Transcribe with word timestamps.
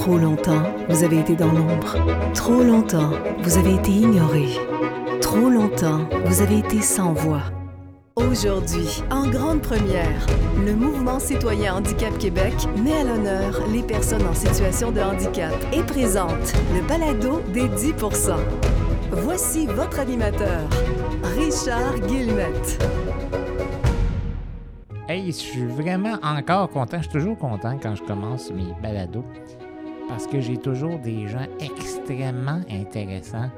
Trop 0.00 0.16
longtemps, 0.16 0.62
vous 0.88 1.04
avez 1.04 1.18
été 1.20 1.36
dans 1.36 1.52
l'ombre. 1.52 1.98
Trop 2.32 2.62
longtemps, 2.62 3.10
vous 3.42 3.58
avez 3.58 3.74
été 3.74 3.90
ignoré. 3.90 4.46
Trop 5.20 5.50
longtemps, 5.50 6.08
vous 6.24 6.40
avez 6.40 6.60
été 6.60 6.80
sans 6.80 7.12
voix. 7.12 7.42
Aujourd'hui, 8.16 9.02
en 9.10 9.28
grande 9.28 9.60
première, 9.60 10.26
le 10.64 10.74
mouvement 10.74 11.18
citoyen 11.18 11.74
Handicap 11.74 12.16
Québec 12.16 12.54
met 12.82 12.94
à 12.94 13.04
l'honneur 13.04 13.60
les 13.70 13.82
personnes 13.82 14.26
en 14.26 14.32
situation 14.32 14.90
de 14.90 15.02
handicap 15.02 15.52
et 15.70 15.82
présente 15.82 16.54
le 16.74 16.80
balado 16.88 17.42
des 17.52 17.68
10% 17.68 18.36
Voici 19.12 19.66
votre 19.66 20.00
animateur, 20.00 20.66
Richard 21.36 22.00
Guillemette. 22.06 22.82
Hey, 25.10 25.26
je 25.26 25.32
suis 25.32 25.66
vraiment 25.66 26.16
encore 26.22 26.70
content. 26.70 26.96
Je 26.96 27.02
suis 27.02 27.18
toujours 27.18 27.36
content 27.36 27.78
quand 27.82 27.96
je 27.96 28.02
commence 28.02 28.50
mes 28.50 28.72
balados 28.82 29.24
parce 30.10 30.26
que 30.26 30.40
j'ai 30.40 30.56
toujours 30.56 30.98
des 30.98 31.28
gens 31.28 31.46
extrêmement 31.60 32.60
intéressants. 32.68 33.48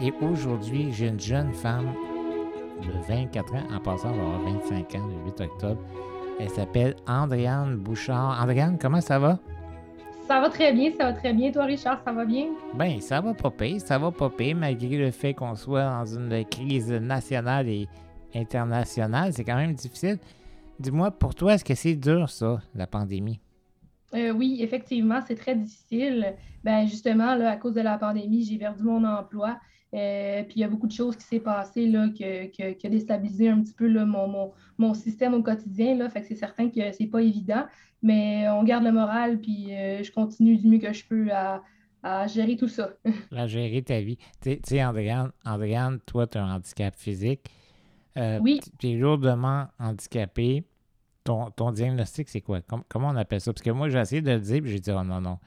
Et 0.00 0.12
aujourd'hui, 0.20 0.92
j'ai 0.92 1.06
une 1.06 1.20
jeune 1.20 1.52
femme 1.52 1.86
de 2.82 3.14
24 3.14 3.54
ans, 3.54 3.62
en 3.72 3.78
passant, 3.78 4.10
elle 4.12 4.18
va 4.18 4.24
avoir 4.24 4.40
25 4.40 4.94
ans 4.96 5.06
le 5.06 5.30
8 5.30 5.40
octobre. 5.42 5.80
Elle 6.40 6.50
s'appelle 6.50 6.96
Andréane 7.06 7.76
Bouchard. 7.76 8.36
Andréane, 8.42 8.78
comment 8.80 9.00
ça 9.00 9.20
va? 9.20 9.38
Ça 10.26 10.40
va 10.40 10.48
très 10.48 10.72
bien, 10.72 10.90
ça 10.98 11.04
va 11.04 11.12
très 11.12 11.32
bien. 11.32 11.52
Toi, 11.52 11.66
Richard, 11.66 12.00
ça 12.04 12.12
va 12.12 12.24
bien? 12.24 12.46
Ben, 12.74 13.00
ça 13.00 13.20
va 13.20 13.32
pas 13.32 13.50
pire, 13.50 13.80
ça 13.80 13.96
va 13.98 14.10
pas 14.10 14.28
pire, 14.28 14.56
malgré 14.56 14.96
le 14.96 15.12
fait 15.12 15.34
qu'on 15.34 15.54
soit 15.54 15.84
dans 15.84 16.06
une 16.06 16.44
crise 16.46 16.90
nationale 16.90 17.68
et 17.68 17.86
internationale. 18.34 19.32
C'est 19.32 19.44
quand 19.44 19.56
même 19.56 19.74
difficile. 19.74 20.18
Dis-moi, 20.80 21.12
pour 21.12 21.34
toi, 21.36 21.54
est-ce 21.54 21.64
que 21.64 21.76
c'est 21.76 21.94
dur, 21.94 22.28
ça, 22.28 22.60
la 22.74 22.88
pandémie? 22.88 23.38
Euh, 24.14 24.32
oui, 24.32 24.58
effectivement, 24.60 25.20
c'est 25.26 25.34
très 25.34 25.54
difficile. 25.54 26.34
Ben, 26.64 26.86
justement, 26.86 27.34
là, 27.34 27.50
à 27.50 27.56
cause 27.56 27.74
de 27.74 27.80
la 27.80 27.98
pandémie, 27.98 28.44
j'ai 28.44 28.58
perdu 28.58 28.82
mon 28.82 29.04
emploi. 29.04 29.58
Euh, 29.94 30.42
puis 30.44 30.54
il 30.56 30.60
y 30.60 30.64
a 30.64 30.68
beaucoup 30.68 30.86
de 30.86 30.92
choses 30.92 31.16
qui 31.16 31.24
s'est 31.24 31.40
passé 31.40 31.86
là, 31.86 32.08
qui 32.08 32.24
a 32.24 32.88
déstabilisé 32.88 33.50
un 33.50 33.60
petit 33.60 33.74
peu 33.74 33.86
là, 33.86 34.06
mon, 34.06 34.52
mon, 34.78 34.94
système 34.94 35.34
au 35.34 35.42
quotidien. 35.42 35.96
Là. 35.96 36.08
Fait 36.08 36.22
que 36.22 36.28
c'est 36.28 36.34
certain 36.34 36.70
que 36.70 36.92
c'est 36.92 37.08
pas 37.08 37.20
évident, 37.20 37.64
mais 38.02 38.48
on 38.48 38.64
garde 38.64 38.84
le 38.84 38.92
moral, 38.92 39.38
puis 39.38 39.74
euh, 39.74 40.02
je 40.02 40.10
continue 40.10 40.56
du 40.56 40.66
mieux 40.66 40.78
que 40.78 40.92
je 40.92 41.04
peux 41.04 41.28
à, 41.32 41.62
gérer 42.26 42.56
tout 42.56 42.68
ça. 42.68 42.94
à 43.36 43.46
gérer 43.46 43.82
ta 43.82 44.00
vie. 44.00 44.16
Tu 44.40 44.58
sais, 44.64 44.82
Andréane, 44.82 46.00
toi, 46.06 46.26
tu 46.26 46.38
as 46.38 46.44
un 46.44 46.56
handicap 46.56 46.94
physique. 46.96 47.50
Euh, 48.16 48.38
oui. 48.42 48.60
Tu 48.78 48.90
es 48.90 48.94
lourdement 48.94 49.66
handicapé. 49.78 50.64
Ton, 51.24 51.50
ton 51.50 51.70
diagnostic, 51.70 52.28
c'est 52.28 52.40
quoi? 52.40 52.60
comment 52.88 53.08
on 53.08 53.16
appelle 53.16 53.40
ça? 53.40 53.52
Parce 53.52 53.62
que 53.62 53.70
moi, 53.70 53.88
j'ai 53.88 53.98
essayé 53.98 54.22
de 54.22 54.32
le 54.32 54.40
dire, 54.40 54.60
puis 54.60 54.72
j'ai 54.72 54.80
dit, 54.80 54.90
oh 54.90 55.04
non, 55.04 55.20
non. 55.20 55.38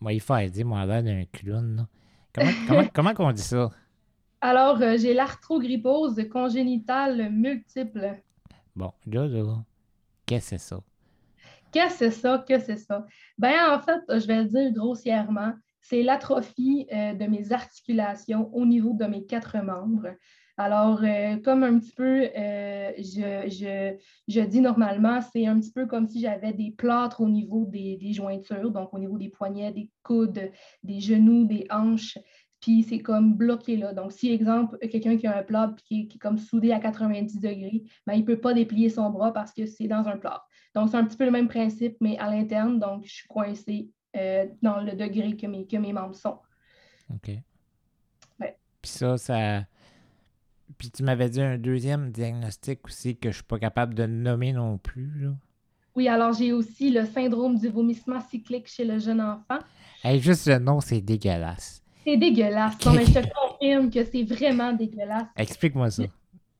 Moi, 0.00 0.12
il 0.12 0.20
faut 0.20 0.36
aider, 0.36 0.62
moi, 0.64 0.84
l'air 0.86 1.02
d'un 1.02 1.24
clown. 1.32 1.86
Comment, 2.32 2.50
comment, 2.68 2.84
comment 2.92 3.14
qu'on 3.14 3.32
dit 3.32 3.42
ça? 3.42 3.70
Alors, 4.40 4.80
euh, 4.82 4.96
j'ai 4.98 5.14
l'arthrogrypose 5.14 6.20
congénitale 6.30 7.30
multiple. 7.30 8.20
Bon, 8.76 8.92
là, 9.06 9.26
là, 9.26 9.64
qu'est-ce 10.26 10.50
que 10.50 10.58
c'est 10.58 10.68
ça? 10.68 10.80
Qu'est-ce 11.72 11.98
que 11.98 11.98
c'est 11.98 12.10
ça? 12.10 12.44
Qu'est-ce 12.46 12.66
que 12.66 12.76
c'est 12.76 12.84
ça? 12.84 13.06
Ben, 13.38 13.54
en 13.72 13.80
fait, 13.80 14.00
je 14.08 14.26
vais 14.26 14.42
le 14.42 14.48
dire 14.48 14.72
grossièrement, 14.72 15.54
c'est 15.80 16.02
l'atrophie 16.02 16.86
euh, 16.92 17.14
de 17.14 17.24
mes 17.24 17.52
articulations 17.52 18.54
au 18.54 18.66
niveau 18.66 18.94
de 18.94 19.06
mes 19.06 19.24
quatre 19.24 19.56
membres. 19.58 20.14
Alors, 20.56 21.02
euh, 21.02 21.36
comme 21.38 21.64
un 21.64 21.80
petit 21.80 21.92
peu, 21.92 22.28
je, 22.98 23.96
je, 24.28 24.40
dis 24.40 24.60
normalement, 24.60 25.20
c'est 25.20 25.46
un 25.46 25.58
petit 25.58 25.72
peu 25.72 25.86
comme 25.86 26.06
si 26.06 26.20
j'avais 26.20 26.52
des 26.52 26.70
plâtres 26.70 27.20
au 27.20 27.28
niveau 27.28 27.64
des, 27.66 27.96
des, 27.96 28.12
jointures, 28.12 28.70
donc 28.70 28.94
au 28.94 28.98
niveau 29.00 29.18
des 29.18 29.30
poignets, 29.30 29.72
des 29.72 29.90
coudes, 30.04 30.50
des 30.84 31.00
genoux, 31.00 31.44
des 31.44 31.66
hanches 31.70 32.18
puis 32.64 32.82
c'est 32.82 33.00
comme 33.00 33.34
bloqué 33.34 33.76
là. 33.76 33.92
Donc, 33.92 34.12
si, 34.12 34.30
exemple, 34.32 34.78
quelqu'un 34.78 35.18
qui 35.18 35.26
a 35.26 35.36
un 35.36 35.42
plat 35.42 35.74
qui, 35.84 36.08
qui, 36.08 36.16
est 36.16 36.18
comme 36.18 36.38
soudé 36.38 36.72
à 36.72 36.80
90 36.80 37.38
degrés, 37.38 37.82
ben, 38.06 38.14
il 38.14 38.20
ne 38.20 38.24
peut 38.24 38.40
pas 38.40 38.54
déplier 38.54 38.88
son 38.88 39.10
bras 39.10 39.34
parce 39.34 39.52
que 39.52 39.66
c'est 39.66 39.86
dans 39.86 40.08
un 40.08 40.16
plat. 40.16 40.42
Donc, 40.74 40.88
c'est 40.88 40.96
un 40.96 41.04
petit 41.04 41.18
peu 41.18 41.26
le 41.26 41.30
même 41.30 41.48
principe, 41.48 41.94
mais 42.00 42.16
à 42.16 42.30
l'interne, 42.30 42.78
donc 42.78 43.04
je 43.04 43.12
suis 43.12 43.28
coincé 43.28 43.90
euh, 44.16 44.46
dans 44.62 44.80
le 44.80 44.92
degré 44.92 45.36
que 45.36 45.46
mes, 45.46 45.66
que 45.66 45.76
mes 45.76 45.92
membres 45.92 46.14
sont. 46.14 46.38
OK. 47.12 47.32
Puis 48.40 48.90
ça, 48.90 49.18
ça. 49.18 49.60
Puis 50.78 50.90
tu 50.90 51.02
m'avais 51.02 51.28
dit 51.28 51.40
un 51.40 51.58
deuxième 51.58 52.10
diagnostic 52.10 52.86
aussi 52.86 53.16
que 53.16 53.24
je 53.24 53.28
ne 53.28 53.34
suis 53.34 53.42
pas 53.44 53.58
capable 53.58 53.94
de 53.94 54.06
nommer 54.06 54.52
non 54.52 54.78
plus. 54.78 55.12
Là. 55.20 55.30
Oui, 55.96 56.08
alors 56.08 56.32
j'ai 56.32 56.52
aussi 56.52 56.90
le 56.90 57.04
syndrome 57.06 57.56
du 57.56 57.68
vomissement 57.68 58.20
cyclique 58.20 58.66
chez 58.66 58.84
le 58.84 58.98
jeune 58.98 59.20
enfant. 59.20 59.58
Hey, 60.02 60.20
juste 60.20 60.46
le 60.46 60.58
nom, 60.58 60.80
c'est 60.80 61.00
dégueulasse. 61.00 61.82
C'est 62.04 62.16
dégueulasse. 62.16 62.84
Non, 62.84 62.92
mais 62.92 63.06
je 63.06 63.12
te 63.12 63.26
confirme 63.32 63.90
que 63.90 64.04
c'est 64.04 64.24
vraiment 64.24 64.72
dégueulasse. 64.72 65.28
Explique-moi 65.36 65.90
ça. 65.90 66.02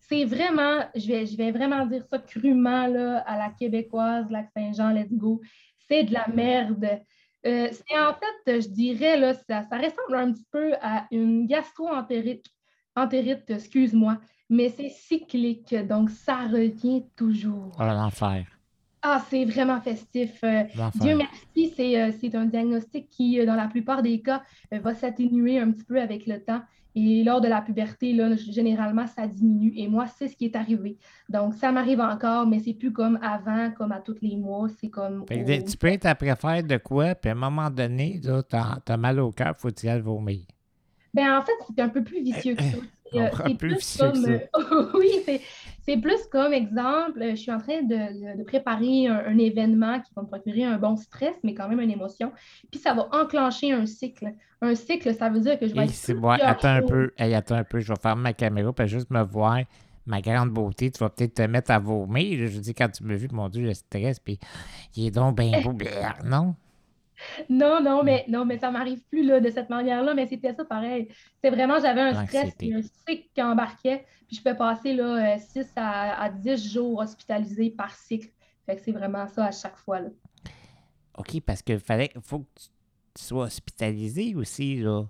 C'est 0.08 0.24
vraiment, 0.24 0.84
je 0.94 1.08
vais, 1.08 1.26
je 1.26 1.36
vais 1.36 1.50
vraiment 1.50 1.84
dire 1.86 2.04
ça 2.10 2.18
crûment 2.18 2.86
là, 2.86 3.18
à 3.26 3.36
la 3.36 3.50
québécoise, 3.50 4.30
Lac 4.30 4.48
Saint-Jean, 4.56 4.90
let's 4.90 5.12
go. 5.12 5.40
C'est 5.88 6.04
de 6.04 6.12
la 6.12 6.26
merde. 6.28 7.00
Euh, 7.46 7.68
c'est 7.72 7.98
en 7.98 8.14
fait, 8.14 8.60
je 8.60 8.68
dirais, 8.68 9.18
là, 9.18 9.34
ça, 9.34 9.64
ça, 9.68 9.76
ressemble 9.76 10.16
un 10.16 10.32
petit 10.32 10.46
peu 10.50 10.74
à 10.80 11.06
une 11.10 11.46
gastro-entérite, 11.46 12.46
entérite, 12.96 13.48
excuse-moi, 13.48 14.18
mais 14.50 14.68
c'est 14.76 14.90
cyclique, 14.90 15.74
donc 15.88 16.10
ça 16.10 16.46
revient 16.46 17.04
toujours. 17.16 17.72
Oh, 17.78 17.82
l'enfer. 17.82 18.44
Ah, 19.06 19.22
c'est 19.28 19.44
vraiment 19.44 19.82
festif. 19.82 20.42
Euh, 20.44 20.62
Dieu 20.94 21.14
merci, 21.14 21.94
euh, 21.94 22.10
c'est 22.18 22.34
un 22.34 22.46
diagnostic 22.46 23.10
qui, 23.10 23.38
euh, 23.38 23.44
dans 23.44 23.54
la 23.54 23.68
plupart 23.68 24.02
des 24.02 24.22
cas, 24.22 24.42
va 24.72 24.94
s'atténuer 24.94 25.58
un 25.58 25.72
petit 25.72 25.84
peu 25.84 26.00
avec 26.00 26.26
le 26.26 26.42
temps. 26.42 26.62
Et 26.94 27.22
lors 27.22 27.42
de 27.42 27.48
la 27.48 27.60
puberté, 27.60 28.14
là, 28.14 28.34
généralement, 28.36 29.06
ça 29.06 29.26
diminue. 29.26 29.74
Et 29.76 29.88
moi, 29.88 30.06
c'est 30.06 30.28
ce 30.28 30.36
qui 30.36 30.46
est 30.46 30.56
arrivé. 30.56 30.96
Donc, 31.28 31.52
ça 31.54 31.70
m'arrive 31.70 32.00
encore, 32.00 32.46
mais 32.46 32.60
c'est 32.60 32.72
plus 32.72 32.92
comme 32.92 33.18
avant, 33.20 33.72
comme 33.72 33.92
à 33.92 34.00
tous 34.00 34.16
les 34.22 34.36
mois. 34.36 34.68
C'est 34.80 34.88
comme. 34.88 35.26
Tu 35.26 35.76
peux 35.76 35.88
être 35.88 36.06
à 36.06 36.14
préfère 36.14 36.62
de 36.62 36.78
quoi, 36.78 37.14
puis 37.14 37.28
à 37.28 37.32
un 37.32 37.36
moment 37.36 37.68
donné, 37.68 38.20
tu 38.22 38.56
as, 38.56 38.96
mal 38.96 39.20
au 39.20 39.32
cœur, 39.32 39.54
faut 39.58 39.70
tu 39.70 39.84
y 39.84 39.90
aller 39.90 40.00
vomir? 40.00 40.46
Ben, 41.14 41.38
en 41.38 41.42
fait, 41.42 41.52
c'est 41.74 41.82
un 41.82 41.88
peu 41.88 42.02
plus 42.02 42.22
vicieux 42.22 42.54
que 42.54 42.62
ça. 42.62 42.76
C'est 43.46 43.54
plus 43.54 43.96
comme. 43.96 44.90
oui, 44.94 45.08
c'est 45.24 45.40
c'est 45.86 45.98
plus 45.98 46.26
comme 46.32 46.52
exemple, 46.54 47.20
je 47.30 47.34
suis 47.34 47.52
en 47.52 47.58
train 47.58 47.82
de, 47.82 48.42
préparer 48.44 49.06
un, 49.06 49.36
événement 49.36 50.00
qui 50.00 50.12
va 50.16 50.22
me 50.22 50.26
procurer 50.26 50.64
un 50.64 50.78
bon 50.78 50.96
stress, 50.96 51.34
mais 51.42 51.52
quand 51.52 51.68
même 51.68 51.80
une 51.80 51.90
émotion. 51.90 52.32
Puis 52.70 52.80
ça 52.80 52.94
va 52.94 53.08
enclencher 53.12 53.72
un 53.72 53.84
cycle. 53.84 54.32
Un 54.62 54.74
cycle, 54.74 55.14
ça 55.14 55.28
veut 55.28 55.40
dire 55.40 55.58
que 55.58 55.66
je 55.66 55.74
vais 55.74 55.86
C'est 55.88 56.14
bon, 56.14 56.30
attends 56.30 56.68
un 56.68 56.82
peu. 56.82 57.12
attends 57.18 57.56
un 57.56 57.64
peu, 57.64 57.80
je 57.80 57.88
vais 57.88 58.00
fermer 58.00 58.22
ma 58.22 58.32
caméra 58.32 58.72
pour 58.72 58.86
juste 58.86 59.10
me 59.10 59.22
voir. 59.22 59.58
Ma 60.06 60.20
grande 60.20 60.50
beauté, 60.50 60.90
tu 60.90 60.98
vas 60.98 61.08
peut-être 61.08 61.34
te 61.34 61.42
mettre 61.42 61.70
à 61.70 61.78
vomir. 61.78 62.46
Je 62.46 62.58
dis, 62.58 62.74
quand 62.74 62.90
tu 62.90 63.04
me 63.04 63.16
vu, 63.16 63.26
mon 63.32 63.48
Dieu, 63.48 63.64
le 63.64 63.72
stress, 63.72 64.20
puis 64.20 64.38
il 64.96 65.06
est 65.06 65.10
donc 65.10 65.38
bien 65.38 65.62
beau, 65.62 65.74
non? 66.24 66.54
Non, 67.48 67.80
non, 67.82 68.02
mais 68.02 68.24
non, 68.28 68.44
mais 68.44 68.58
ça 68.58 68.70
m'arrive 68.70 69.02
plus 69.10 69.24
là, 69.24 69.40
de 69.40 69.50
cette 69.50 69.70
manière-là, 69.70 70.14
mais 70.14 70.26
c'était 70.26 70.54
ça 70.54 70.64
pareil. 70.64 71.08
C'est 71.42 71.50
vraiment, 71.50 71.78
j'avais 71.80 72.00
un 72.00 72.26
stress, 72.26 72.54
un 72.62 72.82
cycle 73.06 73.28
qui 73.34 73.42
embarquait, 73.42 74.04
puis 74.26 74.36
je 74.36 74.42
peux 74.42 74.56
passer 74.56 74.94
là, 74.94 75.38
6 75.38 75.58
euh, 75.58 75.62
à, 75.76 76.28
10 76.30 76.72
jours 76.72 76.98
hospitalisés 77.00 77.70
par 77.70 77.94
cycle. 77.94 78.28
Fait 78.66 78.76
que 78.76 78.82
c'est 78.82 78.92
vraiment 78.92 79.26
ça 79.28 79.46
à 79.46 79.52
chaque 79.52 79.76
fois. 79.76 80.00
Là. 80.00 80.08
OK, 81.18 81.40
parce 81.40 81.62
qu'il 81.62 81.78
fallait 81.78 82.10
faut 82.22 82.40
que 82.40 82.60
tu 83.14 83.24
sois 83.24 83.44
hospitalisé 83.44 84.34
aussi, 84.34 84.76
là. 84.76 85.04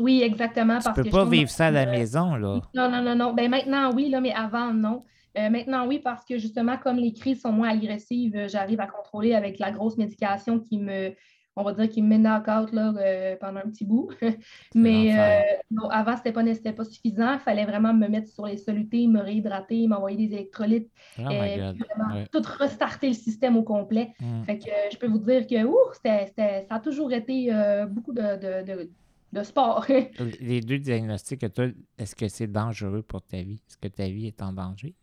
Oui, 0.00 0.22
exactement. 0.22 0.78
Tu 0.80 1.02
peux 1.02 1.10
pas 1.10 1.24
vivre 1.24 1.50
ça 1.50 1.66
à 1.66 1.70
la 1.70 1.86
maison, 1.86 2.34
là. 2.34 2.60
Non, 2.74 2.90
non, 2.90 3.02
non, 3.02 3.14
non. 3.14 3.32
Ben 3.32 3.48
maintenant, 3.48 3.92
oui, 3.94 4.08
là, 4.08 4.20
mais 4.20 4.32
avant, 4.32 4.72
non. 4.72 5.04
Euh, 5.36 5.50
maintenant, 5.50 5.86
oui, 5.86 5.98
parce 5.98 6.24
que 6.24 6.38
justement, 6.38 6.76
comme 6.76 6.96
les 6.96 7.12
crises 7.12 7.42
sont 7.42 7.52
moins 7.52 7.70
agressives, 7.70 8.36
euh, 8.36 8.48
j'arrive 8.48 8.80
à 8.80 8.86
contrôler 8.86 9.34
avec 9.34 9.58
la 9.58 9.72
grosse 9.72 9.96
médication 9.96 10.60
qui 10.60 10.78
me, 10.78 11.12
on 11.56 11.62
va 11.62 11.72
dire 11.72 11.88
qu'il 11.88 12.04
me 12.04 12.10
met 12.10 12.18
knock-out 12.18 12.70
euh, 12.74 13.36
pendant 13.40 13.60
un 13.60 13.68
petit 13.70 13.84
bout. 13.84 14.10
Mais 14.74 15.16
euh, 15.16 15.40
avant, 15.90 16.16
ce 16.16 16.28
n'était 16.42 16.72
pas, 16.72 16.84
suffisant. 16.84 17.34
Il 17.34 17.38
fallait 17.38 17.64
vraiment 17.64 17.94
me 17.94 18.08
mettre 18.08 18.28
sur 18.28 18.46
les 18.46 18.56
solutés, 18.56 19.06
me 19.06 19.20
réhydrater, 19.20 19.86
m'envoyer 19.86 20.26
des 20.26 20.34
électrolytes, 20.34 20.90
oh 21.18 21.22
euh, 21.22 21.72
vraiment 21.72 22.24
tout 22.32 22.42
restarter 22.58 23.08
le 23.08 23.14
système 23.14 23.56
au 23.56 23.62
complet. 23.62 24.12
Mm. 24.20 24.42
Fait 24.44 24.58
que 24.58 24.70
je 24.92 24.96
peux 24.98 25.06
vous 25.06 25.18
dire 25.18 25.46
que 25.46 25.54
ça 26.02 26.74
a 26.74 26.80
toujours 26.80 27.12
été 27.12 27.50
beaucoup 27.88 28.12
de, 28.12 28.88
sport. 29.42 29.86
les 30.40 30.60
deux 30.60 30.78
diagnostics 30.78 31.44
est-ce 31.98 32.14
que 32.14 32.28
c'est 32.28 32.46
dangereux 32.46 33.02
pour 33.02 33.22
ta 33.22 33.42
vie? 33.42 33.60
Est-ce 33.68 33.78
que 33.78 33.88
ta 33.88 34.08
vie 34.08 34.26
est 34.26 34.42
en 34.42 34.52
danger? 34.52 34.94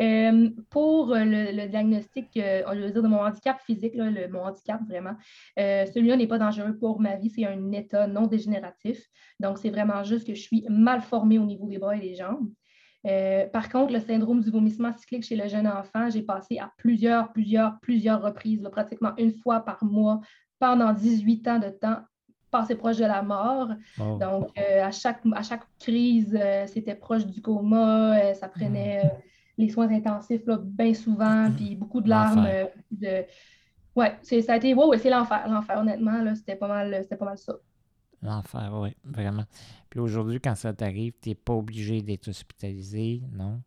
Euh, 0.00 0.50
pour 0.70 1.14
le, 1.14 1.66
diagnostic, 1.68 2.36
euh, 2.36 2.62
je 2.74 2.80
veux 2.80 2.90
dire, 2.90 3.02
de 3.02 3.08
mon 3.08 3.20
handicap 3.20 3.60
physique, 3.62 3.94
le, 3.94 4.28
mon 4.28 4.44
handicap 4.44 4.80
vraiment, 4.86 5.16
euh, 5.58 5.86
celui-là 5.86 6.16
n'est 6.16 6.26
pas 6.26 6.38
dangereux 6.38 6.76
pour 6.78 7.00
ma 7.00 7.16
vie. 7.16 7.30
C'est 7.30 7.46
un 7.46 7.72
état 7.72 8.06
non 8.06 8.26
dégénératif. 8.26 8.98
Donc, 9.40 9.58
c'est 9.58 9.70
vraiment 9.70 10.04
juste 10.04 10.26
que 10.26 10.34
je 10.34 10.40
suis 10.40 10.66
mal 10.68 11.00
formée 11.00 11.38
au 11.38 11.44
niveau 11.44 11.68
des 11.68 11.78
bras 11.78 11.96
et 11.96 12.00
des 12.00 12.14
jambes. 12.14 12.50
par 13.52 13.68
contre, 13.68 13.92
le 13.92 14.00
syndrome 14.00 14.40
du 14.40 14.50
vomissement 14.50 14.92
cyclique 14.92 15.24
chez 15.24 15.36
le 15.36 15.48
jeune 15.48 15.66
enfant, 15.66 16.10
j'ai 16.10 16.22
passé 16.22 16.58
à 16.58 16.72
plusieurs, 16.76 17.32
plusieurs, 17.32 17.78
plusieurs 17.80 18.22
reprises, 18.22 18.62
pratiquement 18.70 19.12
une 19.16 19.32
fois 19.32 19.60
par 19.60 19.84
mois, 19.84 20.20
pendant 20.58 20.92
18 20.92 21.48
ans 21.48 21.58
de 21.58 21.68
temps 21.68 22.00
passé 22.50 22.74
proche 22.74 22.96
de 22.96 23.04
la 23.04 23.22
mort. 23.22 23.68
Oh. 24.00 24.18
Donc, 24.18 24.48
euh, 24.58 24.84
à, 24.84 24.90
chaque, 24.90 25.20
à 25.34 25.42
chaque 25.42 25.64
crise, 25.78 26.36
euh, 26.40 26.66
c'était 26.66 26.94
proche 26.94 27.26
du 27.26 27.40
coma. 27.42 28.18
euh, 28.18 28.34
ça 28.34 28.48
prenait. 28.48 29.02
Les 29.58 29.68
soins 29.68 29.90
intensifs 29.90 30.46
là, 30.46 30.58
bien 30.62 30.94
souvent, 30.94 31.50
puis 31.54 31.74
beaucoup 31.76 32.00
de 32.00 32.08
larmes. 32.08 32.46
Euh, 32.46 32.66
de... 32.90 33.24
Ouais, 33.94 34.16
ça 34.22 34.52
a 34.52 34.56
été. 34.56 34.74
Ouais, 34.74 34.98
c'est 34.98 35.10
l'enfer. 35.10 35.48
L'enfer, 35.48 35.78
honnêtement, 35.78 36.22
là, 36.22 36.34
c'était 36.34 36.56
pas 36.56 36.68
mal, 36.68 36.98
c'était 37.02 37.16
pas 37.16 37.24
mal 37.24 37.38
ça. 37.38 37.54
L'enfer, 38.22 38.70
oui, 38.74 38.90
vraiment. 39.04 39.44
Puis 39.90 40.00
aujourd'hui, 40.00 40.40
quand 40.40 40.54
ça 40.54 40.72
t'arrive, 40.72 41.12
tu 41.20 41.30
n'es 41.30 41.34
pas 41.34 41.52
obligé 41.52 42.02
d'être 42.02 42.28
hospitalisé, 42.28 43.22
non? 43.32 43.60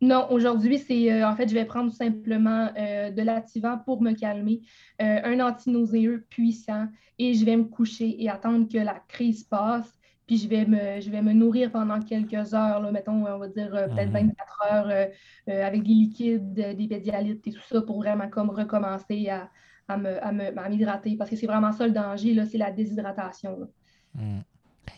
Non, 0.00 0.26
aujourd'hui, 0.30 0.78
c'est 0.78 1.10
euh, 1.10 1.28
en 1.28 1.34
fait, 1.34 1.48
je 1.48 1.54
vais 1.54 1.64
prendre 1.64 1.90
tout 1.90 1.96
simplement 1.96 2.70
euh, 2.76 3.10
de 3.10 3.22
l'activant 3.22 3.78
pour 3.78 4.02
me 4.02 4.12
calmer, 4.12 4.60
euh, 5.00 5.20
un 5.24 5.40
antinauséeux 5.40 6.26
puissant, 6.28 6.88
et 7.18 7.32
je 7.32 7.44
vais 7.44 7.56
me 7.56 7.64
coucher 7.64 8.22
et 8.22 8.28
attendre 8.28 8.68
que 8.70 8.78
la 8.78 9.02
crise 9.08 9.44
passe. 9.44 9.90
Puis 10.26 10.38
je 10.38 10.48
vais 10.48 10.64
me, 10.66 11.00
je 11.00 11.08
vais 11.10 11.22
me 11.22 11.32
nourrir 11.32 11.70
pendant 11.70 12.00
quelques 12.00 12.52
heures, 12.54 12.80
là, 12.80 12.90
mettons, 12.90 13.24
on 13.26 13.38
va 13.38 13.48
dire 13.48 13.72
euh, 13.74 13.86
peut-être 13.88 14.08
Mhm. 14.08 14.32
24 14.34 14.62
heures 14.72 14.88
euh, 14.90 15.06
euh, 15.48 15.66
avec 15.66 15.82
des 15.84 15.94
liquides, 15.94 16.52
des 16.52 16.88
pédialytes 16.88 17.46
et 17.46 17.52
tout 17.52 17.62
ça 17.62 17.80
pour 17.82 17.98
vraiment 17.98 18.28
comme 18.28 18.50
recommencer 18.50 19.28
à, 19.28 19.48
à 19.88 19.96
me, 19.96 20.22
à 20.24 20.32
me- 20.32 20.58
à 20.58 20.68
m'hydrater. 20.68 21.16
Parce 21.16 21.30
que 21.30 21.36
c'est 21.36 21.46
vraiment 21.46 21.70
ça 21.72 21.86
le 21.86 21.92
danger, 21.92 22.44
c'est 22.46 22.58
la 22.58 22.72
déshydratation. 22.72 23.68
Hmm. 24.14 24.40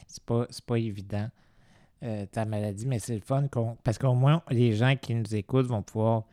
C'est 0.07 0.23
pas, 0.25 0.47
pas 0.67 0.79
évident, 0.79 1.29
euh, 2.03 2.25
ta 2.33 2.45
maladie, 2.47 2.87
mais 2.87 2.99
c'est 2.99 3.15
le 3.15 3.21
fun 3.21 3.49
qu'on- 3.49 3.77
parce 3.85 3.99
qu'au 3.99 4.15
moins, 4.15 4.43
les 4.51 4.73
gens 4.73 4.95
qui 4.97 5.15
nous 5.15 5.35
écoutent 5.35 5.67
vont 5.67 5.83
pouvoir 5.83 6.25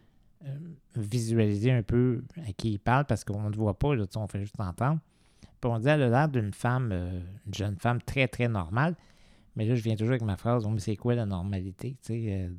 euh, 0.46 0.50
visualiser 0.96 1.72
un 1.72 1.82
peu 1.84 2.24
à 2.48 2.52
qui 2.54 2.72
ils 2.74 2.80
parlent 2.80 3.06
parce 3.06 3.24
qu'on 3.24 3.42
ne 3.42 3.50
te 3.52 3.58
voit 3.58 3.78
pas, 3.78 3.96
là, 3.96 4.06
on 4.16 4.28
fait 4.28 4.40
juste 4.40 4.60
entendre. 4.60 5.00
On 5.63 5.80
dit, 5.80 5.88
elle 5.88 6.04
a 6.04 6.10
l'air 6.10 6.30
d'une 6.30 6.54
femme, 6.54 6.90
euh, 6.92 7.22
une 7.48 7.54
jeune 7.54 7.75
femme 7.78 8.02
très, 8.02 8.28
très 8.28 8.48
normale. 8.48 8.96
Mais 9.56 9.66
là, 9.66 9.75
je 9.75 9.81
viens 9.81 9.96
toujours 9.96 10.12
avec 10.12 10.22
ma 10.22 10.38
phrase, 10.38 10.66
Oh, 10.66 10.69
mais 10.69 10.80
c'est 10.80 10.96
quoi 10.96 11.16
la 11.16 11.25
normalité? 11.25 11.98
Euh, 12.10 12.50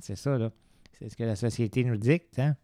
c'est 0.00 0.16
ça, 0.16 0.36
là. 0.36 0.50
C'est 0.92 1.08
ce 1.08 1.16
que 1.16 1.24
la 1.24 1.36
société 1.36 1.84
nous 1.84 1.96
dicte, 1.96 2.38
hein? 2.38 2.56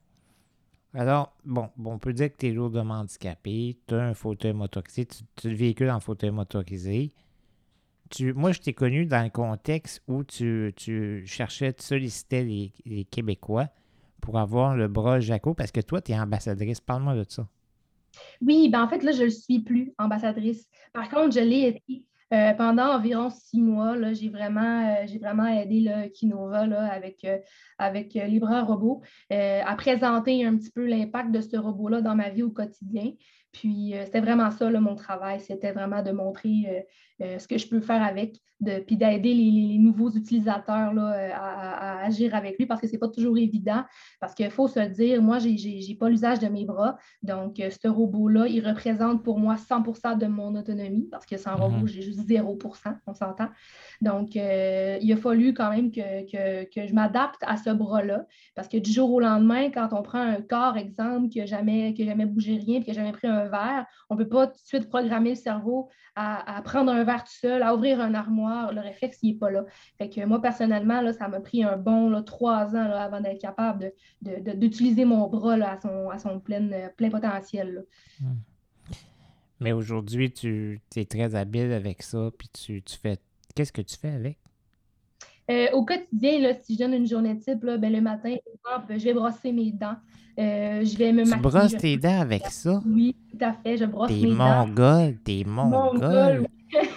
Alors, 0.94 1.36
bon, 1.44 1.70
on 1.84 1.98
peut 1.98 2.12
dire 2.12 2.30
que 2.30 2.36
tu 2.38 2.48
es 2.48 2.52
lourdement 2.52 2.94
handicapé, 3.00 3.78
tu 3.86 3.94
as 3.94 4.02
un 4.04 4.14
fauteuil 4.14 4.54
motorisé, 4.54 5.06
tu, 5.06 5.18
tu 5.36 5.54
véhicules 5.54 5.90
en 5.90 6.00
fauteuil 6.00 6.30
motorisé. 6.30 7.12
Moi, 8.34 8.52
je 8.52 8.60
t'ai 8.60 8.72
connu 8.72 9.04
dans 9.04 9.22
le 9.22 9.28
contexte 9.28 10.02
où 10.08 10.24
tu, 10.24 10.72
tu 10.76 11.26
cherchais, 11.26 11.74
tu 11.74 11.84
sollicitais 11.84 12.42
les, 12.42 12.72
les 12.86 13.04
Québécois 13.04 13.68
pour 14.20 14.38
avoir 14.38 14.76
le 14.76 14.88
bras 14.88 15.20
Jaco, 15.20 15.52
parce 15.54 15.72
que 15.72 15.80
toi, 15.80 16.00
tu 16.00 16.12
es 16.12 16.18
ambassadrice. 16.18 16.80
Parle-moi 16.80 17.14
de 17.14 17.24
ça. 17.28 17.46
Oui, 18.40 18.68
ben 18.68 18.82
en 18.82 18.88
fait, 18.88 19.02
là, 19.02 19.12
je 19.12 19.20
ne 19.20 19.24
le 19.24 19.30
suis 19.30 19.60
plus, 19.60 19.92
ambassadrice. 19.98 20.66
Par 20.92 21.08
contre, 21.08 21.32
je 21.32 21.40
l'ai 21.40 21.68
été 21.68 22.04
euh, 22.32 22.52
pendant 22.52 22.94
environ 22.94 23.30
six 23.30 23.60
mois. 23.60 23.96
J'ai 24.12 24.28
vraiment, 24.28 24.96
euh, 25.02 25.18
vraiment 25.18 25.46
aidé 25.46 25.80
là, 25.80 26.08
Kinova 26.08 26.60
avec, 26.90 27.24
euh, 27.24 27.38
euh, 27.80 28.62
robots 28.62 29.02
euh, 29.32 29.62
à 29.64 29.74
présenter 29.76 30.44
un 30.44 30.56
petit 30.56 30.70
peu 30.70 30.86
l'impact 30.86 31.30
de 31.30 31.40
ce 31.40 31.56
robot-là 31.56 32.02
dans 32.02 32.14
ma 32.14 32.28
vie 32.28 32.42
au 32.42 32.50
quotidien. 32.50 33.12
Puis 33.52 33.94
c'était 34.04 34.20
vraiment 34.20 34.50
ça, 34.50 34.70
mon 34.70 34.94
travail. 34.94 35.40
C'était 35.40 35.72
vraiment 35.72 36.02
de 36.02 36.10
montrer 36.10 36.86
euh, 37.20 37.38
ce 37.38 37.48
que 37.48 37.58
je 37.58 37.68
peux 37.68 37.80
faire 37.80 38.02
avec, 38.02 38.36
de, 38.60 38.80
puis 38.80 38.96
d'aider 38.96 39.34
les, 39.34 39.78
nouveaux 39.78 40.10
utilisateurs 40.10 40.92
là, 40.92 41.12
euh, 41.12 41.30
à, 41.34 42.04
agir 42.04 42.34
avec 42.34 42.58
lui 42.58 42.66
parce 42.66 42.80
que 42.80 42.86
ce 42.86 42.92
n'est 42.92 42.98
pas 42.98 43.08
toujours 43.08 43.38
évident. 43.38 43.84
Parce 44.20 44.34
qu'il 44.34 44.50
faut 44.50 44.68
se 44.68 44.80
dire, 44.80 45.22
moi, 45.22 45.38
je 45.38 45.48
n'ai 45.48 45.94
pas 45.96 46.08
l'usage 46.08 46.38
de 46.40 46.48
mes 46.48 46.64
bras. 46.64 46.96
Donc, 47.22 47.60
euh, 47.60 47.70
ce 47.70 47.88
robot-là, 47.88 48.46
il 48.48 48.66
représente 48.66 49.22
pour 49.22 49.38
moi 49.38 49.56
100% 49.56 50.16
de 50.16 50.26
mon 50.26 50.54
autonomie 50.56 51.08
parce 51.10 51.26
que 51.26 51.36
sans 51.36 51.54
Mhm. 51.56 51.60
robot, 51.62 51.86
j'ai 51.86 52.02
juste 52.02 52.20
0% 52.20 52.94
on 53.06 53.14
s'entend. 53.14 53.48
Donc, 54.00 54.36
euh, 54.36 54.98
il 55.00 55.12
a 55.12 55.16
fallu 55.16 55.54
quand 55.54 55.70
même 55.70 55.90
que, 55.90 56.24
que- 56.30 56.64
que 56.72 56.86
je 56.86 56.94
m'adapte 56.94 57.42
à 57.42 57.56
ce 57.56 57.70
bras-là 57.70 58.26
parce 58.54 58.68
que 58.68 58.76
du 58.76 58.90
jour 58.92 59.10
au 59.12 59.20
lendemain, 59.20 59.70
quand 59.70 59.88
on 59.92 60.02
prend 60.02 60.20
un 60.20 60.40
corps, 60.40 60.76
exemple, 60.76 61.28
qui 61.28 61.38
n'a 61.38 61.46
jamais, 61.46 61.94
qui 61.94 62.02
a 62.02 62.06
jamais 62.06 62.26
bougé 62.26 62.56
rien, 62.56 62.80
puis 62.80 62.84
qui 62.84 62.90
n'a 62.90 62.94
jamais 62.94 63.12
pris 63.12 63.26
un 63.28 63.48
verre, 63.48 63.86
on 64.10 64.14
ne 64.14 64.22
peut 64.22 64.28
pas 64.28 64.46
tout 64.46 64.54
de 64.54 64.66
suite 64.66 64.88
programmer 64.88 65.30
le 65.30 65.36
cerveau 65.36 65.88
à, 66.18 66.62
prendre 66.62 66.90
un 66.92 67.04
verre 67.04 67.24
tout 67.24 67.32
seul, 67.32 67.62
à 67.62 67.74
ouvrir 67.74 68.00
un 68.00 68.14
armoire. 68.14 68.72
Le 68.72 68.80
réflexe, 68.80 69.18
il 69.22 69.32
n'est 69.32 69.38
pas 69.38 69.50
là. 69.50 69.64
Fait 69.98 70.08
que 70.08 70.24
moi, 70.24 70.40
personnellement, 70.42 71.00
là, 71.00 71.12
ça 71.12 71.28
m'a 71.28 71.40
pris 71.40 71.62
un 71.64 71.76
bon 71.76 72.22
trois 72.22 72.74
ans 72.76 72.88
là, 72.88 73.02
avant 73.02 73.20
d'être 73.20 73.40
capable 73.40 73.92
de- 74.22 74.36
de- 74.36 74.40
de- 74.50 74.56
d'utiliser 74.56 75.04
mon 75.04 75.26
bras 75.28 75.54
à 75.54 75.80
son, 75.80 76.10
à 76.10 76.18
son 76.18 76.40
plein, 76.40 76.70
euh, 76.72 76.88
plein 76.96 77.10
potentiel. 77.10 77.74
là. 78.20 78.28
Mais 79.60 79.72
aujourd'hui, 79.72 80.32
tu 80.32 80.80
es 80.96 81.04
très 81.04 81.34
habile 81.34 81.72
avec 81.72 82.02
ça, 82.02 82.30
puis 82.38 82.48
tu, 82.48 82.82
tu 82.82 82.96
fais. 82.96 83.18
Qu'est-ce 83.54 83.72
que 83.72 83.82
tu 83.82 83.96
fais 83.96 84.10
avec? 84.10 84.38
Euh, 85.50 85.66
au 85.72 85.84
quotidien, 85.84 86.38
là, 86.40 86.52
si 86.62 86.74
je 86.74 86.78
donne 86.80 86.94
une 86.94 87.06
journée 87.06 87.38
type, 87.38 87.62
là, 87.64 87.78
ben, 87.78 87.92
le 87.92 88.00
matin, 88.00 88.34
je 88.90 89.04
vais 89.04 89.14
brosser 89.14 89.52
mes 89.52 89.72
dents. 89.72 89.96
Euh, 90.38 90.84
je 90.84 90.96
vais 90.96 91.12
me 91.12 91.24
Tu 91.24 91.30
maquiller. 91.30 91.50
brosses 91.50 91.76
tes 91.76 91.96
dents 91.96 92.20
avec 92.20 92.46
ça? 92.46 92.80
Oui, 92.86 93.16
tout 93.30 93.44
à 93.44 93.52
fait. 93.54 93.76
Je 93.76 93.84
brosse 93.86 94.08
T'es 94.08 94.26
mes 94.26 94.34
dents. 94.36 94.66
mongol, 94.66 95.16
t'es 95.24 95.42
Mongol, 95.46 95.92
mongol. 96.00 96.40
oui. 96.40 96.46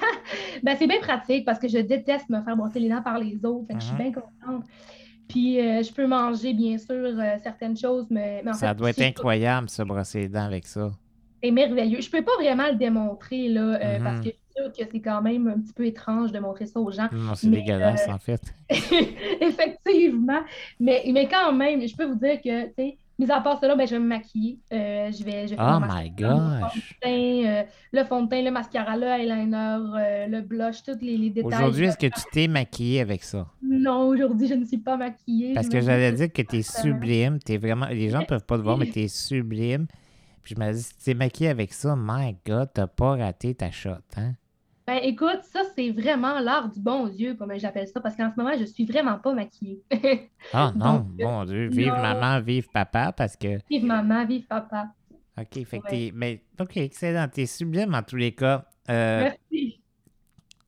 Ben, 0.64 0.76
c'est 0.78 0.86
bien 0.86 1.00
pratique 1.00 1.46
parce 1.46 1.58
que 1.60 1.68
je 1.68 1.78
déteste 1.80 2.30
me 2.30 2.42
faire 2.42 2.56
brosser 2.58 2.80
les 2.80 2.90
dents 2.90 3.02
par 3.02 3.18
les 3.18 3.44
autres. 3.46 3.66
Fait 3.68 3.74
que 3.74 3.80
Je 3.80 3.86
suis 3.86 3.94
Mhm. 3.96 4.00
bien 4.02 4.12
contente. 4.12 4.66
Puis 5.28 5.60
euh, 5.62 5.82
je 5.82 5.92
peux 5.94 6.06
manger, 6.06 6.54
bien 6.54 6.78
sûr, 6.78 6.92
euh, 6.94 7.38
certaines 7.42 7.78
choses, 7.78 8.06
mais, 8.10 8.42
mais 8.44 8.52
en 8.52 8.54
Ça 8.54 8.70
fait, 8.70 8.76
doit 8.76 8.90
être 8.90 9.02
incroyable, 9.02 9.70
se 9.70 9.82
brosser 9.82 10.20
les 10.22 10.28
dents 10.30 10.44
avec 10.46 10.68
ça. 10.68 10.92
c'est 11.42 11.52
merveilleux. 11.52 12.02
Je 12.02 12.10
peux 12.12 12.22
pas 12.22 12.36
vraiment 12.38 12.68
le 12.70 12.76
démontrer 12.76 13.48
là, 13.50 13.62
euh, 13.82 13.98
Mhm. 13.98 14.04
parce 14.04 14.20
que 14.20 14.30
sûre 14.56 14.72
que 14.72 14.84
c'est 14.92 15.02
quand 15.02 15.22
même 15.22 15.48
un 15.48 15.60
petit 15.60 15.74
peu 15.74 15.86
étrange 15.86 16.32
de 16.32 16.40
montrer 16.40 16.66
ça 16.66 16.80
aux 16.80 16.92
gens. 16.92 17.08
Non, 17.12 17.36
c'est 17.36 17.50
dégueulasse, 17.50 18.08
en 18.08 18.20
fait. 18.20 18.42
Effectivement. 19.42 20.42
Mais, 20.80 21.04
mais 21.12 21.28
quand 21.28 21.54
même, 21.54 21.86
je 21.88 21.96
peux 21.96 22.06
vous 22.06 22.16
dire 22.16 22.42
que, 22.42 22.66
tu 22.68 22.74
sais, 22.78 22.98
mis 23.22 23.32
à 23.32 23.42
part 23.42 23.60
cela, 23.60 23.76
ben, 23.76 23.88
je 23.88 23.96
vais 23.96 24.00
me 24.00 24.08
maquiller. 24.08 24.60
Euh, 24.74 25.12
je 25.12 25.24
vais, 25.24 25.48
je 25.48 25.52
vais 25.52 25.56
faire 25.56 25.80
Oh 25.80 25.80
my 25.80 25.88
mascara, 25.88 26.36
mon 26.36 26.60
fond 26.60 26.76
gosh. 26.76 26.98
teint, 27.02 27.10
euh, 27.12 27.64
le 27.92 28.04
fond 28.06 28.24
de 28.24 28.30
teint, 28.30 28.42
le 28.42 28.52
mascara, 28.52 28.98
le 28.98 29.08
eyeliner, 29.08 29.78
euh, 29.96 30.28
le 30.28 30.42
blush, 30.42 30.84
tous 30.84 31.00
les, 31.02 31.18
les 31.18 31.30
détails. 31.30 31.54
Aujourd'hui, 31.54 31.86
est-ce 31.86 31.98
que 31.98 32.08
tu 32.08 32.22
t'es 32.32 32.48
maquillé 32.48 33.02
avec 33.02 33.24
ça? 33.24 33.48
Non, 33.62 34.08
aujourd'hui, 34.08 34.48
je 34.48 34.56
ne 34.56 34.66
suis 34.66 34.78
pas 34.78 34.98
maquillée. 34.98 35.54
Parce 35.54 35.70
que 35.70 35.82
j'allais 35.82 36.12
dire 36.12 36.32
que 36.32 36.42
t'es 36.42 36.62
sublime, 36.64 37.40
t'es 37.40 37.58
vraiment... 37.58 37.88
Les 37.88 38.10
gens 38.10 38.24
peuvent 38.24 38.46
pas 38.46 38.58
te 38.58 38.64
voir, 38.64 38.78
mais 38.78 38.88
t'es 38.88 39.08
sublime. 39.08 39.88
Puis 40.44 40.56
je 40.56 40.60
me 40.60 40.72
dis, 40.74 40.82
si 40.82 40.98
tu 40.98 41.04
t'es 41.06 41.14
maquillé 41.14 41.50
avec 41.50 41.74
ça, 41.74 41.96
my 41.98 42.36
God, 42.46 42.70
t'as 42.74 42.88
pas 42.88 43.16
raté 43.16 43.54
ta 43.54 43.70
shot, 43.70 43.92
hein? 44.18 44.34
Ben, 44.88 45.00
écoute, 45.04 45.42
ça, 45.44 45.62
c'est 45.76 45.92
vraiment 45.92 46.40
l'art 46.40 46.70
du 46.70 46.80
bon 46.80 47.08
Dieu, 47.08 47.36
comme 47.36 47.54
j'appelle 47.58 47.88
ça, 47.88 48.02
parce 48.02 48.16
qu'en 48.16 48.32
ce 48.32 48.36
moment, 48.42 48.58
je 48.60 48.66
suis 48.66 48.86
vraiment 48.86 49.20
pas 49.20 49.34
maquillée. 49.34 49.82
Ah 50.54 50.72
non, 50.76 50.96
Donc, 51.00 51.08
euh, 51.20 51.24
bon 51.24 51.46
Dieu, 51.46 51.68
vive 51.70 51.88
non. 51.90 52.02
maman, 52.02 52.42
vive 52.42 52.68
papa, 52.74 53.12
parce 53.12 53.38
que... 53.38 53.60
vive 53.70 53.86
maman, 53.86 54.26
vive 54.26 54.48
papa. 54.48 54.88
OK, 55.38 55.64
fait 55.66 55.80
que 55.80 55.84
Ouais. 55.86 55.90
t'es... 55.90 56.12
Mais, 56.14 56.44
OK, 56.60 56.78
excellent, 56.78 57.28
t'es 57.32 57.46
sublime 57.46 57.94
en 57.94 58.02
tous 58.04 58.16
les 58.18 58.34
cas. 58.34 58.66
Euh, 58.90 59.30
Merci. 59.52 59.82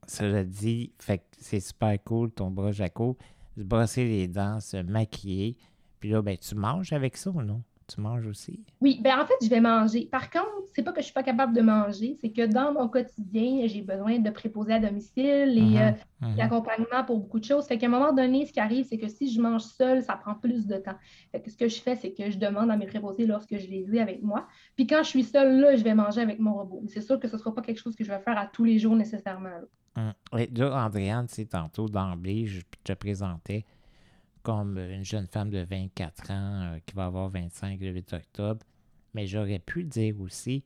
Cela 0.08 0.44
dit, 0.44 0.94
fait 1.00 1.18
que 1.20 1.24
c'est 1.40 1.60
super 1.60 1.98
cool 2.04 2.32
ton 2.32 2.52
bras 2.52 2.72
Jaco, 2.72 3.18
se 3.58 3.64
brosser 3.64 4.06
les 4.06 4.28
dents, 4.28 4.60
se 4.60 4.78
maquiller. 4.78 5.58
Puis 6.00 6.10
là, 6.10 6.22
ben, 6.22 6.38
tu 6.38 6.56
manges 6.56 6.94
avec 6.94 7.18
ça 7.18 7.30
ou 7.32 7.42
non? 7.42 7.64
Tu 7.94 8.02
manges 8.02 8.26
aussi? 8.26 8.60
Oui, 8.82 9.00
ben 9.04 9.20
en 9.20 9.26
fait, 9.26 9.36
je 9.44 9.50
vais 9.50 9.60
manger. 9.60 10.08
Par 10.12 10.32
contre, 10.32 10.48
c'est 10.74 10.82
pas 10.82 10.92
que 10.92 11.02
je 11.02 11.06
suis 11.06 11.14
pas 11.14 11.22
capable 11.22 11.56
de 11.56 11.62
manger, 11.62 12.18
c'est 12.20 12.32
que 12.32 12.46
dans 12.46 12.74
mon 12.74 12.88
quotidien, 12.88 13.68
j'ai 13.68 13.82
besoin 13.82 14.18
de 14.18 14.30
préposer 14.32 14.74
à 14.74 14.80
domicile 14.80 15.58
et 15.58 15.80
euh, 15.80 15.92
l'accompagnement 16.36 17.04
pour 17.06 17.20
beaucoup 17.20 17.40
de 17.40 17.46
choses. 17.46 17.68
Fait 17.68 17.78
qu'à 17.78 17.86
un 17.86 17.90
moment 17.90 18.12
donné, 18.12 18.48
ce 18.48 18.54
qui 18.54 18.60
arrive, 18.60 18.86
c'est 18.90 18.98
que 18.98 19.08
si 19.08 19.32
je 19.32 19.40
mange 19.40 19.62
seule, 19.62 20.02
ça 20.02 20.16
prend 20.16 20.34
plus 20.34 20.66
de 20.66 20.78
temps. 20.78 20.96
Fait 21.32 21.42
que 21.42 21.52
ce 21.52 21.58
que 21.58 21.68
je 21.68 21.80
fais, 21.82 21.96
c'est 21.96 22.14
que 22.14 22.32
je 22.32 22.40
demande 22.40 22.72
à 22.72 22.78
mes 22.78 22.88
préposés 22.88 23.28
lorsque 23.28 23.58
je 23.58 23.68
les 23.68 23.86
ai 23.94 24.00
avec 24.00 24.24
moi. 24.24 24.48
Puis 24.76 24.88
quand 24.88 25.04
je 25.04 25.10
suis 25.10 25.24
seule, 25.24 25.60
là, 25.60 25.76
je 25.76 25.84
vais 25.84 25.94
manger 25.94 26.22
avec 26.22 26.40
mon 26.40 26.56
robot. 26.56 26.80
Mais 26.82 26.90
c'est 26.90 27.02
sûr 27.02 27.20
que 27.20 27.28
ce 27.28 27.36
ne 27.36 27.40
sera 27.40 27.54
pas 27.54 27.62
quelque 27.62 27.80
chose 27.80 27.96
que 27.96 28.04
je 28.04 28.12
vais 28.12 28.20
faire 28.20 28.38
à 28.40 28.48
tous 28.48 28.64
les 28.64 28.80
jours 28.80 28.96
nécessairement. 28.96 29.50
là. 29.50 29.66
Hum. 29.96 30.14
Oui, 30.32 30.50
là, 30.56 30.86
Andréane, 30.86 31.28
tu 31.28 31.36
sais, 31.36 31.46
tantôt, 31.46 31.88
d'emblée, 31.88 32.48
je 32.48 32.62
te 32.84 32.94
présentais 32.94 33.66
comme 34.44 34.78
une 34.78 35.04
jeune 35.06 35.28
femme 35.28 35.50
de 35.50 35.60
24 35.70 36.32
ans 36.32 36.62
euh, 36.74 36.80
qui 36.86 36.94
va 36.96 37.06
avoir 37.06 37.30
25 37.30 37.80
le 37.80 37.90
8 37.92 38.14
octobre. 38.14 38.66
Mais 39.14 39.26
j'aurais 39.26 39.60
pu 39.60 39.84
dire 39.84 40.20
aussi, 40.22 40.64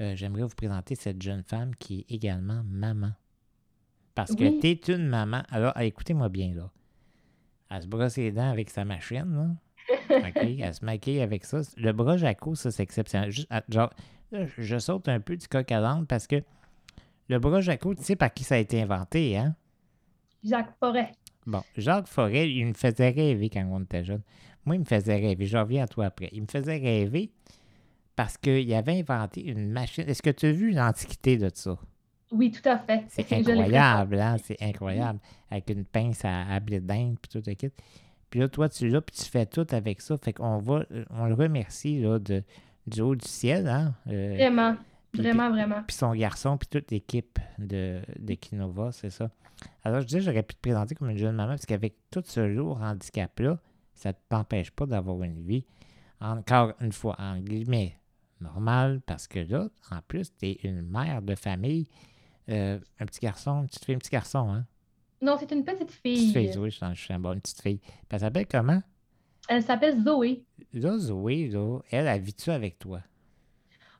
euh, 0.00 0.14
j'aimerais 0.16 0.42
vous 0.42 0.54
présenter 0.56 0.94
cette 0.94 1.22
jeune 1.22 1.42
femme 1.44 1.74
qui 1.76 2.00
est 2.00 2.12
également 2.14 2.62
maman. 2.64 3.12
Parce 4.14 4.34
que 4.34 4.60
tu 4.60 4.66
es 4.68 4.94
une 4.94 5.06
maman. 5.08 5.42
Alors, 5.50 5.72
ah, 5.74 5.84
écoutez-moi 5.84 6.28
bien, 6.28 6.54
là. 6.54 6.70
Elle 7.70 7.82
se 7.82 7.86
brosse 7.88 8.16
les 8.16 8.30
dents 8.32 8.50
avec 8.50 8.70
sa 8.70 8.84
machine, 8.84 9.34
là. 9.34 9.48
Elle 10.60 10.74
se 10.74 10.84
maquille 10.84 11.20
avec 11.20 11.44
ça. 11.44 11.60
Le 11.76 11.92
bras 11.92 12.16
Jaco, 12.16 12.54
ça, 12.54 12.70
c'est 12.70 12.82
exceptionnel. 12.82 13.30
Juste, 13.30 13.48
ah, 13.50 13.62
genre, 13.68 13.90
là, 14.32 14.46
je- 14.46 14.62
je 14.62 14.78
saute 14.78 15.08
un 15.08 15.20
peu 15.20 15.36
du 15.36 15.46
coq 15.48 15.70
à 15.72 15.80
l'âne 15.80 16.06
parce 16.06 16.26
que 16.26 16.42
le 17.28 17.38
bras 17.38 17.60
Jaco, 17.60 17.94
tu 17.94 18.02
sais 18.02 18.16
par 18.16 18.32
qui 18.32 18.44
ça 18.44 18.54
a 18.54 18.58
été 18.58 18.80
inventé, 18.80 19.36
hein? 19.36 19.54
Jacques 20.42 20.74
Forêt. 20.78 21.12
Bon, 21.46 21.62
Jacques 21.76 22.06
Forêt, 22.06 22.50
il 22.50 22.66
me 22.66 22.72
faisait 22.72 23.10
rêver 23.10 23.50
quand 23.50 23.66
on 23.70 23.82
était 23.82 24.04
jeune. 24.04 24.22
Moi, 24.64 24.76
il 24.76 24.80
me 24.80 24.84
faisait 24.84 25.16
rêver. 25.16 25.44
Je 25.46 25.58
reviens 25.58 25.84
à 25.84 25.86
toi 25.88 26.06
après. 26.06 26.30
Il 26.32 26.42
me 26.42 26.46
faisait 26.46 26.76
rêver 26.78 27.30
parce 28.16 28.36
qu'il 28.38 28.72
avait 28.74 28.98
inventé 29.00 29.44
une 29.46 29.70
machine. 29.70 30.04
Est-ce 30.08 30.22
que 30.22 30.30
tu 30.30 30.46
as 30.46 30.52
vu 30.52 30.70
l'antiquité 30.72 31.36
de 31.36 31.50
ça? 31.52 31.76
Oui, 32.32 32.50
tout 32.50 32.66
à 32.68 32.78
fait. 32.78 33.04
C'est 33.08 33.30
incroyable, 33.32 34.18
hein? 34.18 34.36
C'est 34.42 34.60
incroyable. 34.62 35.18
Avec 35.50 35.68
une 35.70 35.84
pince 35.84 36.24
à, 36.24 36.46
à 36.46 36.60
blé 36.60 36.80
d'Inde, 36.80 37.16
puis 37.20 37.30
tout 37.40 37.42
le 37.46 37.54
kit. 37.54 37.70
Puis 38.30 38.40
là, 38.40 38.48
toi, 38.48 38.68
tu 38.68 38.88
là, 38.88 39.00
puis 39.00 39.14
tu 39.14 39.24
fais 39.30 39.46
tout 39.46 39.66
avec 39.70 40.00
ça. 40.00 40.16
Fait 40.16 40.32
qu'on 40.32 40.58
va, 40.58 40.84
on 41.10 41.26
le 41.26 41.34
remercie, 41.34 42.00
là, 42.00 42.18
de, 42.18 42.42
du 42.86 43.00
haut 43.02 43.14
du 43.14 43.28
ciel, 43.28 43.68
hein? 43.68 43.94
Euh, 44.08 44.34
Vraiment, 44.34 44.76
vraiment, 45.12 45.50
vraiment. 45.50 45.82
puis 45.86 45.94
son 45.96 46.12
garçon, 46.14 46.56
puis 46.56 46.68
toute 46.68 46.90
l'équipe 46.90 47.38
de, 47.58 48.00
de 48.18 48.34
Kinova, 48.34 48.90
c'est 48.92 49.10
ça. 49.10 49.30
Alors, 49.82 50.00
je 50.00 50.06
disais, 50.06 50.20
j'aurais 50.20 50.42
pu 50.42 50.54
te 50.54 50.60
présenter 50.60 50.94
comme 50.94 51.10
une 51.10 51.18
jeune 51.18 51.36
maman, 51.36 51.50
parce 51.52 51.66
qu'avec 51.66 51.94
tout 52.10 52.22
ce 52.24 52.40
lourd 52.40 52.80
handicap-là, 52.80 53.60
ça 53.94 54.10
ne 54.10 54.14
t'empêche 54.28 54.70
pas 54.70 54.86
d'avoir 54.86 55.22
une 55.22 55.40
vie, 55.40 55.64
encore 56.20 56.72
une 56.80 56.92
fois, 56.92 57.16
en 57.18 57.38
guillemets, 57.38 57.98
normale, 58.40 59.00
parce 59.06 59.26
que 59.28 59.38
là, 59.40 59.68
en 59.90 60.00
plus, 60.08 60.34
tu 60.36 60.46
es 60.46 60.52
une 60.64 60.82
mère 60.82 61.22
de 61.22 61.34
famille, 61.34 61.88
euh, 62.48 62.78
un 62.98 63.06
petit 63.06 63.20
garçon, 63.20 63.60
une 63.62 63.66
petite 63.66 63.84
fille, 63.84 63.94
un 63.94 63.98
petit 63.98 64.10
garçon, 64.10 64.50
hein? 64.52 64.66
Non, 65.22 65.36
c'est 65.38 65.50
une 65.52 65.64
petite 65.64 65.86
Petite 65.86 66.00
fille. 66.02 66.32
fille, 66.32 66.58
oui, 66.58 66.70
je 66.70 66.94
suis 66.94 67.14
un 67.14 67.18
bon, 67.18 67.32
une 67.32 67.40
petite 67.40 67.62
fille. 67.62 67.78
Puis 67.78 67.92
elle 68.10 68.20
s'appelle 68.20 68.46
comment? 68.46 68.82
Elle 69.48 69.62
s'appelle 69.62 70.02
Zoé. 70.02 70.44
Là, 70.72 70.98
Zoé, 70.98 71.48
là, 71.48 71.78
elle, 71.90 72.06
elle 72.06 72.20
vit-tu 72.20 72.50
avec 72.50 72.78
toi? 72.78 73.00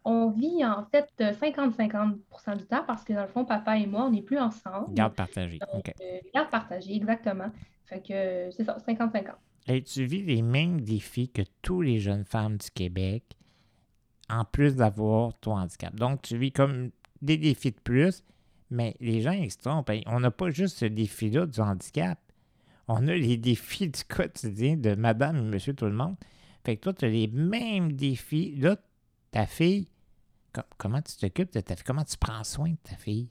On 0.05 0.31
vit 0.31 0.65
en 0.65 0.85
fait 0.85 1.09
euh, 1.21 1.33
50-50% 1.33 2.59
du 2.59 2.67
temps 2.67 2.85
parce 2.87 3.05
que 3.05 3.15
dans 3.15 3.23
le 3.23 3.29
fond, 3.29 3.45
papa 3.45 3.79
et 3.79 3.87
moi, 3.87 4.05
on 4.05 4.11
n'est 4.11 4.23
plus 4.23 4.39
ensemble. 4.39 4.93
Garde 4.95 5.15
partagée. 5.15 5.59
Donc, 5.73 5.93
euh, 6.01 6.19
garde 6.35 6.51
partagée, 6.51 6.95
exactement. 6.95 7.51
Fait 7.87 8.01
que 8.01 8.13
euh, 8.13 8.51
c'est 8.51 8.65
ça, 8.65 8.77
50-50. 8.87 9.33
Et 9.67 9.83
tu 9.83 10.05
vis 10.05 10.23
les 10.23 10.43
mêmes 10.43 10.83
défis 10.83 11.31
que 11.31 11.43
tous 11.63 11.81
les 11.81 11.99
jeunes 11.99 12.25
femmes 12.25 12.59
du 12.59 12.71
Québec, 12.71 13.25
en 14.29 14.45
plus 14.45 14.77
d'avoir 14.77 15.33
ton 15.41 15.57
handicap. 15.57 15.95
Donc, 15.95 16.21
tu 16.23 16.37
vis 16.37 16.53
comme 16.53 16.91
des 17.23 17.39
défis 17.39 17.73
de 17.73 17.81
plus, 17.81 18.23
mais 18.71 18.97
les 19.01 19.23
gens 19.23 19.33
ils 19.33 19.51
se 19.51 19.59
trompent. 19.59 19.91
On 20.07 20.21
n'a 20.21 20.31
pas 20.31 20.51
juste 20.51 20.79
ce 20.79 20.85
défi-là 20.85 21.47
du 21.47 21.61
handicap. 21.61 22.19
On 22.89 23.09
a 23.09 23.15
les 23.15 23.39
défis 23.39 23.89
du 23.89 24.05
quotidien 24.05 24.77
de 24.77 24.95
madame 24.95 25.39
et 25.39 25.43
monsieur 25.43 25.75
tout 25.75 25.87
le 25.87 25.93
monde. 25.93 26.17
Fait 26.65 26.77
que 26.77 26.83
toi, 26.83 26.93
tu 26.93 27.07
as 27.07 27.09
les 27.09 27.29
mêmes 27.29 27.93
défis. 27.93 28.55
Là, 28.57 28.77
ta 29.31 29.47
fille, 29.47 29.89
comment 30.79 31.01
tu 31.03 31.17
t'occupes 31.17 31.53
de 31.53 31.61
ta 31.61 31.75
fille? 31.77 31.85
Comment 31.85 32.05
tu 32.05 32.17
prends 32.17 32.45
soin 32.45 32.71
de 32.71 32.77
ta 32.91 32.97
fille? 32.97 33.29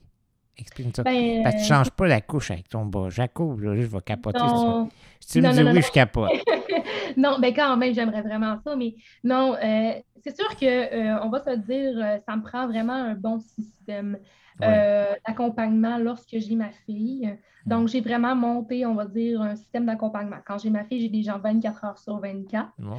Explique-moi 0.56 0.92
ça. 0.94 1.02
Ben, 1.02 1.42
Parce 1.42 1.56
que 1.56 1.60
tu 1.60 1.64
euh, 1.64 1.68
changes 1.76 1.90
pas 1.90 2.06
la 2.06 2.20
couche 2.20 2.50
avec 2.50 2.68
ton 2.68 2.86
bas. 2.86 3.08
Jacob, 3.10 3.60
là, 3.60 3.74
je 3.74 3.82
vais 3.86 4.00
capoter. 4.00 4.38
non, 4.38 4.88
Si 5.20 5.40
tu 5.40 5.42
me 5.46 5.52
dis 5.52 5.64
non, 5.64 5.72
oui, 5.72 5.82
je 5.82 5.90
capote. 5.90 6.30
non, 7.16 7.38
ben 7.40 7.52
quand 7.52 7.76
même, 7.76 7.92
j'aimerais 7.92 8.22
vraiment 8.22 8.58
ça, 8.64 8.76
mais 8.76 8.94
non, 9.24 9.54
euh, 9.54 9.92
c'est 10.22 10.36
sûr 10.36 10.48
que 10.56 10.64
euh, 10.64 11.28
va 11.28 11.42
se 11.42 11.56
dire, 11.56 11.92
euh, 11.96 12.18
ça 12.26 12.36
me 12.36 12.42
prend 12.42 12.66
vraiment 12.68 12.92
un 12.94 13.14
bon 13.14 13.40
système 13.40 14.18
Ouais. 14.60 14.66
euh, 14.68 15.14
d'accompagnement 15.26 15.98
lorsque 15.98 16.38
j'ai 16.38 16.54
ma 16.54 16.70
fille. 16.86 17.36
Donc, 17.66 17.88
j'ai 17.88 18.00
vraiment 18.00 18.36
monté, 18.36 18.86
on 18.86 18.94
va 18.94 19.04
dire, 19.04 19.42
un 19.42 19.56
système 19.56 19.84
d'accompagnement. 19.86 20.36
Quand 20.46 20.58
j'ai 20.58 20.70
ma 20.70 20.84
fille, 20.84 21.00
j'ai 21.00 21.08
des 21.08 21.22
gens 21.24 21.38
24 21.40 21.84
heures 21.84 21.98
sur 21.98 22.18
24. 22.20 22.68
Bon, 22.78 22.94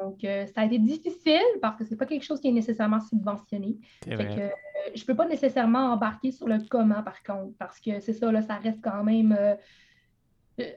Donc, 0.00 0.24
euh, 0.24 0.46
ça 0.46 0.62
a 0.62 0.64
été 0.64 0.78
difficile 0.78 1.40
parce 1.60 1.76
que 1.76 1.84
c'est 1.84 1.96
pas 1.96 2.06
quelque 2.06 2.24
chose 2.24 2.40
qui 2.40 2.48
est 2.48 2.52
nécessairement 2.52 3.00
subventionné. 3.00 3.76
Fait 4.16 4.26
que, 4.36 4.40
euh, 4.40 4.48
je 4.94 5.04
peux 5.04 5.14
pas 5.14 5.28
nécessairement 5.28 5.92
embarquer 5.92 6.32
sur 6.32 6.48
le 6.48 6.58
comment, 6.68 7.02
par 7.02 7.22
contre, 7.22 7.56
parce 7.58 7.78
que 7.80 8.00
c'est 8.00 8.12
ça, 8.12 8.32
là, 8.32 8.42
ça 8.42 8.56
reste 8.56 8.80
quand 8.82 9.04
même 9.04 9.36
euh, 9.38 9.54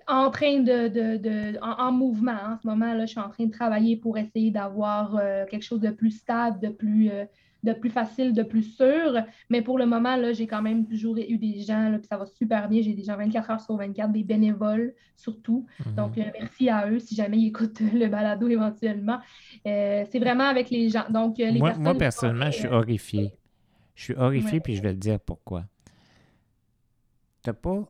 en 0.08 0.30
train 0.32 0.60
de, 0.60 0.88
de- 0.88 1.18
de- 1.18 1.60
en, 1.62 1.88
en 1.88 1.92
mouvement. 1.92 2.38
En 2.46 2.58
ce 2.58 2.66
moment, 2.68 2.94
là, 2.94 3.06
je 3.06 3.12
suis 3.12 3.20
en 3.20 3.30
train 3.30 3.46
de 3.46 3.52
travailler 3.52 3.98
pour 3.98 4.18
essayer 4.18 4.52
d'avoir 4.52 5.20
quelque 5.50 5.64
chose 5.64 5.82
de 5.82 5.90
plus 5.92 6.12
stable, 6.12 6.60
de 6.60 6.70
plus, 6.70 7.10
de 7.66 7.74
plus 7.74 7.90
facile, 7.90 8.34
de 8.34 8.44
plus 8.44 8.64
sûr. 8.64 9.18
Mais 9.50 9.62
pour 9.62 9.78
le 9.78 9.86
moment, 9.86 10.16
là, 10.16 10.32
j'ai 10.32 10.48
quand 10.48 10.62
même 10.62 10.86
toujours 10.88 11.18
eu 11.18 11.38
des 11.38 11.60
gens, 11.62 11.90
là, 11.90 11.98
puis 11.98 12.08
ça 12.08 12.18
va 12.18 12.26
super 12.26 12.70
bien. 12.70 12.82
J'ai 12.82 12.94
des 12.94 13.04
gens 13.04 13.18
24 13.18 13.50
heures 13.52 13.62
sur 13.62 13.76
24, 13.76 14.12
des 14.12 14.24
bénévoles 14.24 14.94
surtout. 15.16 15.66
Mhm. 15.86 15.96
Donc, 15.96 16.18
euh, 16.18 16.24
merci 16.40 16.70
à 16.70 16.90
eux 16.90 17.00
si 17.00 17.16
jamais 17.16 17.38
ils 17.38 17.48
écoutent 17.48 17.80
le 17.94 18.08
balado 18.08 18.48
éventuellement. 18.48 19.20
Euh, 19.66 20.06
c'est 20.10 20.20
vraiment 20.20 20.46
avec 20.46 20.70
les 20.70 20.90
gens. 20.90 21.06
Donc, 21.10 21.40
euh, 21.40 21.50
les 21.50 21.60
moi, 21.60 21.70
personnes 21.70 21.84
moi, 21.84 21.96
personnellement, 21.96 22.52
je 22.52 22.58
suis 22.58 22.68
euh, 22.68 22.78
horrifié. 22.78 23.34
Je 23.96 24.04
suis 24.04 24.16
horrifié, 24.16 24.54
Ouais. 24.54 24.60
puis 24.60 24.76
je 24.76 24.82
vais 24.82 24.94
te 24.94 25.00
dire 25.00 25.20
pourquoi. 25.20 25.66
T'as 27.44 27.54
pas. 27.54 27.90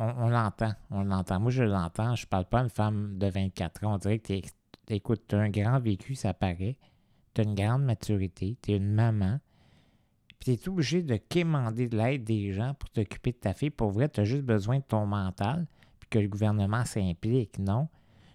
On, 0.00 0.04
on 0.18 0.28
l'entend, 0.28 0.72
on 0.90 1.02
l'entend. 1.02 1.40
Moi, 1.40 1.50
je 1.50 1.64
l'entends. 1.64 2.14
Je 2.14 2.26
parle 2.26 2.44
pas 2.46 2.60
à 2.60 2.62
une 2.62 2.70
femme 2.70 3.18
de 3.18 3.26
24 3.26 3.84
ans. 3.84 3.94
On 3.94 3.98
dirait 3.98 4.18
que 4.18 4.28
t'es. 4.28 4.42
Écoute, 4.90 5.22
t'as 5.28 5.38
un 5.38 5.50
grand 5.50 5.78
vécu, 5.80 6.14
ça 6.14 6.32
paraît. 6.32 6.76
Une 7.38 7.54
grande 7.54 7.84
maturité. 7.84 8.56
T'es 8.60 8.76
une 8.76 8.92
maman. 8.92 9.38
Puis 10.40 10.56
t'es 10.56 10.68
obligé 10.68 11.02
de 11.02 11.16
quémander 11.16 11.88
de 11.88 11.96
l'aide 11.96 12.24
des 12.24 12.52
gens 12.52 12.74
pour 12.74 12.90
t'occuper 12.90 13.32
de 13.32 13.38
ta 13.38 13.54
fille. 13.54 13.70
Pour 13.70 13.90
vrai, 13.90 14.08
t'as 14.08 14.24
juste 14.24 14.42
besoin 14.44 14.78
de 14.78 14.84
ton 14.84 15.06
mental, 15.06 15.66
puis 16.00 16.08
que 16.10 16.18
le 16.18 16.28
gouvernement 16.28 16.84
s'implique, 16.84 17.58
non? 17.58 17.88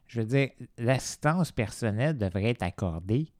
Je 0.08 0.22
veux 0.22 0.28
dire, 0.28 0.50
l'assistance 0.78 1.52
personnelle 1.52 2.18
devrait 2.18 2.50
être 2.50 2.64
accordée 2.64 3.32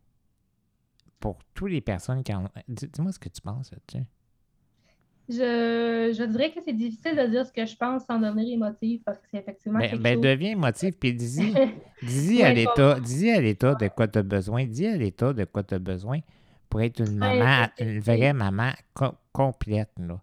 pour 1.20 1.40
toutes 1.54 1.72
les 1.72 1.82
personnes 1.82 2.24
qui 2.24 2.34
en 2.34 2.50
Dis- 2.68 2.88
Dis-moi 2.88 3.12
ce 3.12 3.20
que 3.20 3.30
tu 3.30 3.42
penses 3.42 3.72
là-dessus. 3.72 4.06
Je, 5.30 6.14
je 6.18 6.24
dirais 6.26 6.52
que 6.52 6.60
c'est 6.66 6.74
difficile 6.74 7.16
de 7.16 7.28
dire 7.28 7.46
ce 7.46 7.52
que 7.54 7.66
je 7.66 7.76
pense 7.78 8.04
sans 8.06 8.20
devenir 8.20 8.54
émotive 8.54 9.02
parce 9.06 9.18
que 9.20 9.26
c'est 9.32 9.38
effectivement 9.38 9.80
Ben, 9.80 9.90
quelque 9.92 10.02
ben, 10.02 10.14
chose. 10.16 10.22
deviens 10.22 10.52
émotif, 10.52 10.96
puis 11.00 11.14
dis-y 11.14 11.54
dis 12.04 12.44
à 12.44 12.54
l'État 12.54 13.00
dis 13.00 13.30
à 13.32 13.40
l'État 13.40 13.74
de 13.76 13.88
quoi 13.88 14.08
tu 14.08 14.20
as 14.20 14.24
besoin. 14.24 14.66
Dis 14.66 14.86
à 14.88 14.98
l'État 14.98 15.32
de 15.34 15.46
quoi 15.46 15.64
tu 15.64 15.76
as 15.76 15.80
besoin 15.80 16.20
pour 16.70 16.82
être 16.82 17.00
une 17.00 17.18
maman, 17.18 17.68
une 17.80 18.00
vraie 18.00 18.34
maman 18.34 18.72
co- 18.94 19.14
complète. 19.32 19.92
Là. 19.98 20.20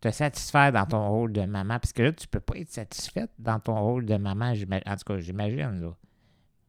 Te 0.00 0.10
satisfaire 0.10 0.72
dans 0.72 0.84
ton 0.86 1.08
rôle 1.08 1.32
de 1.32 1.42
maman, 1.42 1.78
parce 1.80 1.92
que 1.92 2.02
là, 2.02 2.12
tu 2.12 2.28
peux 2.28 2.40
pas 2.40 2.56
être 2.58 2.70
satisfaite 2.70 3.30
dans 3.38 3.58
ton 3.58 3.80
rôle 3.80 4.04
de 4.04 4.16
maman, 4.16 4.52
en 4.52 4.96
tout 4.96 5.04
cas, 5.12 5.18
j'imagine. 5.18 5.80
Là. 5.80 5.94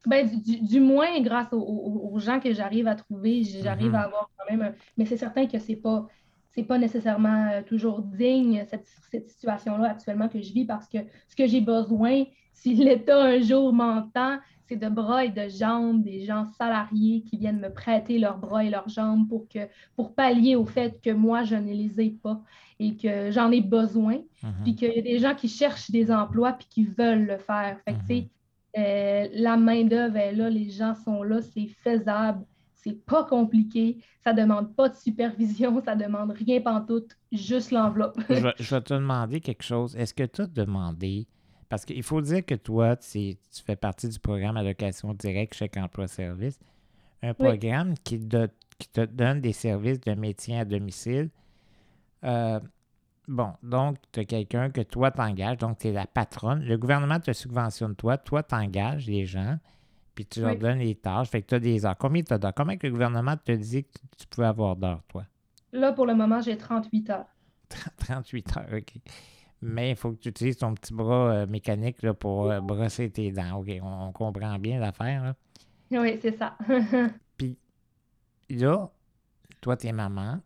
Ben, 0.05 0.27
du, 0.27 0.61
du- 0.61 0.79
moins, 0.79 1.19
grâce 1.21 1.51
aux, 1.51 1.59
aux- 1.59 2.19
gens 2.19 2.39
que 2.39 2.53
j'arrive 2.53 2.87
à 2.87 2.95
trouver, 2.95 3.43
j'arrive 3.43 3.89
Mhm. 3.89 3.95
à 3.95 3.99
avoir 4.03 4.29
quand 4.37 4.49
même. 4.49 4.61
un- 4.61 4.73
Mais 4.97 5.05
c'est 5.05 5.17
certain 5.17 5.45
que 5.45 5.59
c'est 5.59 5.75
pas, 5.75 6.07
c'est 6.51 6.63
pas 6.63 6.77
nécessairement 6.77 7.47
euh, 7.51 7.61
toujours 7.61 8.01
digne, 8.01 8.65
cette, 8.69 8.87
cette 9.11 9.29
situation-là 9.29 9.91
actuellement 9.91 10.29
que 10.29 10.41
je 10.41 10.51
vis, 10.53 10.65
parce 10.65 10.87
que 10.87 10.97
ce 11.27 11.35
que 11.35 11.47
j'ai 11.47 11.61
besoin, 11.61 12.23
si 12.53 12.73
l'État 12.73 13.21
un 13.21 13.39
jour 13.39 13.73
m'entend, 13.73 14.39
c'est 14.67 14.75
de 14.75 14.87
bras 14.87 15.25
et 15.25 15.29
de 15.29 15.47
jambes, 15.49 16.03
des 16.03 16.25
gens 16.25 16.45
salariés 16.45 17.21
qui 17.21 17.37
viennent 17.37 17.59
me 17.59 17.73
prêter 17.73 18.19
leurs 18.19 18.37
bras 18.37 18.63
et 18.63 18.69
leurs 18.69 18.87
jambes 18.87 19.27
pour, 19.27 19.47
que, 19.47 19.67
pour 19.95 20.13
pallier 20.13 20.55
au 20.55 20.65
fait 20.65 21.01
que 21.01 21.09
moi, 21.09 21.43
je 21.43 21.55
ne 21.55 21.73
les 21.73 21.99
ai 21.99 22.09
pas 22.11 22.39
et 22.79 22.95
que 22.95 23.31
j'en 23.31 23.51
ai 23.51 23.61
besoin. 23.61 24.19
Mhm. 24.43 24.51
puis 24.63 24.75
qu'il 24.75 24.93
y 24.93 24.99
a 24.99 25.01
des 25.01 25.19
gens 25.19 25.35
qui 25.35 25.49
cherchent 25.49 25.91
des 25.91 26.11
emplois 26.11 26.53
puis 26.53 26.67
qui 26.69 26.83
veulent 26.83 27.25
le 27.25 27.37
faire. 27.37 27.79
Fait 27.83 27.93
que, 27.93 28.05
sais, 28.07 28.29
euh, 28.77 29.27
la 29.33 29.57
main-d'œuvre 29.57 30.17
est 30.17 30.33
là, 30.33 30.49
les 30.49 30.69
gens 30.69 30.93
sont 30.93 31.23
là, 31.23 31.41
c'est 31.41 31.67
faisable, 31.83 32.45
c'est 32.83 33.05
pas 33.05 33.23
compliqué, 33.25 33.97
ça 34.23 34.33
demande 34.33 34.75
pas 34.75 34.89
de 34.89 34.95
supervision, 34.95 35.81
ça 35.83 35.95
demande 35.95 36.31
rien 36.31 36.61
pantoute, 36.61 37.17
juste 37.31 37.71
l'enveloppe. 37.71 38.19
je, 38.29 38.43
vais, 38.43 38.53
je 38.59 38.75
vais 38.75 38.81
te 38.81 38.93
demander 38.93 39.41
quelque 39.41 39.63
chose. 39.63 39.95
Est-ce 39.95 40.13
que 40.13 40.23
tu 40.23 40.41
as 40.41 40.47
demandé, 40.47 41.27
parce 41.69 41.85
qu'il 41.85 42.03
faut 42.03 42.21
dire 42.21 42.45
que 42.45 42.55
toi, 42.55 42.95
tu, 42.95 43.35
tu 43.35 43.63
fais 43.65 43.75
partie 43.75 44.07
du 44.09 44.19
programme 44.19 44.57
Allocation 44.57 45.13
Directe 45.13 45.53
Chèque 45.55 45.77
Emploi 45.77 46.07
Service, 46.07 46.59
un 47.21 47.33
programme 47.33 47.95
qui, 48.03 48.17
de- 48.19 48.49
qui 48.77 48.87
te 48.89 49.01
donne 49.05 49.41
des 49.41 49.51
services 49.53 49.99
de 49.99 50.13
métier 50.13 50.57
à 50.57 50.63
domicile. 50.65 51.29
Euh, 52.23 52.59
bon, 53.27 53.53
donc, 53.63 53.97
tu 54.11 54.21
as 54.21 54.25
quelqu'un 54.25 54.69
que 54.69 54.81
toi 54.81 55.11
t'engages, 55.11 55.57
donc 55.57 55.79
tu 55.79 55.87
es 55.87 55.91
la 55.91 56.07
patronne. 56.07 56.63
Le 56.63 56.77
gouvernement 56.77 57.19
te 57.19 57.33
subventionne 57.33 57.95
toi, 57.95 58.17
toi 58.17 58.41
t'engages 58.43 59.05
les 59.07 59.25
gens, 59.25 59.57
puis 60.19 60.25
tu 60.25 60.41
leur 60.41 60.51
Oui. 60.51 60.57
donnes 60.57 60.79
les 60.79 60.95
tâches. 60.95 61.29
Fait 61.29 61.41
que 61.41 61.47
tu 61.47 61.55
as 61.55 61.59
des 61.61 61.85
heures. 61.85 61.97
Combien 61.97 62.21
tu 62.21 62.33
as 62.33 62.37
d'heures? 62.37 62.53
Comment 62.53 62.75
que 62.75 62.85
le 62.87 62.91
gouvernement 62.91 63.37
te 63.37 63.53
dit 63.53 63.85
que 63.85 63.89
tu, 64.17 64.27
pouvais 64.27 64.47
avoir 64.47 64.75
d'heures, 64.75 65.01
toi? 65.07 65.23
Là, 65.71 65.93
pour 65.93 66.05
le 66.05 66.13
moment, 66.13 66.41
j'ai 66.41 66.57
38 66.57 67.09
heures. 67.09 67.25
38 67.99 68.57
heures, 68.57 68.67
OK. 68.73 68.95
Mais 69.61 69.91
il 69.91 69.95
faut 69.95 70.11
que 70.11 70.17
tu 70.17 70.27
utilises 70.27 70.57
ton 70.57 70.73
petit 70.73 70.93
bras 70.93 71.31
euh, 71.31 71.47
mécanique 71.47 72.01
là, 72.01 72.13
pour 72.13 72.51
euh, 72.51 72.59
brosser 72.59 73.09
tes 73.09 73.31
dents. 73.31 73.59
OK, 73.59 73.69
on, 73.81 74.07
on 74.07 74.11
comprend 74.11 74.59
bien 74.59 74.77
l'affaire. 74.81 75.35
Oui, 75.89 76.19
c'est 76.21 76.35
ça. 76.37 76.57
Là, 78.49 78.91
toi, 79.61 79.77
t'es 79.77 79.93
maman. 79.93 80.41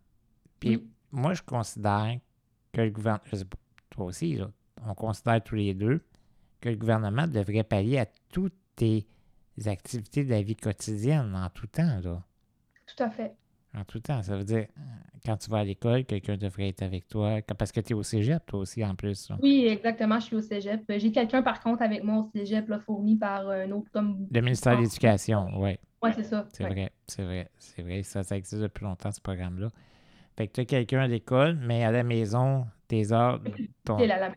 Puis 0.59 0.75
Oui. 0.75 0.87
moi, 1.11 1.33
je 1.33 1.41
considère 1.41 2.19
que 2.73 2.81
le 2.81 2.91
gouvernement, 2.91 3.23
je 3.31 3.37
sais 3.37 3.45
pas, 3.45 3.57
toi 3.89 4.05
aussi, 4.05 4.35
là, 4.35 4.51
on 4.85 4.93
considère 4.93 5.43
tous 5.43 5.55
les 5.55 5.73
deux 5.73 5.99
que 6.61 6.69
le 6.69 6.75
gouvernement 6.75 7.25
devrait 7.27 7.63
pallier 7.63 7.97
à 7.99 8.05
toutes 8.29 8.53
tes 8.75 9.07
activités 9.67 10.23
de 10.23 10.29
la 10.29 10.41
vie 10.41 10.55
quotidienne 10.55 11.35
en 11.35 11.49
tout 11.49 11.67
temps. 11.67 11.99
Là. 12.03 12.21
Tout 12.87 13.03
à 13.03 13.09
fait. 13.09 13.33
En 13.75 13.83
tout 13.85 13.99
temps. 13.99 14.21
Ça 14.21 14.37
veut 14.37 14.43
dire, 14.43 14.67
quand 15.25 15.35
tu 15.37 15.49
vas 15.49 15.59
à 15.59 15.63
l'école, 15.63 16.05
quelqu'un 16.05 16.37
devrait 16.37 16.69
être 16.69 16.83
avec 16.83 17.07
toi. 17.07 17.41
Parce 17.57 17.71
que 17.71 17.79
tu 17.79 17.93
es 17.93 17.95
au 17.95 18.03
cégep, 18.03 18.45
toi 18.45 18.59
aussi, 18.59 18.83
en 18.85 18.93
plus. 18.95 19.29
là. 19.29 19.37
Oui, 19.41 19.65
exactement, 19.67 20.19
je 20.19 20.25
suis 20.25 20.35
au 20.35 20.41
cégep. 20.41 20.81
J'ai 20.89 21.11
quelqu'un, 21.11 21.41
par 21.41 21.59
contre, 21.59 21.81
avec 21.81 22.03
moi 22.03 22.17
au 22.19 22.29
cégep, 22.35 22.67
là, 22.69 22.79
fourni 22.79 23.15
par 23.15 23.49
un 23.49 23.71
autre 23.71 23.89
comme. 23.91 24.27
Le 24.31 24.41
ministère 24.41 24.77
de 24.77 24.81
l'Éducation, 24.83 25.47
oui. 25.55 25.77
Oui, 26.03 26.09
c'est 26.15 26.23
ça. 26.23 26.45
C'est 26.51 26.63
ouais. 26.65 26.69
vrai, 26.69 26.91
c'est 27.07 27.23
vrai, 27.23 27.49
c'est 27.57 27.81
vrai. 27.81 28.03
Ça, 28.03 28.23
ça 28.23 28.35
existe 28.37 28.61
depuis 28.61 28.83
longtemps, 28.83 29.11
ce 29.11 29.21
programme-là. 29.21 29.69
Fait 30.35 30.47
que 30.47 30.53
tu 30.53 30.61
as 30.61 30.65
quelqu'un 30.65 30.99
à 30.99 31.07
l'école, 31.07 31.55
mais 31.55 31.83
à 31.83 31.91
la 31.91 32.03
maison, 32.03 32.65
tes 32.87 33.11
heures, 33.13 33.41
ton- 33.85 33.97
C'est 33.99 34.07
la- 34.07 34.19
la- 34.19 34.35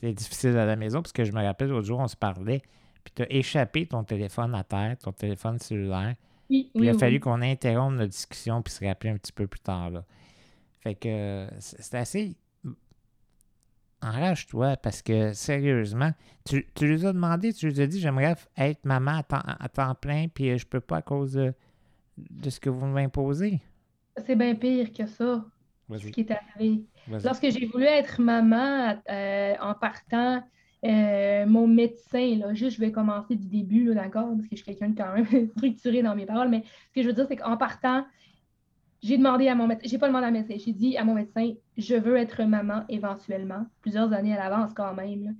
c'est 0.00 0.12
difficile 0.12 0.56
à 0.56 0.64
la 0.66 0.74
maison, 0.76 1.02
parce 1.02 1.12
que 1.12 1.24
je 1.24 1.32
me 1.32 1.42
rappelle 1.42 1.68
l'autre 1.68 1.86
jour, 1.86 2.00
on 2.00 2.08
se 2.08 2.16
parlait, 2.16 2.62
puis 3.04 3.12
tu 3.14 3.22
as 3.22 3.32
échappé 3.32 3.86
ton 3.86 4.04
téléphone 4.04 4.54
à 4.54 4.64
terre, 4.64 4.96
ton 4.98 5.12
téléphone 5.12 5.58
cellulaire. 5.58 6.14
Oui, 6.50 6.70
Puis 6.74 6.80
oui, 6.80 6.86
il 6.86 6.88
a 6.90 6.92
oui. 6.92 6.98
fallu 6.98 7.20
qu'on 7.20 7.40
interrompe 7.42 7.94
notre 7.94 8.10
discussion 8.10 8.62
puis 8.62 8.72
se 8.72 8.84
rappeler 8.84 9.10
un 9.10 9.16
petit 9.16 9.32
peu 9.32 9.46
plus 9.46 9.60
tard. 9.60 9.90
Là. 9.90 10.04
Fait 10.80 10.94
que 10.94 11.48
c'est 11.58 11.94
assez. 11.96 12.36
Enrage-toi 14.04 14.76
parce 14.78 15.00
que 15.00 15.32
sérieusement, 15.32 16.10
tu, 16.44 16.66
tu 16.74 16.88
lui 16.88 17.06
as 17.06 17.12
demandé, 17.12 17.52
tu 17.52 17.68
lui 17.68 17.80
as 17.80 17.86
dit 17.86 18.00
j'aimerais 18.00 18.34
être 18.56 18.84
maman 18.84 19.18
à 19.18 19.22
temps, 19.22 19.42
à 19.44 19.68
temps 19.68 19.94
plein, 19.94 20.26
puis 20.26 20.50
euh, 20.50 20.58
je 20.58 20.66
peux 20.66 20.80
pas 20.80 20.96
à 20.96 21.02
cause 21.02 21.34
de, 21.34 21.54
de 22.16 22.50
ce 22.50 22.58
que 22.58 22.68
vous 22.68 22.84
m'imposez. 22.86 23.60
C'est 24.26 24.34
bien 24.34 24.56
pire 24.56 24.92
que 24.92 25.06
ça, 25.06 25.44
ce 25.88 26.06
qui 26.08 26.22
est 26.22 26.32
arrivé. 26.32 26.84
Lorsque 27.22 27.48
j'ai 27.48 27.66
voulu 27.66 27.84
être 27.84 28.20
maman 28.20 29.00
euh, 29.08 29.54
en 29.60 29.74
partant, 29.74 30.42
euh, 30.84 31.46
mon 31.46 31.66
médecin, 31.66 32.36
là, 32.38 32.54
juste 32.54 32.76
je 32.76 32.80
vais 32.80 32.90
commencer 32.92 33.36
du 33.36 33.46
début, 33.46 33.84
là, 33.84 33.94
d'accord, 34.02 34.28
parce 34.34 34.48
que 34.48 34.56
je 34.56 34.62
suis 34.62 34.64
quelqu'un 34.64 34.88
de 34.88 34.96
quand 34.96 35.12
même 35.14 35.26
structuré 35.56 36.02
dans 36.02 36.14
mes 36.16 36.26
paroles, 36.26 36.48
mais 36.48 36.62
ce 36.88 36.94
que 36.94 37.02
je 37.02 37.08
veux 37.08 37.12
dire, 37.14 37.26
c'est 37.28 37.36
qu'en 37.36 37.56
partant, 37.56 38.04
j'ai 39.02 39.16
demandé 39.18 39.48
à 39.48 39.54
mon 39.54 39.66
médecin, 39.66 39.86
j'ai 39.88 39.98
pas 39.98 40.06
demandé 40.08 40.26
à 40.26 40.30
mon 40.30 40.38
médecin, 40.38 40.54
j'ai 40.64 40.72
dit 40.72 40.96
à 40.96 41.04
mon 41.04 41.14
médecin, 41.14 41.52
je 41.76 41.94
veux 41.96 42.16
être 42.16 42.42
maman 42.44 42.84
éventuellement, 42.88 43.66
plusieurs 43.80 44.12
années 44.12 44.34
à 44.36 44.38
l'avance 44.48 44.72
quand 44.74 44.94
même. 44.94 45.24
là. 45.24 45.30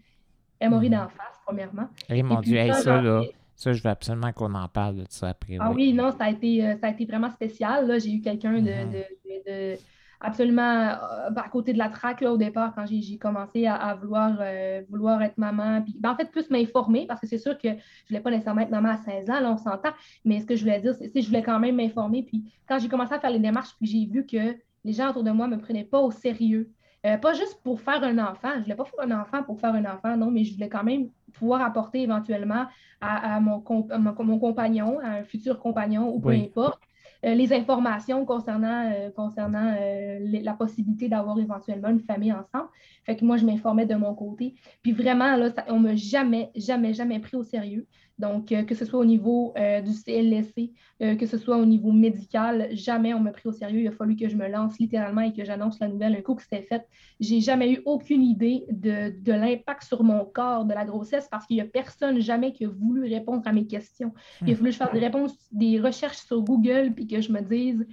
Elle 0.59 0.71
m'a 0.71 0.79
ri 0.79 0.91
Mhm. 0.91 0.97
d'en 0.97 1.09
face, 1.09 1.41
premièrement. 1.45 1.89
Mon 2.09 2.17
Et 2.17 2.23
puis 2.23 2.37
Dieu, 2.51 2.57
hey, 2.59 2.73
ça, 2.75 3.01
là, 3.03 3.23
ça, 3.57 3.73
je 3.73 3.83
veux 3.83 3.91
absolument 3.91 4.33
qu'on 4.33 4.55
en 4.55 4.69
parle 4.69 4.97
de 4.97 5.05
ça 5.09 5.29
après. 5.31 5.57
Ah 5.59 5.71
oui, 5.73 5.93
non, 5.93 6.11
ça 6.13 6.25
a 6.27 6.31
été, 6.31 6.65
euh, 6.65 6.77
ça 6.77 6.87
a 6.87 6.91
été 6.91 7.05
vraiment 7.05 7.31
spécial. 7.31 7.87
Là. 7.89 7.99
J'ai 7.99 8.13
eu 8.13 8.21
quelqu'un 8.21 8.55
de, 8.55 8.59
Mhm. 8.61 8.91
de- 8.93 9.49
de- 9.49 9.51
de- 9.75 9.79
absolument 10.23 10.63
euh, 10.63 11.31
à 11.37 11.49
côté 11.51 11.73
de 11.73 11.79
la 11.79 11.89
traque 11.89 12.21
là, 12.21 12.33
au 12.33 12.37
départ 12.37 12.75
quand 12.75 12.85
j'ai 12.87 13.19
commencé 13.19 13.67
à, 13.67 13.75
à 13.77 13.95
vouloir, 13.95 14.37
euh, 14.41 14.83
vouloir 14.89 15.23
être 15.23 15.37
maman. 15.39 15.83
Puis, 15.83 15.97
ben, 15.99 16.11
en 16.13 16.17
fait, 16.17 16.31
plus 16.31 16.49
m'informer 16.51 17.07
parce 17.07 17.21
que 17.21 17.27
c'est 17.27 17.39
sûr 17.39 17.59
que 17.59 17.69
je 17.69 17.75
ne 17.75 17.79
voulais 18.09 18.21
pas 18.21 18.31
nécessairement 18.31 18.63
être 18.63 18.71
maman 18.71 18.91
à 18.91 18.97
16 18.99 19.29
ans, 19.31 19.41
là, 19.41 19.51
on 19.53 19.57
s'entend. 19.59 19.91
Mais 20.25 20.41
ce 20.41 20.47
que 20.47 20.57
je 20.57 20.63
voulais 20.63 20.81
dire, 20.81 20.95
c'est 20.95 21.11
que 21.11 21.21
je 21.21 21.27
voulais 21.27 21.43
quand 21.43 21.59
même 21.59 21.77
m'informer. 21.77 22.23
Puis 22.23 22.45
quand 22.69 22.79
j'ai 22.79 22.89
commencé 22.89 23.13
à 23.15 23.19
faire 23.21 23.31
les 23.31 23.39
démarches, 23.39 23.75
puis 23.79 23.87
j'ai 23.87 24.07
vu 24.07 24.25
que 24.27 24.57
les 24.85 24.93
gens 24.93 25.11
autour 25.11 25.23
de 25.25 25.31
moi 25.31 25.47
ne 25.49 25.57
me 25.57 25.61
prenaient 25.61 25.85
pas 25.85 26.01
au 26.01 26.11
sérieux. 26.11 26.71
Euh, 27.05 27.17
pas 27.17 27.33
juste 27.33 27.59
pour 27.65 27.81
faire 27.81 28.03
un 28.05 28.17
enfant. 28.19 28.51
Je 28.53 28.59
ne 28.59 28.63
voulais 28.63 28.77
pas 28.77 28.85
faire 28.85 29.01
un 29.03 29.21
enfant 29.21 29.43
pour 29.43 29.59
faire 29.59 29.75
un 29.75 29.85
enfant, 29.87 30.17
non, 30.17 30.31
mais 30.31 30.45
je 30.45 30.55
voulais 30.55 30.69
quand 30.69 30.85
même 30.85 31.09
pouvoir 31.33 31.61
apporter 31.63 32.03
éventuellement 32.03 32.67
à, 33.01 33.35
à 33.37 33.41
mon, 33.41 33.61
com- 33.61 33.87
à 33.91 33.99
mon, 33.99 34.15
mon 34.23 34.39
compagnon, 34.39 35.01
à 35.01 35.09
un 35.09 35.25
futur 35.25 35.59
compagnon 35.59 36.15
ou 36.15 36.21
peu 36.21 36.29
Oui. 36.29 36.45
importe, 36.45 36.81
euh, 36.85 36.87
les 37.23 37.53
informations 37.53 38.25
concernant, 38.25 38.91
euh, 38.91 39.11
concernant 39.11 39.75
euh, 39.79 40.19
la 40.43 40.55
possibilité 40.55 41.09
d'avoir 41.09 41.39
éventuellement 41.39 41.89
une 41.89 42.01
famille 42.01 42.33
ensemble. 42.33 42.69
Fait 43.05 43.17
que 43.17 43.25
moi, 43.25 43.37
je 43.37 43.47
m'informais 43.47 43.87
de 43.87 43.95
mon 43.95 44.15
côté. 44.15 44.55
Puis 44.83 44.93
vraiment, 44.93 45.37
là, 45.37 45.51
on 45.69 45.79
ne 45.79 45.89
m'a 45.89 45.97
jamais, 45.97 46.51
jamais, 46.57 46.95
jamais 46.95 47.21
pris 47.21 47.37
au 47.37 47.45
sérieux. 47.45 47.87
Donc, 48.19 48.53
euh, 48.53 48.63
que 48.63 48.75
ce 48.75 48.85
soit 48.85 49.01
au 49.01 49.05
niveau 49.05 49.53
euh, 49.57 49.81
du 49.81 49.93
CLSC, 49.93 50.71
euh, 51.03 51.17
que 51.17 51.27
ce 51.27 51.39
soit 51.39 51.57
au 51.57 51.65
niveau 51.65 51.93
médical, 51.93 52.69
jamais 52.73 53.15
on 53.15 53.21
m'a 53.21 53.33
pris 53.33 53.49
au 53.49 53.53
sérieux. 53.53 53.81
Il 53.81 53.89
a 53.89 53.93
fallu 53.93 54.17
que 54.17 54.29
je 54.29 54.37
me 54.37 54.49
lance 54.49 54.79
littéralement 54.79 55.23
et 55.23 55.33
que 55.33 55.45
j'annonce 55.45 55.81
la 55.81 55.89
nouvelle 55.89 56.15
un 56.15 56.21
coup 56.21 56.35
que 56.35 56.43
c'était 56.43 56.63
fait. 56.63 56.87
J'ai 57.21 57.41
jamais 57.41 57.73
eu 57.73 57.83
aucune 57.85 58.23
idée 58.23 58.65
de, 58.71 59.15
de 59.21 59.33
l'impact 59.33 59.83
sur 59.83 60.03
mon 60.03 60.25
corps 60.25 60.65
de 60.65 60.75
la 60.75 60.85
grossesse 60.85 61.29
parce 61.31 61.47
qu'il 61.47 61.57
n'y 61.57 61.63
a 61.63 61.67
personne 61.67 62.21
jamais 62.21 62.53
qui 62.53 62.65
a 62.65 62.69
voulu 62.69 63.05
répondre 63.13 63.43
à 63.45 63.53
mes 63.53 63.67
questions. 63.67 64.13
Il 64.47 64.53
a 64.53 64.57
fallu 64.57 64.69
que 64.69 64.73
je 64.73 64.79
fasse 64.79 64.93
des 64.93 65.01
réponses, 65.01 65.37
des 65.51 65.81
recherches 65.81 66.19
sur 66.19 66.43
Google 66.43 66.93
puis 66.95 67.07
que 67.07 67.21
je 67.21 67.33
me 67.33 67.41
dise 67.41 67.87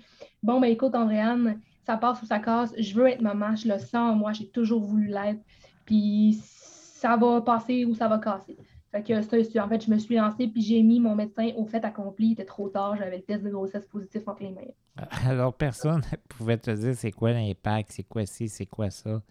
Bon, 0.43 0.60
ben 0.60 0.67
écoute, 0.67 0.95
Andréane, 0.95 1.60
ça 1.86 1.97
passe 1.97 2.21
ou 2.21 2.25
ça 2.25 2.39
casse, 2.39 2.73
je 2.77 2.93
veux 2.93 3.08
être 3.08 3.21
maman, 3.21 3.55
je 3.55 3.67
le 3.67 3.79
sens, 3.79 4.15
moi, 4.15 4.32
j'ai 4.32 4.47
toujours 4.47 4.84
voulu 4.84 5.08
l'être. 5.08 5.41
Puis 5.86 6.38
ça 6.99 7.17
va 7.17 7.41
passer 7.41 7.86
ou 7.86 7.95
ça 7.95 8.08
va 8.08 8.19
casser. 8.19 8.58
Fait 8.91 9.04
que 9.04 9.21
ça, 9.21 9.38
en 9.65 9.69
fait, 9.69 9.86
je 9.86 9.91
me 9.91 9.97
suis 9.99 10.15
lancée, 10.15 10.47
puis 10.47 10.62
j'ai 10.62 10.82
mis 10.84 10.99
mon 10.99 11.15
médecin 11.15 11.52
au 11.58 11.65
fait 11.65 11.84
accompli. 11.86 12.28
Il 12.28 12.32
était 12.34 12.45
trop 12.45 12.69
tard, 12.69 12.95
j'avais 12.97 13.17
le 13.17 13.23
test 13.23 13.43
de 13.43 13.49
grossesse 13.49 13.86
positif 13.88 14.28
entre 14.28 14.43
les 14.43 14.52
mains. 14.52 14.62
Alors, 15.25 15.54
personne 15.54 16.02
ne 16.12 16.17
pouvait 16.30 16.58
te 16.58 16.71
dire 16.71 16.95
c'est 16.95 17.12
quoi 17.12 17.32
l'impact, 17.34 17.91
c'est 17.91 18.04
quoi 18.04 18.25
ci, 18.25 18.49
c'est 18.49 18.65
quoi 18.65 18.89
ça. 18.89 19.21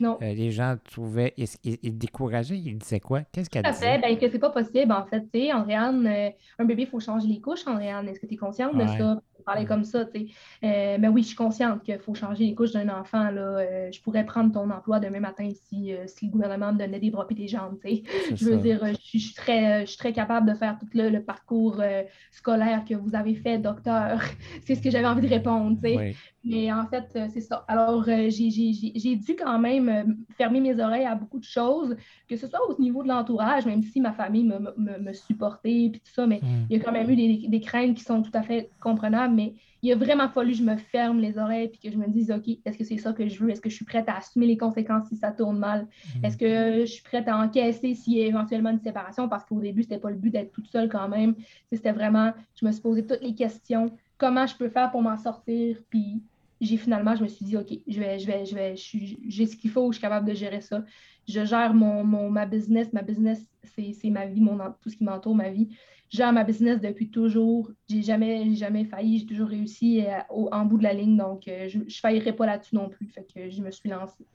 Non. 0.00 0.18
Euh, 0.22 0.34
les 0.34 0.50
gens 0.52 0.76
trouvaient. 0.84 1.34
Ils, 1.38 1.48
ils- 1.64 1.78
ils 1.82 1.98
décourageaient, 1.98 2.58
ils 2.58 2.78
disaient 2.78 3.00
quoi? 3.00 3.22
Qu'est-ce 3.32 3.50
qu'elle 3.50 3.66
à 3.66 3.72
fait, 3.74 3.98
disait? 3.98 4.00
ben, 4.00 4.18
que 4.18 4.28
c'est 4.30 4.38
pas 4.38 4.50
possible, 4.50 4.92
en 4.92 5.04
fait. 5.06 5.22
Tu 5.32 5.40
sais, 5.40 5.52
Andréane, 5.52 6.06
euh, 6.06 6.30
un 6.58 6.64
bébé, 6.64 6.82
il 6.82 6.88
faut 6.88 7.00
changer 7.00 7.26
les 7.28 7.40
couches, 7.40 7.66
Andréane. 7.66 8.08
Est-ce 8.08 8.20
que 8.20 8.26
tu 8.26 8.34
es 8.34 8.36
consciente 8.36 8.76
de 8.76 8.86
ça? 8.86 9.20
On 9.48 9.52
parlait 9.52 9.66
comme 9.66 9.84
ça. 9.84 10.00
Euh, 10.00 10.98
ben 10.98 11.08
oui, 11.08 11.22
je 11.22 11.28
suis 11.28 11.36
consciente 11.36 11.82
qu'il 11.82 11.98
faut 12.00 12.14
changer 12.14 12.44
les 12.44 12.54
couches 12.54 12.72
d'un 12.72 12.90
enfant, 12.90 13.30
là. 13.30 13.40
Euh, 13.40 13.90
je 13.90 13.98
pourrais 14.02 14.26
prendre 14.26 14.52
ton 14.52 14.68
emploi 14.68 15.00
demain 15.00 15.20
matin 15.20 15.48
si, 15.64 15.94
euh, 15.94 16.06
si 16.06 16.26
le 16.26 16.32
gouvernement 16.32 16.70
me 16.74 16.78
donnait 16.78 17.00
des 17.00 17.10
bras 17.10 17.26
et 17.30 17.34
des 17.34 17.48
jambes, 17.48 17.78
Je 17.82 18.44
veux 18.44 18.56
ça. 18.56 18.62
dire, 18.62 18.84
euh, 18.84 18.92
je 18.92 19.00
suis, 19.00 19.18
je 19.18 19.24
suis 19.26 19.34
très, 19.34 19.80
je 19.82 19.86
suis 19.86 19.96
très 19.96 20.12
capable 20.12 20.50
de 20.50 20.54
faire 20.54 20.76
tout 20.78 20.86
le, 20.92 21.08
le 21.08 21.22
parcours 21.22 21.82
scolaire 22.30 22.84
que 22.86 22.94
vous 22.94 23.14
avez 23.14 23.34
fait, 23.34 23.56
docteur. 23.56 24.20
C'est 24.66 24.74
ce 24.74 24.82
que 24.82 24.90
j'avais 24.90 25.06
envie 25.06 25.26
de 25.26 25.32
répondre. 25.32 25.78
Oui. 25.82 26.14
Mais 26.50 26.72
en 26.72 26.86
fait, 26.86 27.10
euh, 27.16 27.26
c'est 27.32 27.42
ça. 27.42 27.64
Alors, 27.68 28.02
euh, 28.08 28.30
j'ai- 28.30 29.16
dû 29.16 29.36
quand 29.36 29.58
même 29.58 29.88
euh, 29.90 30.04
fermer 30.36 30.60
mes 30.60 30.80
oreilles 30.80 31.04
à 31.04 31.14
beaucoup 31.14 31.38
de 31.38 31.44
choses, 31.44 31.94
que 32.26 32.36
ce 32.36 32.46
soit 32.46 32.60
au 32.70 32.80
niveau 32.80 33.02
de 33.02 33.08
l'entourage, 33.08 33.66
même 33.66 33.82
si 33.82 34.00
ma 34.00 34.12
famille 34.14 34.44
me, 34.44 34.58
me, 34.78 34.98
me- 34.98 35.12
supportait, 35.12 35.90
puis 35.92 36.00
tout 36.00 36.12
ça, 36.12 36.26
mais 36.26 36.40
Hmm. 36.42 36.66
il 36.70 36.78
y 36.78 36.80
a 36.80 36.84
quand 36.84 36.92
même 36.92 37.10
eu 37.10 37.16
des, 37.16 37.48
des 37.48 37.60
craintes 37.60 37.94
qui 37.96 38.02
sont 38.04 38.22
tout 38.22 38.30
à 38.32 38.42
fait 38.42 38.72
comprenables, 38.80 39.34
mais 39.34 39.54
il 39.82 39.92
a 39.92 39.96
vraiment 39.96 40.28
fallu 40.28 40.52
que 40.52 40.58
je 40.58 40.62
me 40.64 40.76
ferme 40.76 41.18
les 41.20 41.36
oreilles, 41.38 41.68
puis 41.68 41.80
que 41.80 41.90
je 41.90 41.98
me 41.98 42.08
dise, 42.08 42.30
OK, 42.30 42.48
est-ce 42.64 42.78
que 42.78 42.84
c'est 42.84 42.96
ça 42.98 43.12
que 43.12 43.28
je 43.28 43.38
veux? 43.44 43.50
Est-ce 43.50 43.60
que 43.60 43.68
je 43.70 43.74
suis 43.76 43.84
prête 43.84 44.08
à 44.08 44.16
assumer 44.16 44.46
les 44.46 44.56
conséquences 44.56 45.08
si 45.08 45.16
ça 45.16 45.32
tourne 45.32 45.58
mal? 45.58 45.86
Hmm. 46.14 46.24
Est-ce 46.24 46.36
que 46.38 46.80
je 46.80 46.92
suis 46.92 47.02
prête 47.02 47.28
à 47.28 47.36
encaisser 47.38 47.94
s'il 47.94 48.14
y 48.14 48.22
a 48.22 48.26
éventuellement 48.26 48.70
une 48.70 48.80
séparation? 48.80 49.28
Parce 49.28 49.44
qu'au 49.44 49.60
début, 49.60 49.82
c'était 49.82 49.98
pas 49.98 50.10
le 50.10 50.16
but 50.16 50.30
d'être 50.30 50.52
toute 50.52 50.66
seule 50.68 50.88
quand 50.88 51.08
même. 51.08 51.34
C'était 51.72 51.92
vraiment, 51.92 52.32
je 52.60 52.66
me 52.66 52.72
suis 52.72 52.80
posé 52.82 53.06
toutes 53.06 53.20
les 53.22 53.34
questions. 53.34 53.90
Comment 54.16 54.46
je 54.46 54.56
peux 54.56 54.68
faire 54.68 54.90
pour 54.90 55.02
m'en 55.02 55.16
sortir? 55.16 55.78
Puis 55.90 56.22
j'ai 56.60 56.76
finalement, 56.76 57.14
je 57.14 57.22
me 57.22 57.28
suis 57.28 57.44
dit, 57.44 57.56
OK, 57.56 57.68
je 57.86 58.00
vais, 58.00 58.18
je 58.18 58.26
vais, 58.26 58.44
je 58.46 58.54
vais, 58.54 58.74
j'ai 58.76 59.46
ce 59.46 59.56
qu'il 59.56 59.70
faut, 59.70 59.90
je 59.92 59.96
suis 59.96 60.02
capable 60.02 60.28
de 60.28 60.34
gérer 60.34 60.60
ça. 60.60 60.84
Je 61.28 61.44
gère 61.44 61.74
mon, 61.74 62.04
mon- 62.04 62.30
ma 62.30 62.46
business. 62.46 62.92
Ma 62.92 63.02
business, 63.02 63.44
c'est 63.62 64.10
ma 64.10 64.26
vie, 64.26 64.40
mon, 64.40 64.58
tout 64.80 64.90
ce 64.90 64.96
qui 64.96 65.04
m'entoure, 65.04 65.34
ma 65.34 65.50
vie. 65.50 65.68
Je 66.10 66.16
gère 66.16 66.32
ma 66.32 66.42
business 66.42 66.80
depuis 66.80 67.10
toujours. 67.10 67.70
J'ai 67.88 68.02
jamais, 68.02 68.54
jamais 68.54 68.84
failli. 68.86 69.18
J'ai 69.18 69.26
toujours 69.26 69.48
réussi 69.48 70.04
euh, 70.04 70.18
au- 70.30 70.48
en 70.52 70.64
bout 70.64 70.78
de 70.78 70.82
la 70.84 70.94
ligne. 70.94 71.16
Donc, 71.16 71.46
euh, 71.48 71.68
je 71.68 71.78
ne 71.78 71.88
faillirai 71.90 72.32
pas 72.34 72.46
là-dessus 72.46 72.74
non 72.74 72.88
plus. 72.88 73.06
Fait 73.08 73.26
que 73.32 73.50
je 73.50 73.60
me 73.62 73.70
suis 73.70 73.88
lancée. 73.90 74.26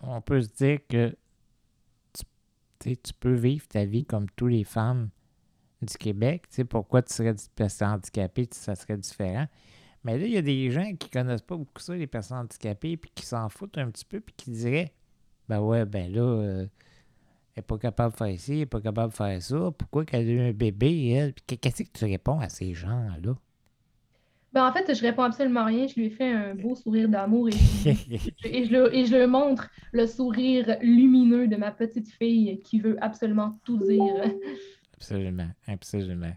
On 0.00 0.20
peut 0.20 0.40
se 0.42 0.48
dire 0.48 0.80
que 0.88 1.16
tu, 2.80 2.96
tu 2.96 3.12
peux 3.18 3.34
vivre 3.34 3.66
ta 3.68 3.84
vie 3.84 4.04
comme 4.04 4.26
toutes 4.36 4.50
les 4.50 4.64
femmes 4.64 5.10
du 5.82 5.96
Québec. 5.96 6.46
Pourquoi 6.68 7.02
tu 7.02 7.14
serais 7.14 7.34
handicapée, 7.82 8.46
tu- 8.46 8.58
ça 8.58 8.74
serait 8.74 8.96
différent. 8.96 9.46
Mais 10.04 10.18
là, 10.18 10.26
il 10.26 10.32
y 10.32 10.36
a 10.36 10.42
des 10.42 10.70
gens 10.70 10.92
qui 10.98 11.10
connaissent 11.10 11.42
pas 11.42 11.56
beaucoup 11.56 11.80
ça, 11.80 11.94
les 11.94 12.06
personnes 12.06 12.38
handicapées, 12.38 12.96
puis 12.96 13.10
qui 13.14 13.26
s'en 13.26 13.48
foutent 13.48 13.78
un 13.78 13.90
petit 13.90 14.04
peu, 14.04 14.20
puis 14.20 14.34
qui 14.36 14.50
diraient 14.50 14.92
Ben 15.48 15.60
ouais, 15.60 15.84
ben 15.84 16.12
là, 16.12 16.20
euh, 16.22 16.60
elle 16.62 16.68
n'est 17.58 17.62
pas 17.62 17.78
capable 17.78 18.12
de 18.12 18.16
faire 18.18 18.38
ci, 18.40 18.52
elle 18.52 18.58
n'est 18.60 18.66
pas 18.66 18.80
capable 18.80 19.12
de 19.12 19.16
faire 19.16 19.42
ça. 19.42 19.70
Pourquoi 19.76 20.04
qu'elle 20.04 20.28
a 20.28 20.30
eu 20.30 20.40
un 20.40 20.52
bébé, 20.52 21.08
elle? 21.10 21.32
Puis 21.32 21.58
qu'est-ce 21.58 21.82
que 21.82 21.88
tu 21.92 22.04
réponds 22.04 22.38
à 22.40 22.48
ces 22.48 22.74
gens-là? 22.74 23.34
Ben, 24.52 24.66
en 24.66 24.72
fait, 24.72 24.94
je 24.94 25.02
réponds 25.02 25.24
absolument 25.24 25.64
rien. 25.66 25.86
Je 25.86 25.94
lui 25.96 26.06
ai 26.06 26.10
fait 26.10 26.32
un 26.32 26.54
beau 26.54 26.74
sourire 26.74 27.08
d'amour 27.10 27.48
et, 27.48 27.52
je- 27.52 27.90
et 28.44 28.64
je, 28.64 28.72
le, 28.72 28.94
et 28.94 29.04
je 29.04 29.14
le 29.16 29.26
montre 29.26 29.68
le 29.92 30.06
sourire 30.06 30.76
lumineux 30.80 31.46
de 31.48 31.56
ma 31.56 31.72
petite 31.72 32.10
fille 32.10 32.60
qui 32.62 32.80
veut 32.80 32.96
absolument 33.02 33.58
tout 33.64 33.76
dire. 33.78 34.24
Absolument, 34.94 35.48
absolument. 35.66 36.32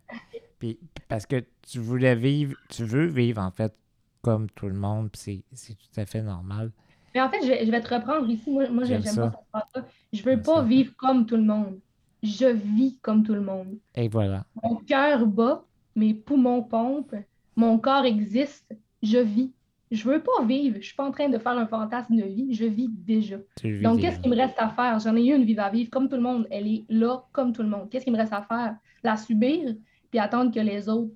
Puis 0.60 0.78
parce 1.10 1.26
que 1.26 1.43
tu 1.69 1.80
voulais 1.80 2.15
vivre, 2.15 2.56
tu 2.69 2.86
veux 2.86 3.06
vivre 3.08 3.41
en 3.41 3.52
fait 3.52 3.76
comme 4.22 4.50
tout 4.52 4.67
le 4.67 4.76
monde, 4.76 5.10
puis 5.12 5.43
c'est- 5.54 5.74
tout 5.76 6.00
à 6.00 6.06
fait 6.06 6.22
normal. 6.22 6.72
Mais 7.13 7.22
en 7.22 7.30
fait, 7.30 7.41
je 7.41 7.48
vais, 7.48 7.65
je 7.65 7.72
vais 7.72 7.82
te 7.82 7.93
reprendre 7.93 8.30
ici. 8.30 8.50
Moi, 8.52 8.69
moi 8.69 8.84
J'aime 8.86 9.02
pas 9.04 9.10
cette 9.10 9.15
phrase-là. 9.50 9.86
Je 10.13 10.24
veux 10.24 10.39
pas 10.41 10.56
ça. 10.58 10.62
vivre 10.63 10.93
comme 10.95 11.26
tout 11.26 11.36
le 11.36 11.43
monde. 11.43 11.80
Je 12.22 12.45
vis 12.48 12.98
comme 13.02 13.24
tout 13.24 13.34
le 13.34 13.41
monde. 13.41 13.78
Et 13.95 14.08
voilà. 14.08 14.45
Mon 14.62 14.76
cœur 14.76 15.26
bat, 15.26 15.65
mes 15.95 16.13
poumons 16.13 16.62
pompent, 16.62 17.15
mon 17.56 17.80
corps 17.80 18.06
existe, 18.06 18.76
je 19.02 19.17
vis. 19.17 19.52
Je 19.89 20.04
veux 20.08 20.22
pas 20.22 20.43
vivre. 20.45 20.78
Je 20.80 20.86
suis 20.86 20.95
pas 20.95 21.06
en 21.06 21.12
train 21.12 21.30
de 21.30 21.39
faire 21.39 21.58
un 21.58 21.65
fantasme 21.65 22.15
de 22.15 22.24
vie. 22.24 22.54
Je 22.54 22.65
vis 22.65 22.89
déjà. 22.89 23.38
Vis 23.63 23.82
Donc, 23.82 24.02
qu'est-ce 24.02 24.19
qu'il 24.19 24.30
me 24.30 24.36
reste 24.36 24.54
à 24.60 24.69
faire? 24.69 25.00
J'en 25.00 25.15
ai 25.15 25.26
eu 25.26 25.34
une 25.36 25.45
vie 25.45 25.58
à 25.58 25.69
vivre 25.72 25.89
comme 25.89 26.08
tout 26.08 26.15
le 26.17 26.22
monde. 26.22 26.45
Elle 26.52 26.67
est 26.67 26.84
là 26.89 27.24
comme 27.32 27.54
tout 27.54 27.63
le 27.63 27.69
monde. 27.69 27.89
Qu'est-ce 27.89 28.04
qu'il 28.04 28.13
me 28.13 28.19
reste 28.19 28.34
à 28.34 28.43
faire? 28.43 28.76
La 29.02 29.17
subir, 29.17 29.74
puis 30.10 30.19
attendre 30.19 30.54
que 30.54 30.60
les 30.60 30.89
autres 30.89 31.12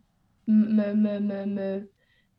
me, 0.48 0.94
me, 0.94 1.20
me, 1.20 1.46
me, 1.46 1.90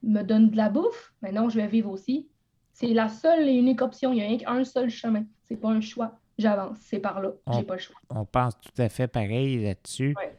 me 0.02 0.22
donnent 0.22 0.50
de 0.50 0.56
la 0.56 0.68
bouffe? 0.68 1.12
Mais 1.22 1.32
non, 1.32 1.48
je 1.48 1.56
vais 1.56 1.66
vivre 1.66 1.90
aussi. 1.90 2.28
C'est 2.72 2.88
la 2.88 3.08
seule 3.08 3.48
et 3.48 3.54
unique 3.54 3.82
option. 3.82 4.12
Il 4.12 4.16
n'y 4.16 4.22
a 4.22 4.26
rien 4.26 4.38
qu'un 4.38 4.64
seul 4.64 4.90
chemin. 4.90 5.24
C'est 5.44 5.56
pas 5.56 5.70
un 5.70 5.80
choix. 5.80 6.18
J'avance. 6.38 6.78
C'est 6.80 6.98
par 6.98 7.20
là. 7.20 7.30
J'ai 7.52 7.62
pas 7.62 7.74
le 7.74 7.80
choix. 7.80 7.96
On 8.10 8.24
pense 8.24 8.58
tout 8.60 8.82
à 8.82 8.88
fait 8.88 9.06
pareil 9.06 9.62
là-dessus. 9.62 10.14
Ouais. 10.16 10.36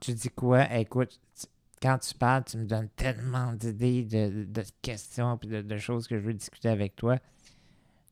Tu 0.00 0.12
dis 0.12 0.28
quoi? 0.28 0.72
Écoute, 0.76 1.18
quand 1.80 1.98
tu 1.98 2.14
parles, 2.14 2.44
tu 2.44 2.58
me 2.58 2.66
donnes 2.66 2.88
tellement 2.90 3.52
d'idées, 3.52 4.04
de, 4.04 4.44
de, 4.44 4.62
questions, 4.82 5.38
puis 5.38 5.48
de, 5.48 5.76
choses 5.78 6.06
que 6.06 6.18
je 6.18 6.24
veux 6.24 6.34
discuter 6.34 6.68
avec 6.68 6.96
toi. 6.96 7.16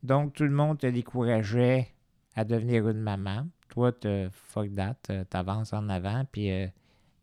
Donc, 0.03 0.35
tout 0.35 0.45
le 0.45 0.51
monde 0.51 0.79
te 0.79 0.87
décourageait 0.87 1.89
à 2.35 2.45
devenir 2.45 2.89
une 2.89 3.01
maman. 3.01 3.47
Toi, 3.69 3.93
tu 3.93 4.09
fuck 4.31 4.75
that, 4.75 5.25
t'avances 5.29 5.73
en 5.73 5.89
avant, 5.89 6.25
puis 6.31 6.51
euh, 6.51 6.67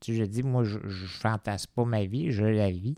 tu 0.04 0.14
je 0.16 0.24
dis, 0.24 0.44
moi, 0.44 0.64
je, 0.64 0.80
je 0.84 1.06
fantasme 1.06 1.72
pas 1.76 1.86
ma 1.86 2.06
vie, 2.06 2.32
je 2.32 2.44
la 2.44 2.70
vis. 2.70 2.98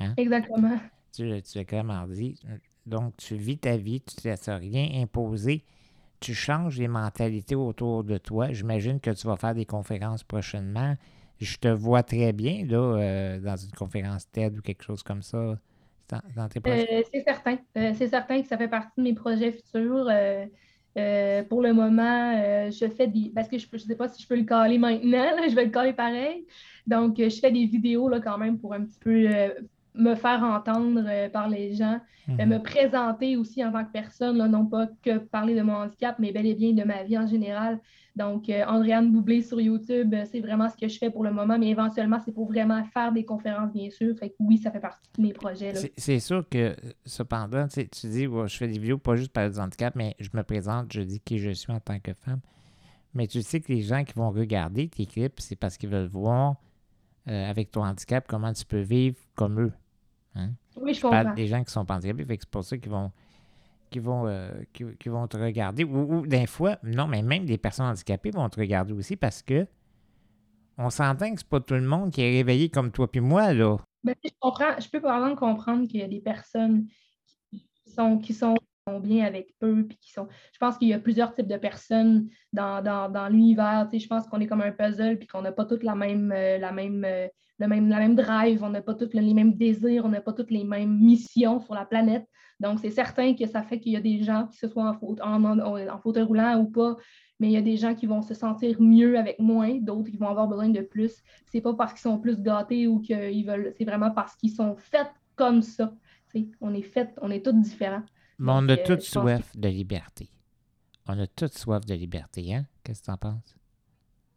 Hein? 0.00 0.14
Exactement. 0.16 0.78
Tu, 1.12 1.42
tu 1.42 1.58
as 1.58 1.64
clairement 1.64 2.06
dit. 2.06 2.38
Donc, 2.86 3.16
tu 3.16 3.36
vis 3.36 3.58
ta 3.58 3.76
vie, 3.76 4.00
tu 4.00 4.14
ne 4.16 4.22
te 4.22 4.28
laisses 4.28 4.48
rien 4.48 5.02
imposer. 5.02 5.64
Tu 6.20 6.34
changes 6.34 6.78
les 6.78 6.88
mentalités 6.88 7.54
autour 7.54 8.04
de 8.04 8.18
toi. 8.18 8.52
J'imagine 8.52 9.00
que 9.00 9.10
tu 9.10 9.26
vas 9.26 9.36
faire 9.36 9.54
des 9.54 9.66
conférences 9.66 10.24
prochainement 10.24 10.96
je 11.40 11.56
te 11.56 11.68
vois 11.68 12.02
très 12.02 12.32
bien 12.32 12.64
là, 12.66 12.78
euh, 12.78 13.40
dans 13.40 13.56
une 13.56 13.70
conférence 13.72 14.30
TED 14.30 14.58
ou 14.58 14.62
quelque 14.62 14.82
chose 14.82 15.02
comme 15.02 15.22
ça 15.22 15.58
dans, 16.34 16.48
tes 16.48 16.60
projets. 16.60 16.88
Euh, 16.90 17.02
c'est 17.12 17.20
certain. 17.20 17.58
Euh, 17.76 17.92
c'est 17.94 18.08
certain 18.08 18.40
que 18.40 18.48
ça 18.48 18.56
fait 18.56 18.68
partie 18.68 18.92
de 18.96 19.02
mes 19.02 19.14
projets 19.14 19.52
futurs. 19.52 20.10
Pour 21.48 21.62
le 21.62 21.72
moment, 21.72 22.70
je 22.70 22.88
fais 22.88 23.06
des. 23.06 23.32
Parce 23.34 23.48
que 23.48 23.58
je 23.58 23.66
ne 23.72 23.78
sais 23.78 23.96
pas 23.96 24.08
si 24.08 24.22
je 24.22 24.28
peux 24.28 24.36
le 24.36 24.44
caler 24.44 24.78
maintenant, 24.78 25.26
je 25.48 25.54
vais 25.54 25.64
le 25.64 25.70
caler 25.70 25.92
pareil. 25.92 26.46
Donc, 26.86 27.16
je 27.18 27.38
fais 27.40 27.50
des 27.50 27.66
vidéos 27.66 28.08
là, 28.08 28.20
quand 28.20 28.38
même 28.38 28.58
pour 28.58 28.74
un 28.74 28.84
petit 28.84 28.98
peu 28.98 29.28
me 29.94 30.14
faire 30.14 30.42
entendre 30.42 31.28
par 31.32 31.48
les 31.48 31.74
gens, 31.74 32.00
mhm. 32.28 32.46
me 32.46 32.58
présenter 32.58 33.36
aussi 33.36 33.64
en 33.64 33.72
tant 33.72 33.84
que 33.84 33.92
personne, 33.92 34.38
non 34.46 34.66
pas 34.66 34.88
que 35.02 35.18
parler 35.18 35.54
de 35.54 35.62
mon 35.62 35.74
handicap, 35.74 36.16
mais 36.18 36.32
bel 36.32 36.46
et 36.46 36.54
bien 36.54 36.72
de 36.72 36.84
ma 36.84 37.02
vie 37.02 37.18
en 37.18 37.26
général. 37.26 37.80
Donc, 38.18 38.50
euh, 38.50 38.64
Andréane 38.66 39.12
Boublé 39.12 39.42
sur 39.42 39.60
YouTube, 39.60 40.12
euh, 40.12 40.24
c'est 40.28 40.40
vraiment 40.40 40.68
ce 40.68 40.76
que 40.76 40.88
je 40.88 40.98
fais 40.98 41.08
pour 41.08 41.22
le 41.22 41.30
moment, 41.30 41.56
mais 41.56 41.68
éventuellement, 41.68 42.18
c'est 42.24 42.32
pour 42.32 42.48
vraiment 42.48 42.82
faire 42.92 43.12
des 43.12 43.24
conférences, 43.24 43.72
bien 43.72 43.90
sûr. 43.90 44.18
Fait 44.18 44.30
que 44.30 44.34
oui, 44.40 44.58
ça 44.58 44.72
fait 44.72 44.80
partie 44.80 45.08
de 45.16 45.22
mes 45.22 45.32
projets. 45.32 45.72
C'est 45.96 46.18
sûr 46.18 46.44
que, 46.48 46.74
cependant, 47.04 47.68
tu 47.68 47.84
dis, 48.08 48.24
je 48.24 48.56
fais 48.56 48.66
des 48.66 48.78
vidéos 48.80 48.98
pas 48.98 49.14
juste 49.14 49.32
par 49.32 49.48
le 49.48 49.56
handicap, 49.60 49.94
mais 49.94 50.16
je 50.18 50.30
me 50.34 50.42
présente, 50.42 50.92
je 50.92 51.00
dis 51.02 51.20
qui 51.20 51.38
je 51.38 51.50
suis 51.50 51.72
en 51.72 51.78
tant 51.78 52.00
que 52.00 52.12
femme. 52.12 52.40
Mais 53.14 53.28
tu 53.28 53.40
sais 53.40 53.60
que 53.60 53.72
les 53.72 53.82
gens 53.82 54.02
qui 54.02 54.14
vont 54.14 54.30
regarder 54.30 54.88
tes 54.88 55.06
clips, 55.06 55.38
c'est 55.38 55.56
parce 55.56 55.78
qu'ils 55.78 55.90
veulent 55.90 56.08
voir 56.08 56.56
euh, 57.28 57.50
avec 57.50 57.70
ton 57.70 57.84
handicap 57.84 58.26
comment 58.28 58.52
tu 58.52 58.64
peux 58.64 58.80
vivre 58.80 59.16
comme 59.34 59.60
eux. 59.60 59.72
Hein? 60.34 60.50
Oui, 60.76 60.94
je, 60.94 61.02
comprends. 61.02 61.34
des 61.34 61.46
gens 61.46 61.62
qui 61.64 61.72
sont 61.72 61.90
handicapés, 61.90 62.24
c'est 62.28 62.50
pour 62.50 62.64
ça 62.64 62.76
qu'ils 62.76 62.90
vont 62.90 63.10
qui 63.90 63.98
vont, 64.00 64.26
euh, 64.26 64.50
qui, 64.72 65.08
vont 65.08 65.26
te 65.26 65.36
regarder. 65.36 65.84
Ou, 65.84 66.22
ou 66.22 66.46
fois, 66.46 66.76
non, 66.82 67.06
mais 67.06 67.22
même 67.22 67.46
des 67.46 67.56
personnes 67.56 67.86
handicapées 67.86 68.30
vont 68.30 68.48
te 68.48 68.60
regarder 68.60 68.92
aussi 68.92 69.16
parce 69.16 69.42
que 69.42 69.66
on 70.76 70.90
s'entend 70.90 71.32
que 71.32 71.40
c'est 71.40 71.48
pas 71.48 71.60
tout 71.60 71.74
le 71.74 71.86
monde 71.86 72.10
qui 72.10 72.22
est 72.22 72.30
réveillé 72.30 72.68
comme 72.68 72.92
toi 72.92 73.10
puis 73.10 73.20
moi, 73.20 73.52
là. 73.52 73.78
Ben, 74.04 74.14
je 74.22 74.30
comprends, 74.38 74.78
je 74.78 74.88
peux 74.88 75.00
par 75.00 75.16
exemple 75.16 75.40
comprendre 75.40 75.88
qu'il 75.88 76.00
y 76.00 76.02
a 76.02 76.08
des 76.08 76.20
personnes 76.20 76.86
qui 77.50 77.90
sont, 77.92 78.18
qui 78.18 78.32
sont 78.32 78.56
bien 79.00 79.26
avec 79.26 79.54
eux, 79.62 79.84
puis 79.88 79.98
qui 79.98 80.12
sont. 80.12 80.28
Je 80.52 80.58
pense 80.58 80.78
qu'il 80.78 80.88
y 80.88 80.94
a 80.94 80.98
plusieurs 80.98 81.34
types 81.34 81.46
de 81.46 81.56
personnes 81.56 82.28
dans, 82.52 82.82
dans, 82.82 83.28
l'univers. 83.28 83.88
je 83.92 84.06
pense 84.06 84.26
qu'on 84.26 84.40
est 84.40 84.46
comme 84.46 84.62
un 84.62 84.72
puzzle, 84.72 85.18
puis 85.18 85.28
qu'on 85.28 85.42
n'a 85.42 85.52
pas 85.52 85.64
toutes 85.64 85.82
la 85.82 85.94
même, 85.94 86.32
euh, 86.32 86.58
la 86.58 86.72
même, 86.72 87.04
euh, 87.04 87.28
même, 87.58 87.88
la 87.88 87.98
même 87.98 88.14
drive, 88.14 88.62
on 88.62 88.70
n'a 88.70 88.82
pas 88.82 88.94
tous 88.94 89.12
les 89.12 89.34
mêmes 89.34 89.54
désirs, 89.54 90.04
on 90.04 90.08
n'a 90.08 90.20
pas 90.20 90.32
toutes 90.32 90.50
les 90.50 90.64
mêmes 90.64 90.98
missions 90.98 91.60
sur 91.60 91.74
la 91.74 91.84
planète. 91.84 92.26
Donc, 92.60 92.80
c'est 92.80 92.90
certain 92.90 93.34
que 93.34 93.46
ça 93.46 93.62
fait 93.62 93.78
qu'il 93.78 93.92
y 93.92 93.96
a 93.96 94.00
des 94.00 94.22
gens, 94.22 94.46
que 94.48 94.56
ce 94.56 94.66
soit 94.66 94.98
en, 95.22 95.44
en, 95.44 95.98
fauteuil 95.98 96.24
roulant 96.24 96.58
ou 96.58 96.66
pas, 96.70 96.96
mais 97.38 97.48
il 97.48 97.52
y 97.52 97.56
a 97.56 97.62
des 97.62 97.76
gens 97.76 97.94
qui 97.94 98.06
vont 98.06 98.22
se 98.22 98.34
sentir 98.34 98.80
mieux 98.80 99.16
avec 99.16 99.38
moins, 99.38 99.76
d'autres 99.76 100.10
qui 100.10 100.16
vont 100.16 100.28
avoir 100.28 100.48
besoin 100.48 100.68
de 100.68 100.80
plus. 100.80 101.22
C'est 101.46 101.60
pas 101.60 101.74
parce 101.74 101.92
qu'ils 101.92 102.02
sont 102.02 102.18
plus 102.18 102.40
gâtés 102.40 102.88
ou 102.88 103.00
qu'ils 103.00 103.46
veulent, 103.46 103.72
c'est 103.76 103.84
vraiment 103.84 104.10
parce 104.10 104.34
qu'ils 104.34 104.50
sont 104.50 104.76
faits 104.76 105.10
comme 105.36 105.62
ça. 105.62 105.94
on 106.60 106.74
est 106.74 106.82
fait, 106.82 107.10
on 107.22 107.30
est 107.30 107.44
tous 107.44 107.52
différents. 107.52 108.02
Mais 108.38 108.52
on 108.52 108.68
a 108.68 108.72
euh, 108.72 108.84
tous 108.84 109.00
soif 109.00 109.56
de 109.56 109.68
liberté. 109.68 110.30
On 111.06 111.18
a 111.18 111.26
tous 111.26 111.50
soif 111.52 111.84
de 111.84 111.94
liberté, 111.94 112.54
hein? 112.54 112.66
Qu'est-ce 112.84 113.00
que 113.00 113.06
tu 113.06 113.10
en 113.10 113.16
penses? 113.16 113.56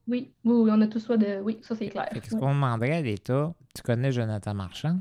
Oui, 0.08 0.34
oui, 0.44 0.70
on 0.74 0.82
a 0.82 0.88
tous 0.88 1.00
soif 1.00 1.20
de. 1.20 1.42
Oui, 1.42 1.60
ça 1.62 1.76
c'est 1.76 1.90
clair. 1.90 2.10
Qu'est-ce 2.12 2.36
qu'on 2.36 2.54
demanderait 2.54 2.98
à 2.98 3.02
l'État? 3.02 3.54
Tu 3.76 3.82
connais 3.82 4.12
Jonathan 4.12 4.54
Marchand? 4.54 5.00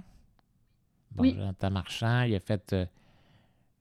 oui. 1.18 1.34
Jonathan 1.34 1.70
Marchand, 1.70 2.22
il 2.22 2.34
a 2.34 2.40
fait 2.40 2.72
euh, 2.72 2.86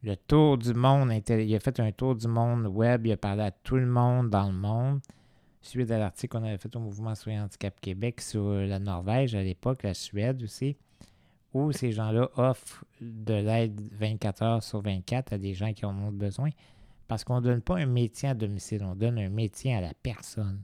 le 0.02 0.16
tour 0.16 0.58
du 0.58 0.74
monde, 0.74 1.12
il 1.12 1.56
a 1.56 1.60
fait 1.60 1.80
un 1.80 1.92
tour 1.92 2.16
du 2.16 2.28
monde 2.28 2.66
web, 2.68 3.06
il 3.06 3.12
a 3.12 3.18
parlé 3.18 3.44
à 3.44 3.52
tout 3.52 3.76
le 3.76 3.86
monde 3.86 4.30
dans 4.30 4.48
le 4.48 4.58
monde. 4.58 5.02
Suite 5.62 5.92
à 5.92 6.00
l'article 6.00 6.38
qu'on 6.38 6.46
avait 6.46 6.58
fait 6.58 6.74
au 6.76 6.80
Mouvement 6.80 7.14
Soyez 7.16 7.40
Handicap 7.40 7.80
Québec 7.82 8.22
sur 8.22 8.50
la 8.50 8.80
Norvège 8.80 9.36
à 9.36 9.44
l'époque, 9.44 9.84
la 9.84 9.94
Suède 9.94 10.42
aussi, 10.42 10.78
où 11.54 11.72
ces 11.72 11.92
gens-là 11.92 12.30
offrent 12.36 12.86
de 13.02 13.34
l'aide 13.34 13.82
24 13.94 14.44
heures 14.44 14.64
sur 14.64 14.82
24 14.82 15.34
à 15.34 15.38
des 15.38 15.54
gens 15.54 15.74
qui 15.74 15.86
en 15.86 15.98
ont 15.98 16.12
besoin. 16.12 16.50
Parce 17.08 17.24
qu'on 17.24 17.38
ne 17.38 17.42
donne 17.42 17.62
pas 17.62 17.78
un 17.78 17.88
métier 17.88 18.30
à 18.30 18.34
domicile, 18.36 18.84
on 18.84 18.96
donne 18.96 19.18
un 19.18 19.30
métier 19.30 19.74
à 19.74 19.82
la 19.82 19.94
personne. 19.96 20.62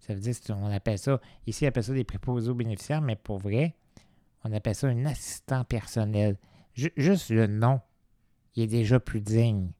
Ça 0.00 0.14
veut 0.14 0.20
dire, 0.20 0.34
on 0.50 0.70
appelle 0.70 0.98
ça, 0.98 1.20
ici, 1.46 1.64
on 1.64 1.68
appelle 1.68 1.84
ça 1.84 1.94
des 1.94 2.04
préposés 2.04 2.50
aux 2.50 2.54
bénéficiaires, 2.54 3.00
mais 3.00 3.16
pour 3.16 3.38
vrai, 3.38 3.74
on 4.44 4.52
appelle 4.52 4.74
ça 4.74 4.88
un 4.88 5.06
assistant 5.06 5.64
personnel. 5.64 6.36
juste 6.74 7.30
le 7.30 7.46
nom 7.46 7.80
il 8.58 8.64
est 8.64 8.66
déjà 8.66 8.98
plus 8.98 9.20
digne. 9.20 9.70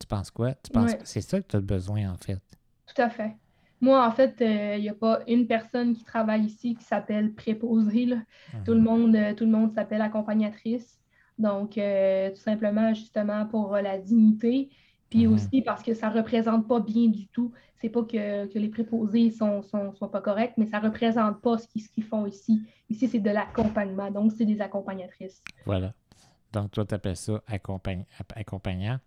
Tu 0.00 0.06
penses 0.08 0.32
quoi? 0.32 0.54
Tu 0.54 0.72
penses 0.72 0.94
que 0.94 1.04
c'est 1.04 1.20
ça 1.20 1.40
que 1.40 1.46
tu 1.46 1.56
as 1.56 1.60
besoin, 1.60 2.10
en 2.10 2.16
fait? 2.16 2.40
Tout 2.86 3.02
à 3.02 3.08
fait. 3.08 3.36
Moi, 3.80 4.06
en 4.06 4.10
fait, 4.10 4.40
euh, 4.42 4.76
il 4.76 4.82
n'y 4.82 4.88
a 4.88 4.94
pas 4.94 5.20
une 5.26 5.46
personne 5.46 5.94
qui 5.94 6.04
travaille 6.04 6.44
ici 6.44 6.74
qui 6.74 6.84
s'appelle 6.84 7.32
préposée. 7.32 8.06
Mhm. 8.06 8.64
Tout 8.64 8.74
le 8.74 8.80
monde, 8.80 9.16
euh, 9.16 9.34
tout 9.34 9.44
le 9.44 9.50
monde 9.50 9.72
s'appelle 9.72 10.02
accompagnatrice. 10.02 10.98
Donc, 11.38 11.78
euh, 11.78 12.30
tout 12.30 12.40
simplement, 12.40 12.92
justement, 12.92 13.46
pour 13.46 13.72
la 13.76 13.98
dignité. 13.98 14.68
Puis 15.08 15.26
mhm. 15.26 15.34
aussi 15.34 15.62
parce 15.62 15.82
que 15.82 15.94
ça 15.94 16.10
ne 16.10 16.16
représente 16.16 16.68
pas 16.68 16.80
bien 16.80 17.08
du 17.08 17.26
tout. 17.28 17.52
C'est 17.76 17.88
pas 17.88 18.02
que, 18.04 18.58
les 18.58 18.68
préposés 18.68 19.24
ne 19.24 19.30
sont, 19.30 19.62
sont, 19.62 20.08
pas 20.08 20.20
corrects, 20.20 20.52
mais 20.58 20.66
ça 20.66 20.80
ne 20.80 20.86
représente 20.86 21.40
pas 21.40 21.56
ce 21.56 21.66
qu'ils 21.66 22.04
font 22.04 22.26
ici. 22.26 22.62
Ici, 22.90 23.08
c'est 23.08 23.18
de 23.18 23.30
l'accompagnement. 23.30 24.10
Donc, 24.10 24.32
c'est 24.36 24.44
des 24.44 24.60
accompagnatrices. 24.60 25.42
Voilà. 25.64 25.94
Donc, 26.52 26.70
toi, 26.72 26.84
tu 26.84 26.94
appelles 26.94 27.16
ça 27.16 27.42
accompagnant. 27.46 28.98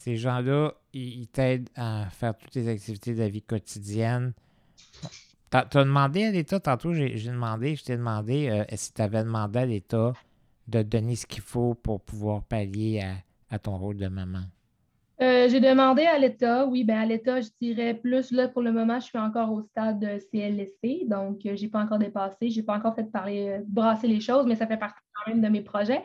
Ces 0.00 0.16
gens-là, 0.16 0.72
ils, 0.94 1.28
t'aident 1.28 1.68
à 1.76 2.06
faire 2.10 2.34
toutes 2.34 2.54
les 2.54 2.68
activités 2.68 3.12
de 3.12 3.18
la 3.18 3.28
vie 3.28 3.42
quotidienne. 3.42 4.32
Tu 5.50 5.58
as, 5.58 5.84
demandé 5.84 6.24
à 6.24 6.30
l'État, 6.30 6.58
tantôt 6.58 6.94
j'ai 6.94 7.10
demandé, 7.10 7.76
je 7.76 7.84
t'ai 7.84 7.98
demandé 7.98 8.48
euh, 8.48 8.64
si 8.76 8.94
tu 8.94 9.02
avais 9.02 9.22
demandé 9.22 9.58
à 9.58 9.66
l'État 9.66 10.14
de 10.68 10.82
donner 10.82 11.16
ce 11.16 11.26
qu'il 11.26 11.42
faut 11.42 11.74
pour 11.74 12.00
pouvoir 12.00 12.44
pallier 12.44 13.02
à, 13.50 13.58
ton 13.58 13.76
rôle 13.76 13.98
de 13.98 14.08
maman? 14.08 14.40
Euh, 15.20 15.50
j'ai 15.50 15.60
demandé 15.60 16.06
à 16.06 16.18
l'État, 16.18 16.66
oui, 16.66 16.82
ben 16.82 16.96
à 16.96 17.04
l'État, 17.04 17.42
je 17.42 17.50
dirais 17.60 17.92
plus, 17.92 18.30
là, 18.30 18.48
pour 18.48 18.62
le 18.62 18.72
moment, 18.72 18.98
je 19.00 19.04
suis 19.04 19.18
encore 19.18 19.52
au 19.52 19.60
stade 19.60 20.00
de 20.00 20.18
CLSC, 20.32 21.08
donc 21.08 21.44
euh, 21.44 21.56
je 21.56 21.62
n'ai 21.64 21.68
pas 21.68 21.80
encore 21.80 21.98
dépassé, 21.98 22.48
je 22.48 22.56
n'ai 22.56 22.62
pas 22.62 22.74
encore 22.74 22.94
fait 22.94 23.04
parler, 23.04 23.60
brasser 23.66 24.08
les 24.08 24.20
choses, 24.20 24.46
mais 24.46 24.56
ça 24.56 24.66
fait 24.66 24.78
partie 24.78 25.02
quand 25.12 25.30
même 25.30 25.42
de 25.42 25.48
mes 25.48 25.60
projets. 25.60 26.02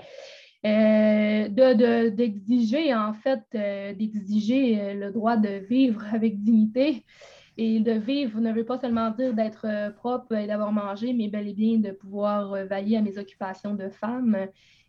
Euh, 0.65 2.09
d'exiger, 2.09 2.93
en 2.95 3.13
fait, 3.13 3.43
euh, 3.53 3.93
d'exiger 3.93 4.81
euh, 4.81 4.93
le 4.95 5.11
droit 5.11 5.37
de 5.37 5.63
vivre 5.69 6.03
avec 6.13 6.41
dignité. 6.41 7.05
Et 7.57 7.79
de 7.79 7.93
vivre 7.93 8.41
ne 8.41 8.51
veut 8.51 8.65
pas 8.65 8.77
seulement 8.77 9.11
dire 9.11 9.33
d'être 9.33 9.93
propre 9.95 10.35
et 10.35 10.45
d'avoir 10.45 10.73
mangé, 10.73 11.13
mais 11.13 11.29
bel 11.29 11.47
et 11.47 11.53
bien 11.53 11.77
de 11.77 11.91
pouvoir 11.91 12.49
vailler 12.65 12.97
à 12.97 13.01
mes 13.01 13.17
occupations 13.17 13.75
de 13.75 13.87
femme 13.87 14.35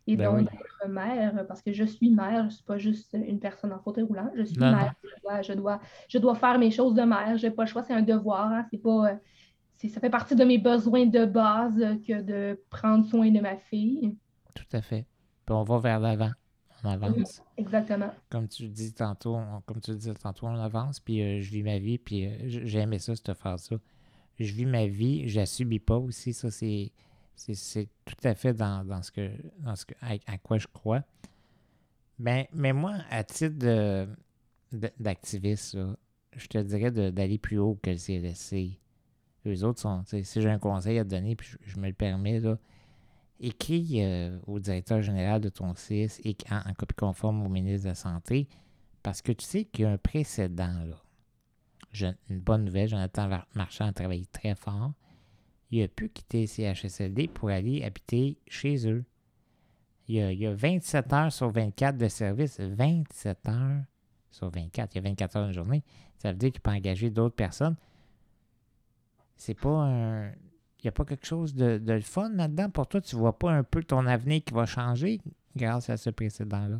et 0.05 0.17
ben 0.17 0.33
donc 0.33 0.51
d'être 0.51 0.89
mère, 0.89 1.45
parce 1.47 1.61
que 1.61 1.71
je 1.71 1.85
suis 1.85 2.11
mère, 2.11 2.41
je 2.41 2.45
ne 2.45 2.49
suis 2.49 2.63
pas 2.65 2.77
juste 2.77 3.13
une 3.13 3.39
personne 3.39 3.71
en 3.71 3.79
fauteuil 3.79 4.03
roulant, 4.03 4.29
je 4.35 4.43
suis 4.43 4.59
mère, 4.59 4.93
Je, 5.43 5.53
dois, 5.53 5.79
je, 6.09 6.17
dois, 6.17 6.35
faire 6.35 6.59
mes 6.59 6.69
choses 6.69 6.93
de 6.93 7.03
mère, 7.03 7.37
je 7.37 7.47
n'ai 7.47 7.53
pas 7.53 7.63
le 7.63 7.69
choix, 7.69 7.83
c'est 7.83 7.93
un 7.93 8.01
devoir, 8.01 8.51
hein. 8.51 8.65
c'est 8.69 8.81
pas, 8.81 9.17
ça 9.77 10.01
fait 10.01 10.09
partie 10.09 10.35
de 10.35 10.43
mes 10.43 10.57
besoins 10.57 11.05
de 11.05 11.23
base 11.23 11.79
que 12.05 12.21
de 12.21 12.61
prendre 12.69 13.05
soin 13.05 13.31
de 13.31 13.39
ma 13.39 13.55
fille. 13.55 14.13
Tout 14.53 14.67
à 14.73 14.81
fait 14.81 15.05
puis 15.47 15.55
on 15.55 15.63
va 15.63 15.79
vers 15.79 15.99
l'avant. 16.01 16.31
On 16.83 16.89
avance. 16.89 17.41
Exactement. 17.55 18.13
Comme 18.29 18.49
tu 18.49 18.67
dis 18.67 18.93
tantôt, 18.93 19.37
on, 19.37 19.61
comme 19.61 19.79
tu 19.79 19.95
disais 19.95 20.13
tantôt, 20.13 20.45
on 20.47 20.55
avance, 20.55 20.99
puis 20.99 21.21
euh, 21.21 21.41
je 21.41 21.49
vis 21.49 21.63
ma 21.63 21.79
vie, 21.79 21.97
puis 21.97 22.27
euh, 22.27 22.35
j'ai 22.45 22.79
aimé 22.79 22.99
ça, 22.99 23.15
cette 23.15 23.33
phrase-là. 23.33 23.77
Je 24.37 24.51
vis 24.53 24.65
ma 24.65 24.85
vie, 24.87 25.27
je 25.29 25.39
la 25.39 25.45
subis 25.45 25.79
pas 25.79 25.97
aussi, 25.97 26.33
ça 26.33 26.51
c'est, 26.51 26.91
c'est, 27.35 27.87
tout 28.05 28.27
à 28.27 28.35
fait 28.35 28.53
dans, 28.53 28.85
dans 28.85 29.01
ce 29.01 29.11
que, 29.11 29.31
dans 29.59 29.75
ce 29.75 29.85
que 29.85 29.95
à, 30.01 30.37
quoi 30.37 30.57
je 30.57 30.67
crois. 30.67 31.01
Ben, 32.19 32.45
mais 32.53 32.73
moi, 32.73 32.95
à 33.09 33.23
titre 33.23 33.57
de, 33.57 34.07
d'activiste, 34.99 35.77
je 36.35 36.47
te 36.47 36.57
dirais 36.57 36.91
d'aller 36.91 37.37
plus 37.37 37.57
haut 37.57 37.79
que 37.81 37.89
le 37.89 37.97
CLSC. 37.97 38.79
Les 39.45 39.63
autres 39.63 39.79
sont, 39.79 40.03
si 40.05 40.41
j'ai 40.41 40.49
un 40.49 40.59
conseil 40.59 40.99
à 40.99 41.05
te 41.05 41.09
donner, 41.09 41.37
puis 41.37 41.47
je, 41.47 41.71
je 41.71 41.79
me 41.79 41.87
le 41.87 41.93
permets, 41.93 42.41
là, 42.41 42.59
écris 43.39 44.03
euh, 44.03 44.39
au 44.47 44.59
directeur 44.59 45.01
général 45.01 45.41
de 45.41 45.49
ton 45.49 45.75
CIS 45.75 46.19
et 46.23 46.35
en, 46.49 46.73
copie 46.73 46.95
conforme 46.95 47.45
au 47.45 47.49
ministre 47.49 47.83
de 47.83 47.89
la 47.89 47.95
Santé, 47.95 48.47
parce 49.03 49.21
que 49.21 49.31
tu 49.31 49.45
sais 49.45 49.65
qu'il 49.65 49.83
y 49.83 49.85
a 49.85 49.91
un 49.91 49.97
précédent 49.97 50.83
là. 50.85 52.13
une 52.29 52.39
bonne 52.39 52.65
nouvelle, 52.65 52.89
Jonathan 52.89 53.29
Marchand 53.53 53.85
a 53.85 53.93
travaillé 53.93 54.25
très 54.25 54.55
fort. 54.55 54.93
il 55.71 55.83
a 55.83 55.87
pu 55.87 56.09
quitter 56.09 56.47
CHSLD 56.47 57.27
pour 57.27 57.49
aller 57.49 57.83
habiter 57.83 58.37
chez 58.47 58.89
eux. 58.89 59.05
Il 60.07 60.15
y, 60.15 60.45
a, 60.45 60.49
a 60.49 60.53
27 60.53 61.11
heures 61.11 61.33
sur 61.33 61.49
24 61.49 61.97
de 61.97 62.07
service. 62.07 62.61
27 62.61 63.49
heures 63.49 63.83
sur 64.31 64.49
24. 64.49 64.95
Il 64.95 64.95
y 64.95 64.99
a 64.99 65.09
24 65.09 65.35
heures 65.35 65.47
une 65.47 65.53
journée. 65.53 65.83
Ça 66.17 66.31
veut 66.31 66.37
dire 66.37 66.51
qu'il 66.51 66.61
peut 66.61 66.71
engager 66.71 67.09
d'autres 67.09 67.35
personnes. 67.35 67.75
C'est 69.35 69.53
pas 69.53 69.69
un. 69.69 70.31
Il 70.79 70.85
n'y 70.85 70.89
a 70.89 70.91
pas 70.91 71.05
quelque 71.05 71.25
chose 71.25 71.55
de, 71.55 71.77
de 71.77 71.99
fun 71.99 72.29
là-dedans. 72.29 72.69
Pour 72.69 72.87
toi, 72.87 73.01
tu 73.01 73.15
vois 73.15 73.37
pas 73.37 73.51
un 73.51 73.63
peu 73.63 73.83
ton 73.83 74.05
avenir 74.05 74.43
qui 74.43 74.53
va 74.53 74.65
changer 74.65 75.19
grâce 75.55 75.89
à 75.89 75.97
ce 75.97 76.09
précédent-là? 76.09 76.79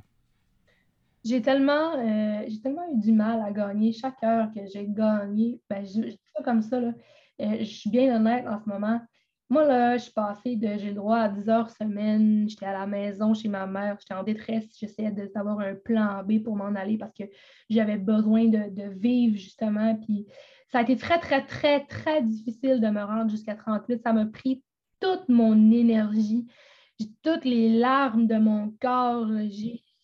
J'ai 1.26 1.42
tellement, 1.42 1.94
euh, 1.98 2.48
tellement 2.64 2.88
eu 2.94 2.98
du 3.00 3.12
mal 3.12 3.42
à 3.42 3.52
gagner. 3.52 3.92
Chaque 3.92 4.24
heure 4.24 4.50
que 4.54 4.62
j'ai 4.72 4.86
gagné, 4.88 5.60
ben, 5.70 5.86
je, 5.86 6.02
dis 6.02 6.20
ça 6.36 6.44
comme 6.44 6.62
ça, 6.62 6.80
là, 6.80 6.94
euh, 7.42 7.58
je 7.60 7.66
suis 7.66 7.90
bien 7.90 8.16
honnête 8.16 8.46
en 8.48 8.60
ce 8.64 8.70
moment. 8.70 9.02
Moi, 9.50 9.66
là, 9.66 9.98
je 9.98 10.04
suis 10.04 10.12
passée 10.12 10.56
de 10.58 10.78
j'ai 10.78 10.90
le 10.90 10.96
droit 10.96 11.20
à 11.20 11.30
10 11.30 11.50
heures 11.50 11.70
semaine, 11.70 12.50
j'étais 12.50 12.66
à 12.66 12.74
la 12.74 12.86
maison 12.86 13.34
chez 13.34 13.48
ma 13.48 13.66
mère, 13.66 13.98
j'étais 14.00 14.14
en 14.14 14.24
détresse, 14.24 14.66
j'essayais 14.78 15.12
d'avoir 15.12 15.60
un 15.60 15.74
plan 15.74 16.22
B 16.24 16.44
pour 16.44 16.56
m'en 16.56 16.76
aller 16.76 16.98
parce 16.98 17.14
que 17.14 17.24
j'avais 17.70 17.98
besoin 17.98 18.46
de, 18.46 18.70
de, 18.70 18.90
vivre 18.90 19.38
justement. 19.38 19.96
Puis 19.96 20.28
ça 20.72 20.80
a 20.80 20.82
été 20.82 20.98
très, 20.98 21.20
très, 21.20 21.46
très, 21.46 21.86
très 21.86 22.22
difficile 22.22 22.82
de 22.82 22.88
me 22.88 23.04
rendre 23.04 23.30
jusqu'à 23.30 23.56
38. 23.56 24.02
Ça 24.04 24.14
m'a 24.14 24.26
pris 24.26 24.64
toute 25.00 25.30
mon 25.30 25.72
énergie, 25.72 26.46
toutes 27.24 27.46
les 27.46 27.78
larmes 27.78 28.28
de 28.28 28.38
mon 28.38 28.74
corps. 28.82 29.28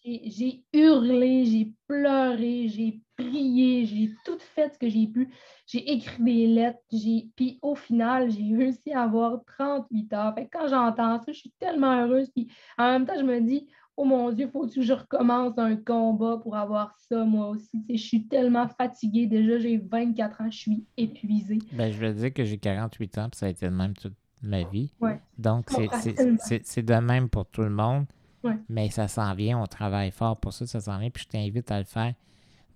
J'ai 0.06 0.64
hurlé, 0.74 1.46
j'ai 1.46 1.74
pleuré, 1.88 2.68
j'ai 2.68 3.02
prié, 3.18 3.86
j'ai 3.86 4.14
tout 4.26 4.38
fait 4.40 4.74
ce 4.74 4.80
que 4.80 4.90
j'ai 4.90 5.08
pu. 5.08 5.30
J'ai 5.66 5.92
écrit 5.92 6.24
des 6.24 6.48
lettres, 6.48 6.80
puis 6.90 7.60
au 7.62 7.76
final, 7.76 8.30
j'ai 8.32 8.56
réussi 8.56 8.92
à 8.94 9.04
avoir 9.04 9.44
38 9.46 10.14
heures. 10.14 10.34
Fait 10.36 10.48
quand 10.52 10.68
j'entends 10.68 11.20
ça, 11.20 11.32
je 11.32 11.40
suis 11.40 11.54
tellement 11.60 12.02
heureuse. 12.02 12.30
Puis 12.32 12.52
en 12.78 12.92
même 12.92 13.06
temps, 13.06 13.18
je 13.18 13.24
me 13.24 13.40
dis, 13.40 13.68
oh 13.98 14.06
mon 14.06 14.32
Dieu, 14.32 14.48
faut 14.48 14.68
que 14.68 14.82
je 14.82 14.94
recommence 14.94 15.58
un 15.58 15.76
combat 15.76 16.38
pour 16.42 16.56
avoir 16.56 16.96
ça, 16.98 17.24
moi 17.24 17.50
aussi. 17.50 17.84
je 17.90 17.96
suis 17.96 18.28
tellement 18.28 18.68
fatiguée. 18.68 19.28
Déjà, 19.28 19.60
j'ai 19.60 19.78
24 19.78 20.42
ans, 20.42 20.52
je 20.52 20.58
suis 20.58 20.86
épuisée. 20.98 21.60
Ben, 21.74 21.92
je 21.92 22.00
veux 22.00 22.14
dire 22.14 22.34
que 22.34 22.44
j'ai 22.44 22.58
48 22.58 23.18
ans, 23.18 23.30
puis 23.30 23.38
ça 23.38 23.46
a 23.46 23.50
été 23.50 23.66
le 23.66 23.72
même 23.72 23.94
toute 23.94 24.16
ma 24.42 24.64
vie. 24.64 24.94
Ouais. 25.00 25.20
Donc, 25.38 25.70
c'est 25.70 26.84
de 26.84 26.96
même 26.96 27.30
pour 27.30 27.46
tout 27.46 27.62
le 27.62 27.70
monde. 27.70 28.06
Ouais. 28.44 28.58
Mais 28.68 28.90
ça 28.90 29.08
s'en 29.08 29.34
vient, 29.36 29.60
on 29.60 29.68
travaille 29.68 30.12
fort 30.12 30.38
pour 30.38 30.52
ça, 30.52 30.68
ça 30.68 30.82
s'en 30.82 31.00
vient, 31.00 31.10
puis 31.10 31.24
je 31.24 31.30
t'invite 31.30 31.72
à 31.72 31.80
le 31.80 31.86
faire. 31.86 32.14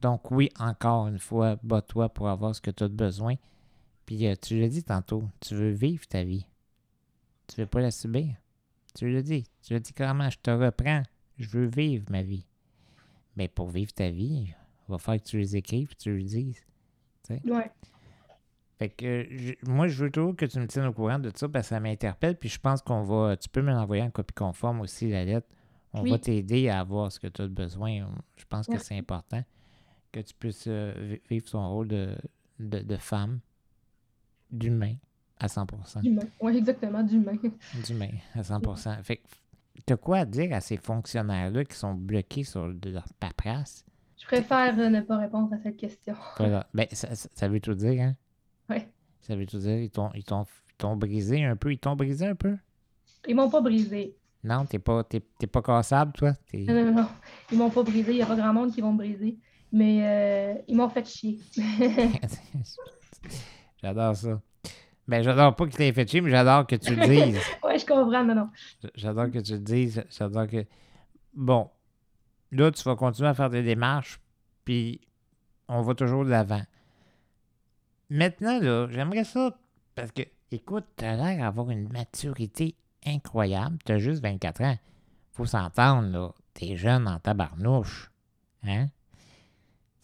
Donc, 0.01 0.31
oui, 0.31 0.49
encore 0.59 1.07
une 1.07 1.19
fois, 1.19 1.57
bats-toi 1.63 2.09
pour 2.09 2.29
avoir 2.29 2.55
ce 2.55 2.61
que 2.61 2.71
tu 2.71 2.83
as 2.83 2.87
besoin. 2.87 3.35
Puis, 4.05 4.25
euh, 4.27 4.35
tu 4.41 4.59
l'as 4.59 4.69
dit 4.69 4.83
tantôt, 4.83 5.25
tu 5.41 5.55
veux 5.55 5.71
vivre 5.71 6.07
ta 6.07 6.23
vie. 6.23 6.45
Tu 7.47 7.59
veux 7.59 7.67
pas 7.67 7.81
la 7.81 7.91
subir. 7.91 8.35
Tu 8.97 9.11
l'as 9.11 9.21
dit. 9.21 9.43
Tu 9.61 9.73
l'as 9.73 9.79
dit 9.79 9.93
clairement, 9.93 10.29
je 10.29 10.39
te 10.41 10.49
reprends. 10.49 11.03
Je 11.37 11.47
veux 11.49 11.67
vivre 11.67 12.05
ma 12.09 12.23
vie. 12.23 12.47
Mais 13.35 13.47
pour 13.47 13.69
vivre 13.69 13.93
ta 13.93 14.09
vie, 14.09 14.47
il 14.47 14.91
va 14.91 14.97
falloir 14.97 15.23
que 15.23 15.29
tu 15.29 15.37
les 15.37 15.55
écrives, 15.55 15.89
que 15.89 15.95
tu 15.95 16.17
le 16.17 16.23
dises. 16.23 16.65
Ouais. 17.29 17.71
Fait 18.79 18.89
que 18.89 19.27
moi, 19.69 19.87
je 19.87 20.03
veux 20.03 20.09
toujours 20.09 20.35
que 20.35 20.45
tu 20.45 20.59
me 20.59 20.65
tiennes 20.65 20.87
au 20.87 20.93
courant 20.93 21.19
de 21.19 21.31
ça 21.35 21.47
parce 21.47 21.67
que 21.67 21.69
ça 21.75 21.79
m'interpelle. 21.79 22.37
Puis 22.37 22.49
je 22.49 22.59
pense 22.59 22.81
qu'on 22.81 23.03
va. 23.03 23.37
Tu 23.37 23.49
peux 23.49 23.61
me 23.61 23.71
l'envoyer 23.71 24.01
en 24.01 24.09
copie 24.09 24.33
conforme 24.33 24.81
aussi, 24.81 25.09
la 25.09 25.25
lettre. 25.25 25.47
On 25.93 26.03
va 26.03 26.17
t'aider 26.17 26.69
à 26.69 26.79
avoir 26.79 27.11
ce 27.11 27.19
que 27.19 27.27
tu 27.27 27.43
as 27.43 27.47
besoin. 27.47 28.07
Je 28.35 28.45
pense 28.45 28.65
que 28.65 28.79
c'est 28.79 28.97
important 28.97 29.43
que 30.11 30.19
tu 30.21 30.33
puisses 30.33 30.65
euh, 30.67 31.17
vivre 31.29 31.49
ton 31.49 31.67
rôle 31.69 31.87
de, 31.87 32.15
de, 32.59 32.79
de 32.79 32.97
femme, 32.97 33.39
d'humain 34.51 34.95
à 35.39 35.47
100%. 35.47 36.01
D'humain, 36.01 36.21
oui, 36.41 36.57
exactement, 36.57 37.03
d'humain. 37.03 37.37
D'humain 37.85 38.09
à 38.35 38.41
100%. 38.41 39.03
Fait 39.03 39.17
que 39.17 39.23
t'as 39.85 39.97
quoi 39.97 40.19
à 40.19 40.25
dire 40.25 40.53
à 40.53 40.61
ces 40.61 40.77
fonctionnaires-là 40.77 41.65
qui 41.65 41.75
sont 41.75 41.93
bloqués 41.93 42.43
sur 42.43 42.67
leur 42.67 43.05
paperasse? 43.19 43.85
Je 44.19 44.25
préfère 44.25 44.77
euh, 44.79 44.89
ne 44.89 45.01
pas 45.01 45.17
répondre 45.17 45.53
à 45.53 45.57
cette 45.57 45.77
question. 45.77 46.15
Voilà. 46.37 46.67
Ben, 46.73 46.87
ça, 46.91 47.09
ça, 47.13 47.47
veut 47.47 47.59
tout 47.59 47.75
dire, 47.75 48.01
hein? 48.01 48.15
Oui. 48.69 48.77
Ça 49.21 49.35
veut 49.35 49.45
tout 49.45 49.59
dire, 49.59 49.77
ils 49.77 50.23
t'ont 50.23 50.95
brisé 50.95 51.45
un 51.45 51.55
peu. 51.55 51.71
Ils 51.71 51.77
t'ont 51.77 51.95
brisé 51.95 52.25
un 52.25 52.35
peu? 52.35 52.57
Ils 53.27 53.35
m'ont 53.35 53.49
pas 53.49 53.61
brisé. 53.61 54.15
Non, 54.43 54.65
t'es 54.65 54.79
pas, 54.79 55.03
pas 55.03 55.61
cassable, 55.61 56.13
toi? 56.13 56.33
Non, 56.53 56.73
non, 56.73 56.93
non. 56.93 57.07
Ils 57.51 57.57
m'ont 57.57 57.69
pas 57.69 57.83
brisé. 57.83 58.11
Il 58.11 58.15
n'y 58.15 58.21
a 58.21 58.25
pas 58.25 58.35
grand 58.35 58.53
monde 58.53 58.71
qui 58.71 58.81
vont 58.81 58.93
me 58.93 58.97
briser. 58.97 59.37
Mais 59.71 59.99
euh, 60.03 60.61
ils 60.67 60.75
m'ont 60.75 60.89
fait 60.89 61.05
chier. 61.05 61.39
j'adore 63.81 64.15
ça. 64.15 64.41
Ben, 65.07 65.23
j'adore 65.23 65.55
pas 65.55 65.65
que 65.65 65.71
tu 65.71 65.93
fait 65.93 66.09
chier, 66.09 66.21
mais 66.21 66.29
j'adore 66.29 66.67
que 66.67 66.75
tu 66.75 66.93
le 66.93 67.07
dises. 67.07 67.39
ouais, 67.63 67.79
je 67.79 67.85
comprends, 67.85 68.23
non, 68.23 68.35
non. 68.35 68.49
J'adore 68.95 69.31
que 69.31 69.39
tu 69.39 69.53
le 69.53 69.59
dises. 69.59 70.03
J'adore 70.09 70.47
que. 70.47 70.65
Bon, 71.33 71.69
là, 72.51 72.71
tu 72.71 72.83
vas 72.83 72.95
continuer 72.95 73.29
à 73.29 73.33
faire 73.33 73.49
des 73.49 73.63
démarches, 73.63 74.19
puis 74.65 74.99
on 75.69 75.81
va 75.81 75.93
toujours 75.95 76.25
de 76.25 76.29
l'avant. 76.29 76.63
Maintenant, 78.09 78.59
là, 78.59 78.87
j'aimerais 78.89 79.23
ça, 79.23 79.57
parce 79.95 80.11
que, 80.11 80.23
écoute, 80.51 80.85
t'as 80.95 81.15
l'air 81.15 81.37
d'avoir 81.39 81.69
une 81.69 81.87
maturité 81.91 82.75
incroyable. 83.05 83.77
T'as 83.85 83.97
juste 83.99 84.21
24 84.21 84.61
ans. 84.61 84.77
Faut 85.31 85.45
s'entendre, 85.45 86.09
là. 86.09 86.31
T'es 86.53 86.75
jeune 86.75 87.07
en 87.07 87.19
tabarnouche. 87.19 88.11
Hein? 88.63 88.87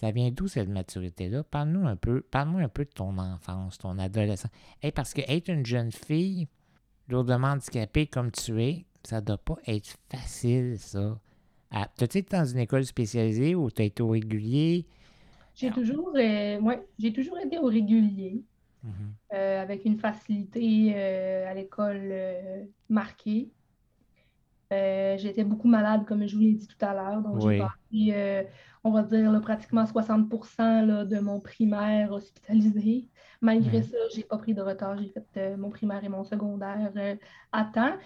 Ça 0.03 0.11
vient 0.11 0.31
d'où 0.31 0.49
cette 0.49 0.67
maturité-là? 0.67 1.43
Parle-nous 1.43 1.87
un 1.87 1.95
peu, 1.95 2.19
parle-moi 2.19 2.59
un 2.59 2.67
peu 2.67 2.83
de 2.83 2.89
ton 2.89 3.17
enfance, 3.17 3.77
ton 3.77 3.97
adolescence. 3.97 4.51
Hey, 4.81 4.91
parce 4.91 5.13
que 5.13 5.21
être 5.29 5.47
une 5.47 5.65
jeune 5.65 5.93
fille 5.93 6.49
lourdement 7.07 7.51
handicapée 7.51 8.07
comme 8.07 8.29
tu 8.29 8.61
es, 8.61 8.85
ça 9.05 9.21
doit 9.21 9.37
pas 9.37 9.55
être 9.65 9.95
facile, 10.11 10.77
ça. 10.77 11.17
Ah, 11.71 11.87
T'as-tu 11.95 12.17
été 12.17 12.35
dans 12.35 12.43
une 12.43 12.57
école 12.57 12.83
spécialisée 12.83 13.55
ou 13.55 13.71
t'as 13.71 13.85
été 13.85 14.03
au 14.03 14.09
régulier? 14.09 14.85
J'ai 15.55 15.71
toujours, 15.71 16.11
euh, 16.17 16.59
ouais, 16.59 16.85
j'ai 16.99 17.13
toujours 17.13 17.39
été 17.39 17.57
au 17.57 17.67
régulier, 17.67 18.43
mm-hmm. 18.85 19.35
euh, 19.35 19.61
avec 19.61 19.85
une 19.85 19.99
facilité 19.99 20.95
euh, 20.97 21.49
à 21.49 21.53
l'école 21.53 22.13
marquée. 22.89 23.53
J'étais 24.69 25.45
beaucoup 25.45 25.69
malade, 25.69 26.03
comme 26.05 26.27
je 26.27 26.35
vous 26.35 26.41
l'ai 26.41 26.55
dit 26.55 26.67
tout 26.67 26.85
à 26.85 26.93
l'heure. 26.93 27.21
Donc, 27.21 27.41
Oui. 27.41 27.53
j'ai 27.53 27.63
euh, 27.93 28.43
on 28.83 28.91
va 28.91 29.03
dire, 29.03 29.31
là, 29.31 29.39
pratiquement 29.39 29.85
60 29.85 30.29
là, 30.59 31.05
de 31.05 31.19
mon 31.19 31.39
primaire 31.39 32.11
hospitalisé. 32.11 33.09
Malgré 33.41 33.81
ça, 33.83 33.97
j'ai 34.15 34.23
pas 34.23 34.37
pris 34.37 34.53
de 34.53 34.61
retard. 34.61 34.97
J'ai 34.97 35.09
fait 35.09 35.53
euh, 35.53 35.57
mon 35.57 35.69
primaire 35.69 36.03
et 36.03 36.09
mon 36.09 36.23
secondaire 36.23 36.91
euh, 36.97 37.15
à 37.51 37.65
temps. 37.65 37.97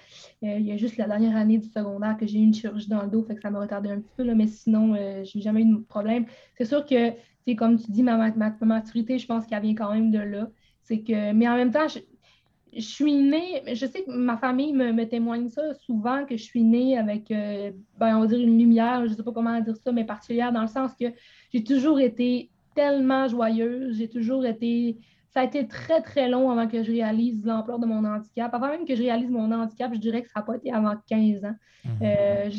Il 0.41 0.61
y 0.61 0.71
a 0.71 0.77
juste 0.77 0.97
la 0.97 1.07
dernière 1.07 1.35
année 1.35 1.57
du 1.57 1.67
secondaire 1.69 2.17
que 2.17 2.25
j'ai 2.27 2.39
eu 2.39 2.43
une 2.43 2.53
chirurgie 2.53 2.89
dans 2.89 3.03
le 3.03 3.09
dos, 3.09 3.23
fait 3.23 3.35
que 3.35 3.41
ça 3.41 3.49
m'a 3.51 3.59
retardé 3.59 3.89
un 3.89 3.99
petit 4.01 4.13
peu, 4.15 4.23
là, 4.23 4.35
mais 4.35 4.47
sinon, 4.47 4.95
euh, 4.95 5.23
j'ai 5.23 5.41
jamais 5.41 5.61
eu 5.63 5.65
de 5.73 5.77
problème. 5.83 6.25
C'est 6.57 6.65
sûr 6.65 6.85
que, 6.85 7.11
comme 7.55 7.77
tu 7.79 7.91
dis, 7.91 8.03
ma, 8.03 8.17
ma- 8.17 8.31
ma 8.31 8.55
maturité, 8.65 9.17
je 9.19 9.27
pense 9.27 9.45
qu'elle 9.47 9.61
vient 9.61 9.75
quand 9.75 9.93
même 9.93 10.11
de 10.11 10.19
là. 10.19 10.49
C'est 10.81 11.03
que, 11.03 11.33
mais 11.33 11.47
en 11.47 11.55
même 11.55 11.71
temps, 11.71 11.87
je, 11.87 11.99
je 12.73 12.81
suis 12.81 13.13
née, 13.13 13.63
je 13.67 13.85
sais 13.85 14.03
que 14.03 14.11
ma 14.11 14.37
famille 14.37 14.73
me, 14.73 14.91
me 14.91 15.05
témoigne 15.05 15.49
ça 15.49 15.73
souvent, 15.75 16.25
que 16.25 16.37
je 16.37 16.43
suis 16.43 16.63
née 16.63 16.97
avec, 16.97 17.31
euh, 17.31 17.71
ben, 17.97 18.17
on 18.17 18.21
va 18.21 18.27
dire 18.27 18.39
une 18.39 18.57
lumière, 18.57 19.05
je 19.05 19.11
ne 19.11 19.15
sais 19.15 19.23
pas 19.23 19.31
comment 19.31 19.59
dire 19.59 19.75
ça, 19.75 19.91
mais 19.91 20.05
particulière 20.05 20.51
dans 20.51 20.61
le 20.61 20.67
sens 20.67 20.91
que 20.99 21.05
j'ai 21.53 21.63
toujours 21.63 21.99
été 21.99 22.49
tellement 22.75 23.27
joyeuse, 23.27 23.97
j'ai 23.97 24.07
toujours 24.07 24.45
été, 24.45 24.97
ça 25.29 25.41
a 25.41 25.43
été 25.43 25.67
très, 25.67 26.01
très 26.01 26.29
long 26.29 26.51
avant 26.51 26.67
que 26.67 26.83
je 26.83 26.91
réalise 26.91 27.43
l'ampleur 27.43 27.79
de 27.79 27.85
mon 27.87 28.05
handicap. 28.05 28.53
Avant 28.53 28.67
même 28.67 28.85
que 28.85 28.95
je 28.95 29.01
réalise 29.01 29.31
mon 29.31 29.51
handicap, 29.51 29.91
je 29.93 29.99
dirais 29.99 30.21
que 30.21 30.29
ça 30.29 30.41
n'a 30.41 30.45
pas 30.45 30.55
été 30.55 30.71
avant 30.71 30.93
15 31.07 31.45
ans. 31.45 31.55
Mhm. 31.85 31.91
Euh, 32.03 32.49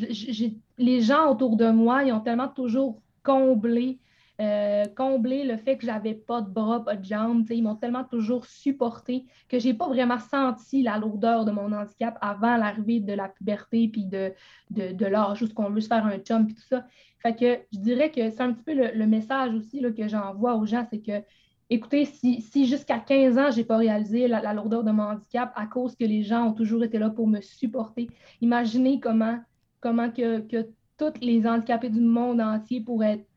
les 0.79 1.01
gens 1.01 1.31
autour 1.31 1.57
de 1.57 1.71
moi, 1.71 2.03
ils 2.05 2.12
ont 2.12 2.21
tellement 2.21 2.49
toujours 2.49 3.01
comblé, 3.23 3.99
euh, 4.40 4.85
comblé 4.96 5.42
le 5.42 5.57
fait 5.57 5.77
que 5.77 5.85
j'avais 5.85 6.14
pas 6.14 6.40
de 6.40 6.48
bras, 6.48 6.85
pas 6.85 6.94
de 6.94 7.05
jambes. 7.05 7.44
Ils 7.51 7.62
m'ont 7.62 7.74
tellement 7.74 8.05
toujours 8.05 8.46
supporté 8.46 9.27
que 9.48 9.59
j'ai 9.59 9.74
pas 9.74 9.88
vraiment 9.88 10.20
senti 10.20 10.83
la 10.83 10.96
lourdeur 10.96 11.44
de 11.44 11.51
mon 11.51 11.72
handicap 11.72 12.16
avant 12.20 12.57
l'arrivée 12.57 13.01
de 13.01 13.12
la 13.12 13.29
puberté 13.29 13.88
puis 13.88 14.05
de, 14.05 14.33
de, 14.70 15.07
l'âge 15.07 15.42
où 15.42 15.48
on 15.57 15.70
veut 15.70 15.81
se 15.81 15.88
faire 15.88 16.07
un 16.07 16.18
chum 16.18 16.46
puis 16.46 16.55
tout 16.55 16.66
ça. 16.68 16.87
Fait 17.20 17.35
que 17.35 17.59
je 17.72 17.81
dirais 17.81 18.12
que 18.12 18.31
c'est 18.31 18.40
un 18.40 18.53
petit 18.53 18.62
peu 18.62 18.74
le, 18.74 19.07
message 19.07 19.55
aussi 19.55 19.81
là, 19.81 19.90
que 19.90 20.07
j'envoie 20.07 20.55
aux 20.55 20.66
gens, 20.66 20.87
c'est 20.88 21.01
que 21.01 21.24
Écoutez, 21.70 22.07
si, 22.07 22.40
si 22.40 22.64
jusqu'à 22.64 22.98
15 22.98 23.37
ans, 23.37 23.51
je 23.51 23.59
n'ai 23.59 23.64
pas 23.64 23.77
réalisé 23.77 24.27
la, 24.27 24.40
la 24.40 24.55
lourdeur 24.55 24.85
de 24.85 24.90
mon 24.90 25.03
handicap 25.03 25.53
à 25.55 25.66
cause 25.66 25.94
que 25.96 26.05
les 26.05 26.22
gens 26.22 26.46
ont 26.46 26.55
toujours 26.55 26.83
été 26.83 26.98
là 26.98 27.11
pour 27.11 27.27
me 27.27 27.42
supporter, 27.42 28.09
imaginez 28.40 29.01
comment, 29.01 29.38
comment 29.81 30.11
que, 30.11 30.40
que 30.40 30.70
tous 30.96 31.20
les 31.20 31.46
handicapés 31.46 31.90
du 31.90 32.01
monde 32.01 32.40
entier 32.40 32.81
pourraient 32.81 33.14
être 33.14 33.27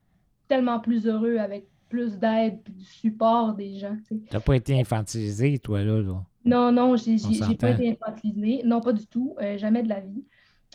tellement 0.51 0.81
plus 0.81 1.07
heureux 1.07 1.37
avec 1.37 1.65
plus 1.87 2.17
d'aide 2.19 2.59
et 2.67 2.71
du 2.71 2.83
support 2.83 3.53
des 3.53 3.79
gens. 3.79 3.95
tu. 4.05 4.19
T'as 4.29 4.41
pas 4.41 4.57
été 4.57 4.77
infantilisé, 4.77 5.57
toi, 5.59 5.81
là. 5.81 6.01
là? 6.01 6.21
Non, 6.43 6.71
non, 6.73 6.97
j'ai 6.97 7.15
pas 7.55 7.69
été 7.71 7.89
infantilisée. 7.91 8.61
Non, 8.65 8.81
pas 8.81 8.91
du 8.91 9.07
tout. 9.07 9.33
euh, 9.41 9.57
jamais 9.57 9.81
de 9.81 9.87
la 9.87 10.01
vie. 10.01 10.25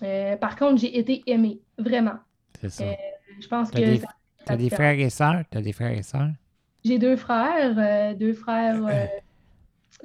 Euh, 0.02 0.36
par 0.38 0.56
contre, 0.56 0.80
j'ai 0.80 0.98
été 0.98 1.22
aimée, 1.26 1.60
vraiment. 1.76 2.18
C'est 2.58 2.70
ça. 2.70 2.84
Euh, 2.84 2.94
Je 3.38 3.46
pense 3.48 3.70
T'as 3.70 3.80
que 3.80 3.84
des, 3.84 4.00
t'as 4.46 4.56
des 4.56 4.70
frères 4.70 4.98
et 4.98 5.10
sœurs? 5.10 5.42
T'as 5.50 5.60
des 5.60 5.72
frères 5.72 5.92
et 5.92 6.02
sœurs? 6.02 6.30
J'ai 6.82 6.98
deux 6.98 7.16
frères, 7.16 8.16
deux 8.16 8.32
frères, 8.32 8.80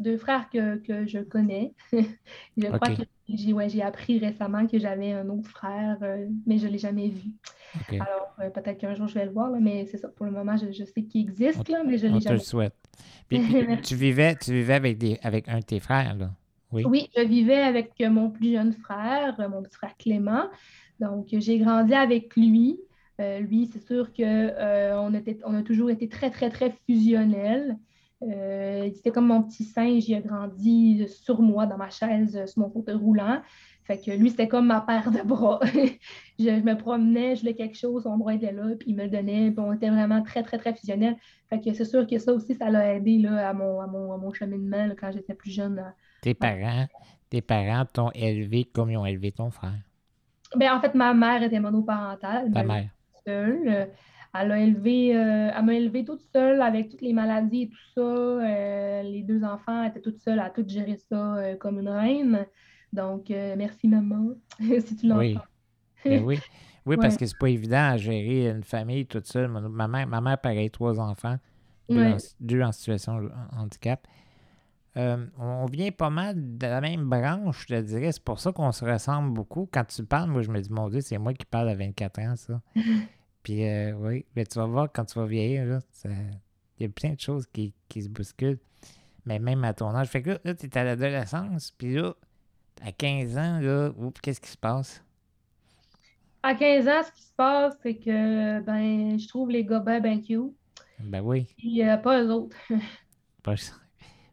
deux 0.02 0.18
frères 0.18 0.50
que, 0.50 0.78
que 0.78 1.06
je 1.06 1.20
connais. 1.20 1.74
je 1.94 2.68
crois 2.68 2.96
que 2.96 3.04
j'ai 3.30 3.54
ouais, 3.54 3.82
appris 3.82 4.20
récemment 4.20 4.68
que 4.68 4.78
j'avais 4.80 5.14
un 5.14 5.30
autre 5.30 5.50
frère, 5.50 5.98
euh, 6.02 6.28
mais 6.46 6.58
je 6.58 6.68
ne 6.68 6.72
l'ai 6.72 6.78
jamais 6.78 7.10
vu. 7.10 7.32
Alors, 7.92 8.36
euh, 8.40 8.50
peut-être 8.50 8.78
qu'un 8.78 8.94
jour, 8.94 9.08
je 9.08 9.14
vais 9.14 9.26
le 9.26 9.32
voir, 9.32 9.50
là, 9.50 9.60
mais 9.62 9.86
c'est 9.86 9.98
ça. 9.98 10.10
Pour 10.10 10.26
le 10.26 10.32
moment, 10.32 10.58
je, 10.58 10.72
je 10.72 10.84
sais 10.84 11.04
qu'il 11.04 11.26
On, 11.26 11.30
existe, 11.30 11.70
là, 11.70 11.84
mais 11.86 11.98
je 11.98 12.08
ne 12.08 12.16
l'ai 12.16 12.20
te 12.20 12.30
le 12.30 12.36
jamais 12.36 12.40
souhaite. 12.40 12.76
Puis, 13.28 13.40
puis 13.40 13.82
tu 13.84 13.96
vivais, 13.96 14.36
tu 14.36 14.52
vivais 14.52 14.74
avec, 14.74 14.98
des, 14.98 15.20
avec 15.24 15.48
un 15.48 15.60
de 15.60 15.66
tes 15.66 15.80
frères, 15.80 16.16
là. 16.16 16.32
Oui. 16.72 16.84
Oui, 16.86 17.10
je 17.18 17.22
vivais 17.24 17.62
avec 17.62 18.00
mon 18.00 18.30
plus 18.30 18.54
jeune 18.54 18.72
frère, 18.72 19.36
euh, 19.40 19.50
mon 19.50 19.62
petit 19.62 19.76
frère 19.76 19.96
Clément. 19.98 20.46
Donc, 21.02 21.28
j'ai 21.32 21.58
grandi 21.60 21.94
avec 21.94 22.36
lui. 22.38 22.80
Euh, 23.20 23.40
lui, 23.40 23.70
c'est 23.72 23.86
sûr 23.86 24.14
que 24.14 24.94
on 24.96 25.14
était, 25.14 25.38
on 25.44 25.54
a 25.54 25.64
toujours 25.64 25.90
été 25.90 26.08
très, 26.08 26.30
très, 26.30 26.50
très 26.50 26.74
fusionnels. 26.86 27.78
Euh, 28.24 28.90
c'était 28.94 29.12
comme 29.12 29.28
mon 29.28 29.42
petit 29.44 29.64
singe, 29.64 30.08
il 30.08 30.16
a 30.16 30.22
grandi 30.22 31.08
sur 31.08 31.42
moi, 31.42 31.66
dans 31.66 31.78
ma 31.78 31.90
chaise, 31.90 32.38
euh, 32.38 32.46
sur 32.46 32.62
mon 32.62 32.70
fauteuil 32.70 32.96
roulant. 32.96 33.42
Fait 33.84 33.98
que 33.98 34.12
lui, 34.12 34.30
c'était 34.30 34.48
comme 34.48 34.68
ma 34.68 34.82
paire 34.82 35.10
de 35.10 35.22
bras. 35.22 35.60
je, 35.64 35.90
je 36.40 36.64
me 36.64 36.76
promenais, 36.76 37.36
je 37.36 37.42
voulais 37.42 37.56
quelque 37.56 37.78
chose, 37.78 38.04
son 38.04 38.18
bras 38.18 38.36
était 38.36 38.52
là, 38.52 38.76
puis 38.80 38.92
il 38.92 38.96
me 38.96 39.04
le 39.04 39.10
donnait. 39.10 39.50
Puis 39.50 39.60
on 39.60 39.74
était 39.74 39.90
vraiment 39.90 40.22
très, 40.22 40.44
très, 40.44 40.60
très 40.60 40.74
fusionnels. 40.76 41.18
Fait 41.50 41.60
que 41.60 41.74
c'est 41.74 41.86
sûr 41.86 42.06
que 42.06 42.18
ça 42.20 42.32
aussi, 42.32 42.54
ça 42.54 42.70
l'a 42.70 42.96
aidé 42.96 43.18
là, 43.18 43.50
à 43.50 43.54
mon, 43.54 43.82
à 43.82 43.88
mon, 43.88 44.14
à 44.14 44.18
mon 44.18 44.32
cheminement 44.32 44.86
là, 44.86 44.94
quand 45.00 45.12
j'étais 45.12 45.34
plus 45.34 45.52
jeune. 45.52 45.84
Tes 46.22 46.36
parents, 46.36 46.86
tes 47.30 47.42
parents 47.42 47.86
t'ont 47.92 48.12
élevé 48.14 48.66
comme 48.66 48.92
ils 48.92 48.98
ont 48.98 49.06
élevé 49.06 49.32
ton 49.32 49.50
frère, 49.50 49.80
Ben, 50.56 50.74
en 50.74 50.80
fait, 50.80 50.94
ma 50.94 51.14
mère 51.14 51.42
était 51.42 51.60
monoparentale. 51.60 52.52
Ta 52.52 52.64
mère. 52.64 52.90
seule. 53.26 53.90
Euh, 54.36 54.40
Elle 54.40 54.52
a 54.52 54.60
élevé, 54.60 55.16
euh, 55.16 55.52
elle 55.56 55.66
m'a 55.66 55.74
élevée 55.74 56.06
toute 56.06 56.22
seule 56.34 56.62
avec 56.62 56.90
toutes 56.90 57.02
les 57.02 57.14
maladies 57.14 57.64
et 57.64 57.70
tout 57.70 57.78
ça. 57.96 58.02
Euh, 58.02 59.04
les 59.04 59.24
deux 59.24 59.44
enfants 59.44 59.84
étaient 59.84 60.02
toutes 60.02 60.20
seules 60.20 60.40
à 60.40 60.50
tout 60.50 60.64
gérer 60.68 60.98
ça 61.10 61.36
euh, 61.36 61.56
comme 61.58 61.80
une 61.80 61.90
reine. 61.90 62.46
Donc, 62.94 63.30
merci 63.30 63.88
maman, 63.88 64.32
si 64.60 64.96
tu 64.98 65.12
Oui. 65.14 65.34
l'entends. 65.34 65.46
Ben 66.04 66.24
oui. 66.24 66.40
Oui, 66.86 66.98
parce 66.98 67.14
Ouais. 67.14 67.20
que 67.20 67.26
c'est 67.28 67.38
pas 67.38 67.50
évident 67.50 67.92
à 67.92 67.98
gérer 67.98 68.50
une 68.50 68.64
famille 68.64 69.06
toute 69.06 69.28
seule. 69.28 69.48
Ma 69.50 69.88
mère, 69.88 70.08
ma 70.08 70.20
mère 70.20 70.40
pareil, 70.42 70.70
trois 70.72 71.00
enfants, 71.00 71.38
deux, 71.90 71.98
Ouais. 72.02 72.14
en, 72.14 72.18
deux 72.40 72.62
en 72.64 72.72
situation 72.72 73.22
de 73.22 73.30
handicap. 73.56 74.06
Euh, 74.98 75.26
on 75.40 75.68
vient 75.68 75.92
pas 75.92 76.10
mal 76.10 76.58
de 76.58 76.66
la 76.68 76.82
même 76.82 77.08
branche, 77.08 77.62
je 77.70 77.76
te 77.76 77.82
dirais. 77.82 78.12
C'est 78.12 78.24
pour 78.24 78.40
ça 78.40 78.52
qu'on 78.52 78.72
se 78.74 78.84
ressemble 78.84 79.32
beaucoup. 79.32 79.70
Quand 79.72 79.86
tu 79.86 80.04
parles, 80.04 80.30
moi, 80.30 80.42
je 80.42 80.50
me 80.52 80.60
dis, 80.60 80.72
mon 80.72 80.90
Dieu, 80.90 81.00
c'est 81.02 81.18
moi 81.18 81.34
qui 81.34 81.46
parle 81.46 81.70
à 81.70 81.76
24 81.76 82.20
ans, 82.20 82.36
ça. 82.36 82.60
Puis, 83.44 83.66
euh, 83.68 83.94
oui, 83.94 84.26
mais 84.36 84.46
tu 84.46 84.60
vas 84.60 84.66
voir 84.68 84.92
quand 84.94 85.06
tu 85.06 85.20
vas 85.20 85.26
vieillir, 85.26 85.66
là, 85.66 85.80
ça- 85.92 86.10
il 86.80 86.84
y 86.84 86.86
a 86.86 86.90
plein 86.90 87.14
de 87.14 87.20
choses 87.20 87.48
qui, 87.48 87.74
qui 87.90 88.04
se 88.04 88.10
bousculent. 88.10 88.60
Mais 89.26 89.40
même 89.40 89.64
à 89.66 89.74
ton 89.74 89.94
âge. 89.96 90.10
Fait 90.10 90.22
que 90.24 90.32
là, 90.32 90.40
là 90.46 90.56
tu 90.56 90.68
es 90.68 90.78
à 90.78 90.84
l'adolescence, 90.84 91.72
puis 91.72 91.96
là, 91.96 92.16
à 92.82 92.92
15 92.92 93.38
ans, 93.38 93.60
là, 93.62 93.92
qu'est-ce 94.24 94.42
qui 94.42 94.50
se 94.52 94.58
passe? 94.58 95.04
À 96.44 96.56
15 96.56 96.88
ans, 96.88 97.04
ce 97.04 97.12
qui 97.12 97.22
se 97.24 97.34
passe, 97.36 97.76
c'est 97.84 97.98
que 97.98 98.60
ben, 98.62 99.20
je 99.20 99.28
trouve 99.28 99.50
les 99.52 99.64
gars 99.66 99.80
ben, 99.80 100.02
ben 100.02 100.22
cute. 100.22 100.54
Ben 101.00 101.22
oui. 101.22 101.48
Puis 101.58 101.84
euh, 101.84 101.98
pas 101.98 102.22
eux 102.24 102.32
autres. 102.32 102.58
Pas- 103.44 103.81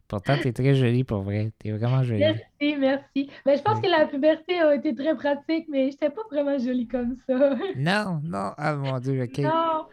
Pourtant, 0.09 0.33
t'es 0.41 0.51
très 0.51 0.73
jolie 0.73 1.03
pour 1.03 1.21
vrai. 1.21 1.51
T'es 1.59 1.71
vraiment 1.71 2.01
jolie. 2.03 2.19
Merci, 2.59 2.75
merci. 2.79 3.29
Ben, 3.45 3.55
je 3.57 3.61
pense 3.61 3.79
que 3.79 3.87
la 3.87 4.07
puberté 4.07 4.59
a 4.59 4.73
été 4.73 4.93
très 4.95 5.15
pratique, 5.15 5.67
mais 5.69 5.91
j'étais 5.91 6.09
pas 6.09 6.23
vraiment 6.31 6.57
jolie 6.57 6.87
comme 6.87 7.15
ça. 7.27 7.55
Non, 7.77 8.19
non, 8.23 8.51
ah 8.57 8.75
mon 8.75 8.99
Dieu, 8.99 9.21
ok. 9.23 9.37
Non, 9.37 9.85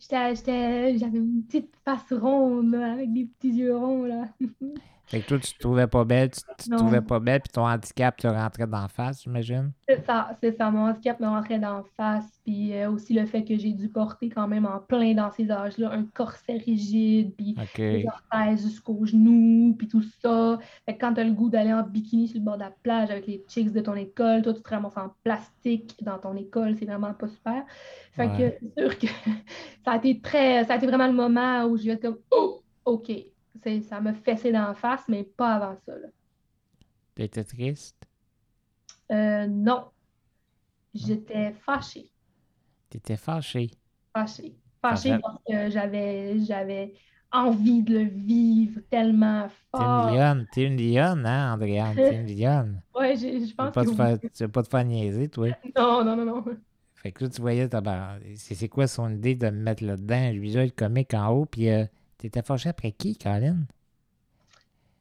j'étais, 0.00 0.34
j'étais- 0.36 0.98
j'avais 0.98 1.18
une 1.18 1.42
petite 1.42 1.74
face 1.84 2.12
ronde 2.12 2.70
là, 2.72 2.92
avec 2.92 3.12
des 3.12 3.24
petits 3.26 3.50
yeux 3.52 3.76
ronds 3.76 4.04
là. 4.04 4.24
Fait 5.10 5.20
que 5.22 5.26
toi, 5.26 5.38
tu 5.38 5.52
te 5.54 5.58
trouvais 5.58 5.86
pas 5.86 6.04
belle, 6.04 6.30
tu, 6.30 6.42
te 6.42 6.68
Non. 6.70 6.76
trouvais 6.76 7.00
pas 7.02 7.20
belle, 7.20 7.40
puis 7.42 7.50
ton 7.52 7.66
handicap 7.66 8.16
te 8.16 8.26
rentrait 8.28 8.66
d'en 8.66 8.88
face, 8.88 9.22
j'imagine? 9.22 9.72
C'est 9.88 10.04
ça, 10.04 10.36
c'est 10.42 10.52
ça. 10.58 10.70
Mon 10.70 10.80
handicap 10.90 11.18
me 11.18 11.26
rentrait 11.26 11.58
d'en 11.58 11.82
face, 11.96 12.26
puis 12.44 12.74
euh, 12.74 12.90
aussi 12.90 13.14
le 13.14 13.24
fait 13.24 13.42
que 13.42 13.56
j'ai 13.56 13.72
dû 13.72 13.88
porter 13.88 14.28
quand 14.28 14.46
même 14.46 14.66
en 14.66 14.80
plein 14.80 15.14
dans 15.14 15.30
ces 15.30 15.50
âges-là 15.50 15.90
un 15.92 16.04
corset 16.04 16.58
rigide, 16.58 17.34
puis 17.36 17.56
Ok. 17.56 17.80
des 17.88 18.04
orthèses 18.06 18.62
jusqu'aux 18.66 19.06
genoux, 19.06 19.74
puis 19.78 19.88
tout 19.88 20.02
ça. 20.02 20.58
Fait 20.84 20.94
que 20.94 21.00
quand 21.00 21.14
tu 21.14 21.20
as 21.20 21.24
le 21.24 21.32
goût 21.32 21.48
d'aller 21.48 21.72
en 21.72 21.82
bikini 21.84 22.28
sur 22.28 22.38
le 22.38 22.44
bord 22.44 22.56
de 22.56 22.64
la 22.64 22.70
plage 22.82 23.10
avec 23.10 23.26
les 23.26 23.42
chicks 23.48 23.72
de 23.72 23.80
ton 23.80 23.94
école, 23.94 24.42
toi, 24.42 24.52
tu 24.52 24.60
te 24.62 24.68
ramasses 24.68 24.98
en 24.98 25.08
plastique 25.24 25.96
dans 26.02 26.18
ton 26.18 26.36
école, 26.36 26.76
c'est 26.76 26.84
vraiment 26.84 27.14
pas 27.14 27.28
super. 27.28 27.64
Fait 28.12 28.28
Ouais. 28.28 28.36
que 28.36 28.58
c'est 28.60 28.78
sûr 28.82 28.98
que 28.98 29.06
ça 29.86 29.92
a 29.92 29.96
été 29.96 30.20
très, 30.20 30.64
ça 30.66 30.74
a 30.74 30.76
été 30.76 30.86
vraiment 30.86 31.06
le 31.06 31.14
moment 31.14 31.64
où 31.64 31.78
je 31.78 31.84
vais 31.84 31.92
être 31.92 32.02
comme, 32.02 32.18
oh, 32.30 32.62
OK. 32.84 33.10
Ça 33.82 34.00
m'a 34.00 34.14
fessé 34.14 34.52
d'en 34.52 34.74
face, 34.74 35.02
mais 35.08 35.24
pas 35.24 35.54
avant 35.54 35.76
ça. 35.86 35.92
là. 35.92 36.08
T'étais 37.14 37.44
triste? 37.44 38.06
Euh, 39.10 39.46
non. 39.46 39.86
J'étais 40.94 41.52
fâchée. 41.52 42.08
T'étais 42.90 43.16
fâché. 43.16 43.70
Fâchée. 44.14 44.54
Fâchée 44.80 45.14
fait- 45.14 45.20
parce 45.20 45.38
que 45.48 45.70
j'avais, 45.70 46.38
j'avais 46.40 46.94
envie 47.32 47.82
de 47.82 47.98
le 47.98 48.04
vivre 48.04 48.80
tellement 48.90 49.48
T'es 49.48 49.78
une 49.80 49.80
fort. 49.80 50.10
lionne. 50.10 50.46
T'es 50.52 50.64
une 50.64 50.76
lionne, 50.76 51.26
hein, 51.26 51.54
Andréane? 51.54 51.94
T'es 51.94 52.14
une 52.14 52.26
lionne. 52.34 52.82
Ouais, 52.94 53.16
je 53.16 53.54
pense 53.54 53.74
que 53.74 53.94
faire, 53.94 54.18
tu 54.18 54.28
veux 54.44 54.48
pas 54.48 54.62
te 54.62 54.68
faire 54.68 54.84
niaiser, 54.84 55.28
toi. 55.28 55.48
Non, 55.76 56.04
non, 56.04 56.16
non, 56.16 56.24
non. 56.24 56.44
Fait 56.94 57.12
que 57.12 57.24
là, 57.24 57.30
tu 57.30 57.40
voyais, 57.40 57.68
c'est 58.36 58.68
quoi 58.68 58.88
son 58.88 59.08
idée 59.10 59.36
de 59.36 59.46
me 59.50 59.62
mettre 59.62 59.84
là-dedans? 59.84 60.32
Lui, 60.32 60.50
là, 60.50 60.64
le 60.64 60.70
comique 60.70 61.14
en 61.14 61.28
haut, 61.28 61.46
puis 61.46 61.68
euh, 61.70 61.84
t'étais 62.18 62.42
fâché 62.42 62.68
après 62.68 62.92
qui, 62.92 63.16
Colin? 63.16 63.56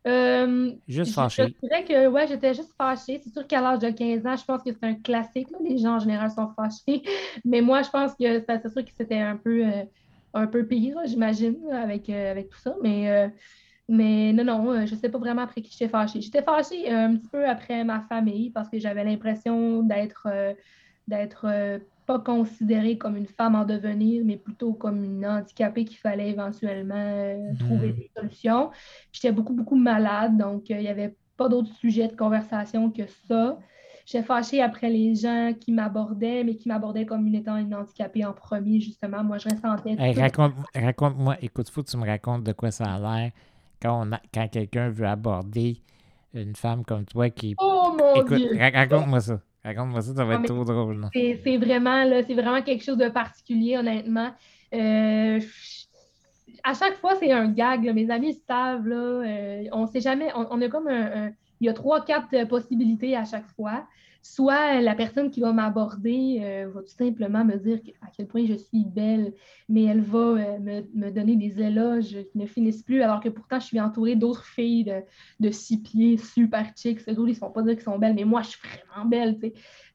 Euh, 0.07 0.71
Juste 0.87 1.13
fâché. 1.13 1.53
je 1.61 1.67
dirais 1.67 1.83
que 1.83 2.07
ouais, 2.07 2.27
j'étais 2.27 2.53
juste 2.53 2.71
fâchée. 2.77 3.19
C'est 3.21 3.31
sûr 3.33 3.45
qu'à 3.45 3.59
l'âge 3.59 3.79
de 3.79 3.89
15 3.89 4.25
ans, 4.25 4.35
je 4.37 4.45
pense 4.45 4.63
que 4.63 4.71
c'est 4.71 4.85
un 4.85 4.95
classique. 4.95 5.49
là. 5.51 5.57
Les 5.67 5.77
gens 5.77 5.95
en 5.95 5.99
général 5.99 6.31
sont 6.31 6.49
fâchés. 6.55 7.03
Mais 7.45 7.59
moi, 7.61 7.81
je 7.81 7.89
pense 7.89 8.13
que 8.13 8.39
c'est 8.39 8.69
sûr 8.69 8.85
que 8.85 8.91
c'était 8.97 9.19
un 9.19 9.35
peu, 9.35 9.65
euh, 9.65 9.83
un 10.33 10.47
peu 10.47 10.65
pire, 10.65 10.97
j'imagine, 11.05 11.57
avec, 11.73 12.09
euh, 12.09 12.31
avec 12.31 12.49
tout 12.49 12.59
ça. 12.59 12.73
Mais, 12.81 13.09
euh, 13.09 13.27
mais 13.89 14.31
non, 14.33 14.43
non, 14.45 14.85
je 14.85 14.93
ne 14.95 14.99
sais 14.99 15.09
pas 15.09 15.17
vraiment 15.17 15.41
après 15.41 15.61
qui 15.61 15.71
j'étais 15.71 15.89
fâchée. 15.89 16.21
J'étais 16.21 16.41
fâchée 16.43 16.89
un 16.89 17.15
petit 17.17 17.27
peu 17.29 17.45
après 17.45 17.83
ma 17.83 18.01
famille 18.01 18.49
parce 18.51 18.69
que 18.69 18.79
j'avais 18.79 19.03
l'impression 19.03 19.81
d'être 19.81 20.27
d'être 21.07 21.79
pas 22.07 22.19
considérée 22.19 22.97
comme 22.97 23.17
une 23.17 23.27
femme 23.27 23.53
en 23.55 23.65
devenir, 23.65 24.23
mais 24.25 24.37
plutôt 24.37 24.73
comme 24.73 25.03
une 25.03 25.25
handicapée 25.25 25.85
qu'il 25.85 25.97
fallait 25.97 26.29
éventuellement 26.31 26.95
euh, 26.95 27.53
trouver 27.59 27.89
Mhm. 27.89 27.95
des 27.97 28.11
solutions. 28.15 28.71
J'étais 29.11 29.31
beaucoup, 29.31 29.53
beaucoup 29.53 29.75
malade, 29.75 30.37
donc 30.37 30.71
euh, 30.71 30.75
il 30.77 30.81
n'y 30.81 30.87
avait 30.87 31.15
pas 31.37 31.49
d'autres 31.49 31.73
sujets 31.75 32.07
de 32.07 32.15
conversation 32.15 32.89
que 32.91 33.03
ça. 33.27 33.59
J'étais 34.05 34.23
fâchée 34.23 34.61
après 34.61 34.89
les 34.89 35.15
gens 35.15 35.51
qui 35.59 35.73
m'abordaient, 35.73 36.43
mais 36.45 36.55
qui 36.55 36.69
m'abordaient 36.69 37.05
comme 37.05 37.27
une 37.27 37.35
étant 37.35 37.57
une 37.57 37.75
handicapée 37.75 38.23
en 38.25 38.31
premier, 38.33 38.79
justement. 38.79 39.21
Moi, 39.23 39.37
je 39.37 39.49
ressentais 39.49 39.95
Hey, 39.99 40.13
tout. 40.13 40.21
raconte, 40.21 40.53
raconte-moi, 40.73 41.35
écoute, 41.41 41.69
faut 41.69 41.83
que 41.83 41.89
tu 41.89 41.97
me 41.97 42.05
racontes 42.05 42.43
de 42.45 42.53
quoi 42.53 42.71
ça 42.71 42.85
a 42.95 42.99
l'air 42.99 43.31
quand, 43.81 44.07
on 44.07 44.11
a- 44.13 44.21
quand 44.33 44.47
quelqu'un 44.47 44.89
veut 44.89 45.07
aborder 45.07 45.81
une 46.33 46.55
femme 46.55 46.85
comme 46.85 47.03
toi 47.05 47.29
qui. 47.29 47.55
Oh 47.59 47.91
mon 47.97 48.13
Écoute, 48.21 48.37
Dieu! 48.37 48.57
ra- 48.57 48.69
raconte-moi 48.71 49.19
ça. 49.19 49.41
Raconte-moi 49.67 50.01
ça, 50.01 50.13
ça 50.15 50.23
va 50.23 50.35
être 50.35 50.41
mais- 50.41 50.47
trop 50.47 50.63
drôle. 50.63 51.01
là. 51.01 51.09
C'est 51.13 51.41
c'est 51.43 51.57
vraiment, 51.57 52.03
là, 52.05 52.23
c'est 52.23 52.33
vraiment 52.33 52.61
quelque 52.61 52.83
chose 52.83 52.97
de 52.97 53.09
particulier, 53.09 53.77
honnêtement. 53.77 54.29
Euh, 54.73 55.39
à 56.63 56.73
chaque 56.73 56.97
fois, 56.97 57.15
c'est 57.19 57.31
un 57.31 57.49
gag. 57.49 57.83
là. 57.83 57.93
Mes 57.93 58.09
amis 58.09 58.39
savent. 58.47 58.87
Là, 58.87 58.95
euh, 58.95 59.63
on 59.73 59.85
sait 59.87 59.99
jamais. 60.01 60.29
On, 60.35 60.47
on 60.51 60.61
a 60.61 60.69
comme 60.69 60.87
un, 60.87 61.25
un- 61.27 61.31
Il 61.59 61.65
y 61.67 61.69
a 61.69 61.73
trois, 61.73 62.05
quatre 62.05 62.33
euh, 62.33 62.45
possibilités 62.45 63.15
à 63.15 63.25
chaque 63.25 63.47
fois. 63.55 63.85
Soit 64.21 64.81
la 64.81 64.95
personne 64.95 65.29
qui 65.31 65.39
va 65.39 65.53
m'aborder 65.53 66.39
euh, 66.41 66.69
va 66.73 66.81
tout 66.81 66.95
simplement 66.97 67.45
me 67.45 67.57
dire 67.57 67.79
à 68.01 68.07
quel 68.15 68.27
point 68.27 68.45
je 68.45 68.55
suis 68.55 68.85
belle, 68.85 69.33
mais 69.69 69.83
elle 69.83 70.01
va 70.01 70.19
euh, 70.19 70.59
me, 70.59 70.81
me 70.93 71.11
donner 71.11 71.35
des 71.35 71.61
éloges 71.61 72.17
qui 72.31 72.37
ne 72.37 72.45
finissent 72.45 72.83
plus, 72.83 73.01
alors 73.01 73.21
que 73.21 73.29
pourtant, 73.29 73.59
je 73.59 73.65
suis 73.65 73.79
entourée 73.79 74.15
d'autres 74.15 74.45
filles 74.45 75.03
de, 75.39 75.49
six 75.51 75.81
pieds, 75.81 76.17
super 76.17 76.73
chicks. 76.75 77.07
Eux 77.07 77.15
ils 77.17 77.25
ne 77.25 77.33
sont 77.33 77.51
pas 77.51 77.61
dire 77.61 77.73
qu'ils 77.73 77.83
sont 77.83 77.97
belles, 77.97 78.15
mais 78.15 78.25
moi, 78.25 78.41
je 78.41 78.49
suis 78.49 78.59
vraiment 78.67 79.07
belle. 79.07 79.39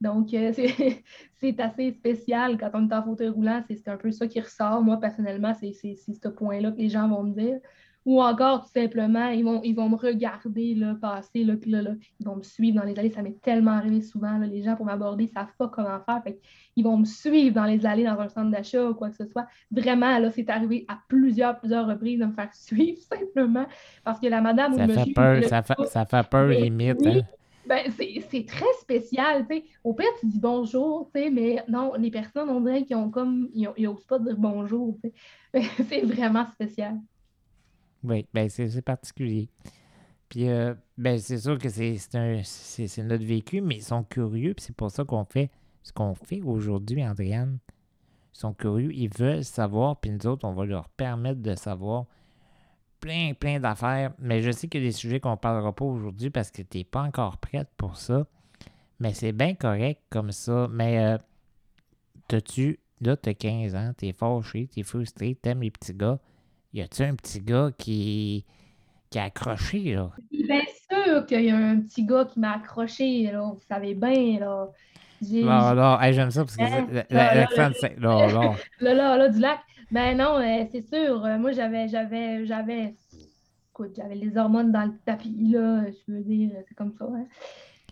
Donc, 0.00 0.32
euh, 0.34 0.52
c'est 1.40 1.60
assez 1.60 1.92
spécial 1.92 2.58
quand 2.58 2.70
on 2.74 2.88
est 2.88 2.94
en 2.94 3.02
fauteuil 3.02 3.28
roulant. 3.28 3.62
C'est 3.68 3.88
un 3.88 3.96
peu 3.96 4.10
ça 4.10 4.26
qui 4.26 4.40
ressort. 4.40 4.82
Moi, 4.82 4.98
personnellement, 4.98 5.54
c'est 5.54 5.72
ce 5.72 6.28
point-là 6.28 6.72
que 6.72 6.78
les 6.78 6.88
gens 6.88 7.08
vont 7.08 7.22
me 7.22 7.34
dire. 7.34 7.60
Ou 8.04 8.20
encore, 8.22 8.64
tout 8.64 8.70
simplement, 8.72 9.28
ils 9.28 9.44
vont, 9.44 9.62
ils 9.62 9.74
vont 9.74 9.88
me 9.88 9.96
regarder 9.96 10.74
là, 10.74 10.96
passer, 11.00 11.44
là, 11.44 11.54
là, 11.66 11.82
là, 11.82 11.90
ils 12.20 12.26
vont 12.26 12.36
me 12.36 12.42
suivre 12.42 12.76
dans 12.80 12.84
les 12.86 12.98
allées. 12.98 13.10
Ça 13.10 13.22
m'est 13.22 13.40
tellement 13.42 13.72
arrivé 13.72 14.00
souvent. 14.02 14.38
là, 14.38 14.46
les 14.46 14.62
gens, 14.62 14.74
pour 14.76 14.86
m'aborder, 14.86 15.24
ne 15.24 15.28
savent 15.30 15.54
pas 15.58 15.68
comment 15.68 16.00
faire. 16.04 16.22
Fait 16.24 16.40
ils 16.76 16.84
vont 16.84 16.96
me 16.96 17.04
suivre 17.04 17.54
dans 17.54 17.64
les 17.64 17.86
allées, 17.86 18.04
dans 18.04 18.18
un 18.18 18.28
centre 18.28 18.50
d'achat 18.50 18.88
ou 18.90 18.94
quoi 18.94 19.10
que 19.10 19.16
ce 19.16 19.26
soit. 19.26 19.46
Vraiment, 19.70 20.18
là, 20.18 20.30
c'est 20.30 20.48
arrivé 20.50 20.84
à 20.88 20.98
plusieurs, 21.08 21.58
plusieurs 21.58 21.86
reprises 21.86 22.18
de 22.20 22.26
me 22.26 22.32
faire 22.32 22.52
suivre 22.54 22.98
simplement 23.02 23.66
parce 24.04 24.18
que 24.20 24.26
la 24.26 24.40
madame 24.40 24.74
Ça 24.76 24.88
fait 24.88 25.06
peur, 25.12 25.36
le- 25.36 25.42
ça 25.42 25.62
fait, 25.62 25.74
ça 25.86 26.04
fait 26.04 26.28
peur 26.28 26.48
Mais 26.48 26.56
limite. 26.60 26.98
oui. 26.98 27.06
Hein? 27.06 27.22
ben, 27.64 27.90
c'est 27.92 28.44
très 28.46 28.72
spécial, 28.80 29.46
tu 29.48 29.56
sais. 29.58 29.64
Au 29.84 29.94
pire, 29.94 30.08
tu 30.20 30.26
dis 30.26 30.40
bonjour, 30.40 31.10
tu 31.14 31.20
sais, 31.22 31.30
mais 31.30 31.64
non, 31.68 31.94
les 31.94 32.10
personnes, 32.10 32.48
on 32.50 32.60
dirait 32.60 32.84
qu'ils 32.84 32.96
ont 32.96 33.10
comme, 33.10 33.48
ils, 33.54 33.68
ont- 33.68 33.74
ils 33.76 33.86
osent 33.88 34.04
pas 34.06 34.18
dire 34.18 34.36
bonjour, 34.36 34.98
tu 35.02 35.10
sais. 35.54 35.62
C'est 35.88 36.02
vraiment 36.02 36.46
spécial. 36.46 36.98
Oui, 38.04 38.26
ben 38.32 38.48
c'est 38.48 38.82
particulier. 38.82 39.48
Puis, 40.28 40.48
euh, 40.48 40.74
ben, 40.96 41.18
c'est 41.18 41.36
sûr 41.36 41.58
que 41.58 41.68
c'est 41.68 43.02
notre 43.02 43.24
vécu, 43.24 43.60
mais 43.60 43.76
ils 43.76 43.82
sont 43.82 44.02
curieux, 44.02 44.54
puis 44.54 44.64
c'est 44.64 44.74
pour 44.74 44.90
ça 44.90 45.04
qu'on 45.04 45.26
fait 45.26 45.50
ce 45.82 45.92
qu'on 45.92 46.14
fait 46.14 46.40
aujourd'hui, 46.40 47.04
Andréane. 47.04 47.58
Ils 48.34 48.38
sont 48.38 48.54
curieux, 48.54 48.94
ils 48.94 49.10
veulent 49.10 49.44
savoir, 49.44 50.00
puis 50.00 50.10
nous 50.10 50.26
autres, 50.26 50.46
on 50.48 50.54
va 50.54 50.64
leur 50.64 50.88
permettre 50.88 51.42
de 51.42 51.54
savoir 51.54 52.06
plein, 52.98 53.34
plein 53.34 53.60
d'affaires. 53.60 54.14
Mais 54.18 54.40
je 54.40 54.50
sais 54.52 54.68
qu'il 54.68 54.82
y 54.82 54.86
a 54.86 54.88
des 54.88 54.92
sujets 54.92 55.20
qu'on 55.20 55.32
ne 55.32 55.36
parlera 55.36 55.74
pas 55.74 55.84
aujourd'hui 55.84 56.30
parce 56.30 56.50
que 56.50 56.62
tu 56.62 56.78
n'es 56.78 56.84
pas 56.84 57.02
encore 57.02 57.36
prête 57.36 57.68
pour 57.76 57.98
ça. 57.98 58.26
Mais 59.00 59.12
c'est 59.12 59.32
bien 59.32 59.54
correct 59.54 60.00
comme 60.08 60.32
ça. 60.32 60.66
Mais 60.70 60.98
euh, 60.98 61.18
t'as-tu, 62.28 62.80
là, 63.02 63.18
t'as 63.18 63.34
15 63.34 63.74
ans, 63.74 63.92
t'es 63.94 64.12
fâché, 64.12 64.68
t'es 64.68 64.82
frustré, 64.82 65.34
t'aimes 65.34 65.60
les 65.60 65.70
petits 65.70 65.92
gars. 65.92 66.18
Y 66.74 66.80
a-tu 66.82 67.02
un 67.02 67.14
petit 67.14 67.40
gars 67.40 67.70
qui, 67.76 68.44
qui 69.10 69.18
a 69.18 69.24
accroché, 69.24 69.94
là? 69.94 70.10
Bien 70.30 70.62
sûr 70.90 71.26
qu'il 71.26 71.42
y 71.44 71.50
a 71.50 71.56
un 71.56 71.80
petit 71.80 72.04
gars 72.04 72.24
qui 72.24 72.40
m'a 72.40 72.52
accroché, 72.52 73.30
là, 73.30 73.42
vous 73.42 73.60
savez 73.68 73.94
bien, 73.94 74.38
là. 74.40 74.68
Là, 75.30 75.74
là, 75.74 75.98
hey, 76.02 76.14
j'aime 76.14 76.30
ça 76.30 76.44
parce 76.44 76.56
que 76.56 76.62
Hein? 76.62 77.04
l'accent, 77.10 77.68
là, 77.68 77.72
c'est. 77.74 77.98
Là, 78.00 78.26
là. 78.32 78.54
Là, 78.80 78.94
là, 78.94 79.16
là, 79.18 79.28
du 79.28 79.38
lac. 79.38 79.60
Ben 79.90 80.16
non, 80.16 80.38
euh, 80.38 80.64
c'est 80.72 80.80
sûr. 80.82 81.24
euh, 81.24 81.38
moi, 81.38 81.52
j'avais, 81.52 81.86
j'avais, 81.86 82.44
j'avais, 82.46 82.94
écoute, 83.70 83.92
j'avais 83.96 84.14
les 84.16 84.36
hormones 84.36 84.72
dans 84.72 84.84
le 84.86 84.92
tapis, 85.04 85.48
là. 85.52 85.84
Je 85.90 86.12
veux 86.12 86.22
dire, 86.22 86.50
c'est 86.68 86.74
comme 86.74 86.92
ça. 86.98 87.04
hein. 87.04 87.26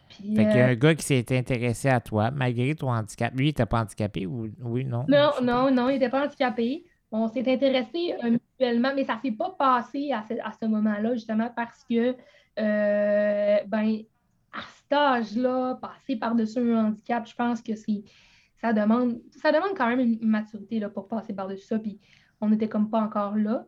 Puis, 0.08 0.34
Fait 0.34 0.46
qu'il 0.46 0.56
y 0.56 0.60
a 0.60 0.66
euh, 0.66 0.70
un 0.72 0.74
gars 0.74 0.94
qui 0.96 1.04
s'est 1.04 1.24
intéressé 1.38 1.88
à 1.88 2.00
toi, 2.00 2.30
malgré 2.32 2.74
ton 2.74 2.90
handicap. 2.90 3.32
Lui, 3.36 3.46
il 3.46 3.50
était 3.50 3.66
pas 3.66 3.82
handicapé 3.82 4.26
ou. 4.26 4.48
Oui, 4.62 4.84
non? 4.84 5.04
non, 5.08 5.30
non, 5.42 5.70
non, 5.70 5.88
il 5.88 5.94
n'était 5.94 6.08
pas 6.08 6.24
handicapé. 6.24 6.84
On 7.12 7.28
s'est 7.28 7.50
intéressé 7.52 8.14
euh, 8.24 8.30
mutuellement, 8.30 8.92
mais 8.94 9.04
ça 9.04 9.16
ne 9.16 9.20
s'est 9.20 9.36
pas 9.36 9.50
passé 9.58 10.12
à 10.12 10.22
ce, 10.28 10.34
à 10.34 10.52
ce 10.52 10.66
moment-là, 10.66 11.14
justement, 11.14 11.50
parce 11.54 11.84
que, 11.84 12.14
euh, 12.58 13.56
ben, 13.66 13.98
à 14.52 14.60
cet 14.76 14.92
âge-là, 14.92 15.78
passer 15.80 16.16
par-dessus 16.16 16.58
un 16.58 16.86
handicap, 16.86 17.26
je 17.26 17.34
pense 17.34 17.60
que 17.62 17.74
c'est, 17.74 18.02
ça 18.60 18.72
demande, 18.72 19.18
ça 19.42 19.50
demande 19.52 19.76
quand 19.76 19.88
même 19.88 20.00
une 20.00 20.18
maturité 20.22 20.78
là, 20.80 20.88
pour 20.88 21.08
passer 21.08 21.32
par-dessus 21.32 21.66
ça. 21.66 21.78
Puis 21.78 21.98
on 22.40 22.48
n'était 22.48 22.68
comme 22.68 22.90
pas 22.90 23.00
encore 23.00 23.36
là. 23.36 23.64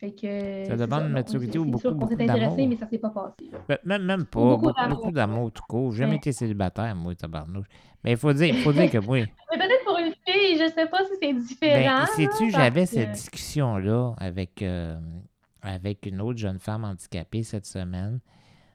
Fait 0.00 0.12
que, 0.12 0.64
Ça 0.68 0.76
demande 0.76 1.06
une 1.06 1.12
maturité 1.12 1.58
ou 1.58 1.64
beaucoup, 1.64 1.80
sûr 1.80 1.90
qu'on 1.98 2.06
s'est 2.06 2.14
beaucoup 2.14 2.30
intéressé, 2.30 2.66
mais 2.68 2.76
ça 2.76 2.86
s'est 2.86 2.98
pas 2.98 3.10
passé. 3.10 3.50
là. 3.68 3.78
Même, 3.84 4.04
même 4.04 4.26
pas. 4.26 4.38
Beaucoup 4.40 4.66
Beaucoup, 4.66 4.80
d'amour. 4.80 4.96
beaucoup 4.98 5.10
d'amour 5.10 5.52
tout 5.52 5.62
court. 5.68 5.90
J'ai 5.90 5.98
jamais 5.98 6.12
Ouais. 6.12 6.16
été 6.18 6.30
célibataire, 6.32 6.94
moi, 6.94 7.14
tabarnouche. 7.16 7.66
Mais 8.04 8.12
il 8.12 8.16
faut 8.16 8.32
dire, 8.32 8.54
faut 8.58 8.72
dire 8.72 8.88
que 8.92 8.98
oui. 8.98 9.24
Mais 9.50 9.58
peut-être 9.58 9.84
pour 9.84 9.98
une 9.98 10.12
fille, 10.24 10.47
je 10.58 10.72
sais 10.72 10.86
pas 10.86 11.04
si 11.04 11.12
c'est 11.20 11.32
différent. 11.32 12.04
Ben, 12.04 12.28
sais-tu, 12.28 12.50
j'avais 12.50 12.86
cette 12.86 13.12
discussion-là 13.12 14.14
avec, 14.18 14.62
euh, 14.62 14.98
avec 15.62 16.06
une 16.06 16.20
autre 16.20 16.38
jeune 16.38 16.58
femme 16.58 16.84
handicapée 16.84 17.42
cette 17.42 17.66
semaine, 17.66 18.20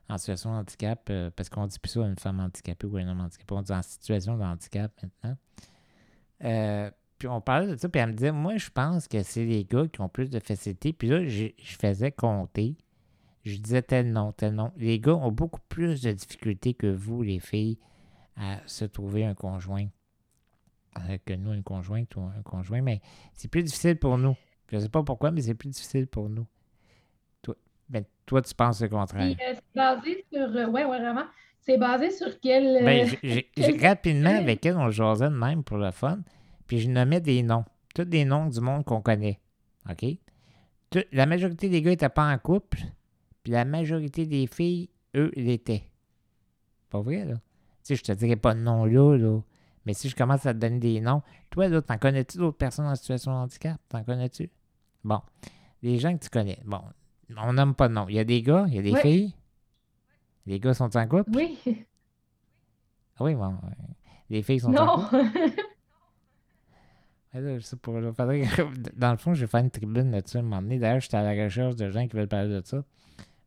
en 0.10 0.18
situation 0.18 0.52
de 0.52 0.60
handicap, 0.60 1.08
euh, 1.10 1.30
parce 1.36 1.50
qu'on 1.50 1.68
dit 1.68 1.80
plus 1.80 1.92
ça 1.92 2.02
une 2.02 2.18
femme 2.18 2.40
handicapée 2.40 2.88
ou 2.88 2.98
un 2.98 3.08
homme 3.08 3.22
handicapé, 3.22 3.54
on 3.54 3.62
dit 3.62 3.72
en 3.72 3.82
situation 3.82 4.38
de 4.38 4.44
handicap 4.44 4.92
maintenant. 5.02 5.38
Euh, 6.44 6.92
puis 7.18 7.28
on 7.28 7.42
parlait 7.42 7.68
de 7.68 7.78
ça, 7.78 7.88
puis 7.88 8.02
elle 8.02 8.10
me 8.10 8.14
disait, 8.14 8.32
moi, 8.32 8.58
je 8.58 8.70
pense 8.70 9.08
que 9.08 9.24
c'est 9.24 9.46
les 9.46 9.64
gars 9.64 9.88
qui 9.88 10.02
ont 10.02 10.10
plus 10.10 10.30
de 10.30 10.40
facilité. 10.40 10.92
Puis 10.92 11.08
là, 11.08 11.26
je 11.26 11.52
faisais 11.80 12.12
compter. 12.12 12.76
Je 13.46 13.58
disais 13.58 13.82
tel 13.82 14.12
nom, 14.12 14.32
tel 14.32 14.54
nom. 14.54 14.72
Les 14.78 15.00
gars 15.00 15.16
ont 15.16 15.32
beaucoup 15.32 15.62
plus 15.70 16.02
de 16.02 16.12
difficultés 16.12 16.74
que 16.74 16.88
vous, 16.88 17.22
les 17.22 17.40
filles, 17.40 17.78
à 18.36 18.58
se 18.66 18.84
trouver 18.84 19.26
un 19.26 19.36
conjoint 19.36 19.88
que 21.26 21.34
nous, 21.34 21.54
une 21.54 21.64
conjointe 21.64 22.16
ou 22.16 22.22
un 22.22 22.42
conjoint, 22.44 22.82
mais 22.82 23.02
c'est 23.34 23.48
plus 23.48 23.64
difficile 23.64 23.98
pour 23.98 24.18
nous. 24.18 24.36
Je 24.72 24.78
ne 24.78 24.82
sais 24.82 24.90
pas 24.90 25.04
pourquoi, 25.04 25.32
mais 25.32 25.42
c'est 25.42 25.54
plus 25.54 25.70
difficile 25.70 26.08
pour 26.08 26.30
nous. 26.30 26.48
Toi, 27.42 27.56
ben, 27.90 28.04
toi 28.26 28.42
tu 28.42 28.54
penses 28.56 28.82
le 28.82 28.90
contraire. 28.90 29.36
Puis, 29.36 29.46
euh, 29.46 29.54
c'est 29.54 29.76
basé 29.76 30.26
sur. 30.32 30.42
euh, 30.42 30.68
ouais, 30.68 30.86
ouais, 30.86 31.00
vraiment. 31.00 31.26
C'est 31.60 31.78
basé 31.78 32.10
sur 32.12 32.40
quel. 32.40 32.78
euh, 32.78 32.86
Ben, 32.86 33.08
j'ai- 33.24 33.50
quel- 33.56 33.86
rapidement, 33.86 34.36
avec 34.38 34.66
elle, 34.66 34.78
on 34.78 34.90
jasait 34.90 35.30
de 35.30 35.36
même 35.36 35.64
pour 35.64 35.78
le 35.78 35.92
fun, 35.92 36.20
puis 36.68 36.80
je 36.80 36.90
nommais 36.90 37.22
des 37.22 37.44
noms. 37.44 37.66
Tous 37.96 38.06
des 38.06 38.26
noms 38.26 38.48
du 38.48 38.60
monde 38.60 38.84
qu'on 38.86 39.02
connaît. 39.02 39.40
OK? 39.90 40.06
Tout- 40.90 41.06
la 41.12 41.26
majorité 41.26 41.70
des 41.70 41.82
gars 41.82 41.92
n'étaient 41.92 42.10
pas 42.10 42.32
en 42.32 42.38
couple, 42.38 42.80
puis 43.44 43.52
la 43.54 43.66
majorité 43.66 44.26
des 44.26 44.48
filles, 44.48 44.90
eux, 45.16 45.32
l'étaient. 45.36 45.84
Pas 46.90 47.02
vrai, 47.02 47.26
là? 47.26 47.36
Tu 47.36 47.40
sais, 47.84 47.96
je 47.96 48.04
te 48.04 48.12
dirais 48.14 48.36
pas 48.36 48.54
de 48.54 48.60
nom 48.60 48.86
là, 48.86 49.18
là. 49.18 49.40
Mais 49.86 49.94
si 49.94 50.08
je 50.10 50.16
commence 50.16 50.46
à 50.46 50.54
te 50.54 50.60
donner 50.60 50.80
des 50.80 51.02
noms, 51.02 51.22
toi, 51.50 51.68
là, 51.68 51.82
t'en 51.82 51.98
connais-tu 51.98 52.38
d'autres 52.38 52.58
personnes 52.58 52.86
en 52.86 52.96
situation 52.96 53.32
de 53.32 53.38
handicap? 53.38 53.78
T'en 53.90 54.04
connais-tu? 54.04 54.50
Bon. 55.04 55.20
Les 55.82 55.98
gens 56.00 56.16
que 56.18 56.24
tu 56.24 56.30
connais. 56.30 56.60
Bon. 56.66 56.82
On 57.38 57.52
nomme 57.54 57.76
pas 57.76 57.88
de 57.90 57.94
nom. 57.94 58.06
Il 58.08 58.16
y 58.16 58.20
a 58.20 58.24
des 58.24 58.42
gars, 58.42 58.66
il 58.68 58.76
y 58.76 58.80
a 58.80 58.82
des 58.82 58.92
Ouais. 58.94 59.02
filles. 59.02 59.34
Les 60.46 60.60
gars 60.60 60.74
sont 60.74 60.96
en 60.96 61.08
couple? 61.08 61.32
Oui. 61.36 61.58
Ah 63.18 63.24
oui, 63.24 63.36
bon. 63.36 63.56
Les 64.30 64.42
filles 64.42 64.60
sont 64.62 64.74
en 64.76 64.86
Non. 64.98 65.04
couple? 65.04 65.18
Là, 67.34 67.60
faudrait 68.14 68.42
que- 68.42 68.92
Dans 68.96 69.12
le 69.12 69.18
fond, 69.18 69.34
je 69.34 69.42
vais 69.42 69.48
faire 69.48 69.62
une 69.62 69.72
tribune 69.72 70.12
là-dessus 70.12 70.38
à 70.38 70.42
un 70.42 70.44
moment 70.44 70.62
donné. 70.62 70.78
D'ailleurs, 70.78 71.00
j'étais 71.02 71.18
à 71.18 71.24
la 71.34 71.44
recherche 71.44 71.76
de 71.76 71.90
gens 71.90 72.08
qui 72.08 72.16
veulent 72.16 72.28
parler 72.28 72.50
de 72.50 72.62
ça. 72.64 72.84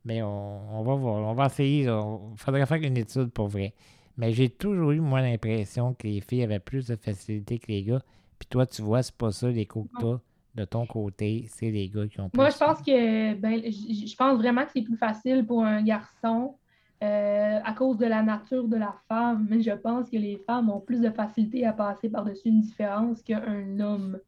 Mais 0.04 0.22
on, 0.22 0.78
on 0.80 0.82
va 0.82 0.94
voir. 0.94 1.22
On 1.22 1.34
va 1.34 1.46
essayer. 1.46 1.84
Il 1.84 2.36
faudrait 2.36 2.66
faire 2.66 2.82
une 2.82 2.96
étude 2.96 3.28
pour 3.30 3.46
vrai. 3.48 3.74
Mais 4.16 4.32
j'ai 4.32 4.48
toujours 4.48 4.92
eu, 4.92 5.00
moi, 5.00 5.20
l'impression 5.20 5.94
que 5.94 6.06
les 6.06 6.20
filles 6.20 6.42
avaient 6.42 6.60
plus 6.60 6.86
de 6.86 6.96
facilité 6.96 7.58
que 7.58 7.66
les 7.68 7.82
gars. 7.82 8.02
Puis 8.38 8.48
toi, 8.48 8.66
tu 8.66 8.82
vois, 8.82 9.02
c'est 9.02 9.14
pas 9.14 9.30
ça 9.30 9.48
les 9.48 9.66
coups 9.66 9.90
que 9.92 10.00
t'as 10.00 10.18
de 10.54 10.64
ton 10.64 10.86
côté. 10.86 11.46
C'est 11.48 11.70
les 11.70 11.88
gars 11.88 12.06
qui 12.06 12.20
ont 12.20 12.28
plus. 12.30 12.38
Moi, 12.38 12.50
je 12.50 12.56
pense 12.56 12.78
que 12.78 13.34
ben, 13.34 13.62
je 13.64 14.16
pense 14.16 14.38
vraiment 14.38 14.64
que 14.64 14.70
c'est 14.74 14.82
plus 14.82 14.96
facile 14.96 15.44
pour 15.46 15.64
un 15.64 15.82
garçon 15.82 16.56
euh, 17.02 17.60
à 17.62 17.72
cause 17.74 17.98
de 17.98 18.06
la 18.06 18.22
nature 18.22 18.66
de 18.66 18.76
la 18.76 18.94
femme. 19.08 19.46
Mais 19.50 19.60
je 19.60 19.72
pense 19.72 20.08
que 20.08 20.16
les 20.16 20.38
femmes 20.46 20.70
ont 20.70 20.80
plus 20.80 21.00
de 21.00 21.10
facilité 21.10 21.66
à 21.66 21.72
passer 21.72 22.08
par-dessus 22.08 22.48
une 22.48 22.60
différence 22.60 23.22
qu'un 23.22 23.78
homme. 23.80 24.18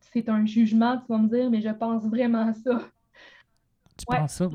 C'est 0.00 0.28
un 0.28 0.44
jugement, 0.44 0.98
tu 0.98 1.04
vas 1.08 1.18
me 1.18 1.28
dire, 1.28 1.50
mais 1.50 1.60
je 1.60 1.70
pense 1.70 2.04
vraiment 2.04 2.52
ça. 2.52 2.82
Tu 4.00 4.12
ouais, 4.12 4.18
penses 4.18 4.32
ça? 4.32 4.48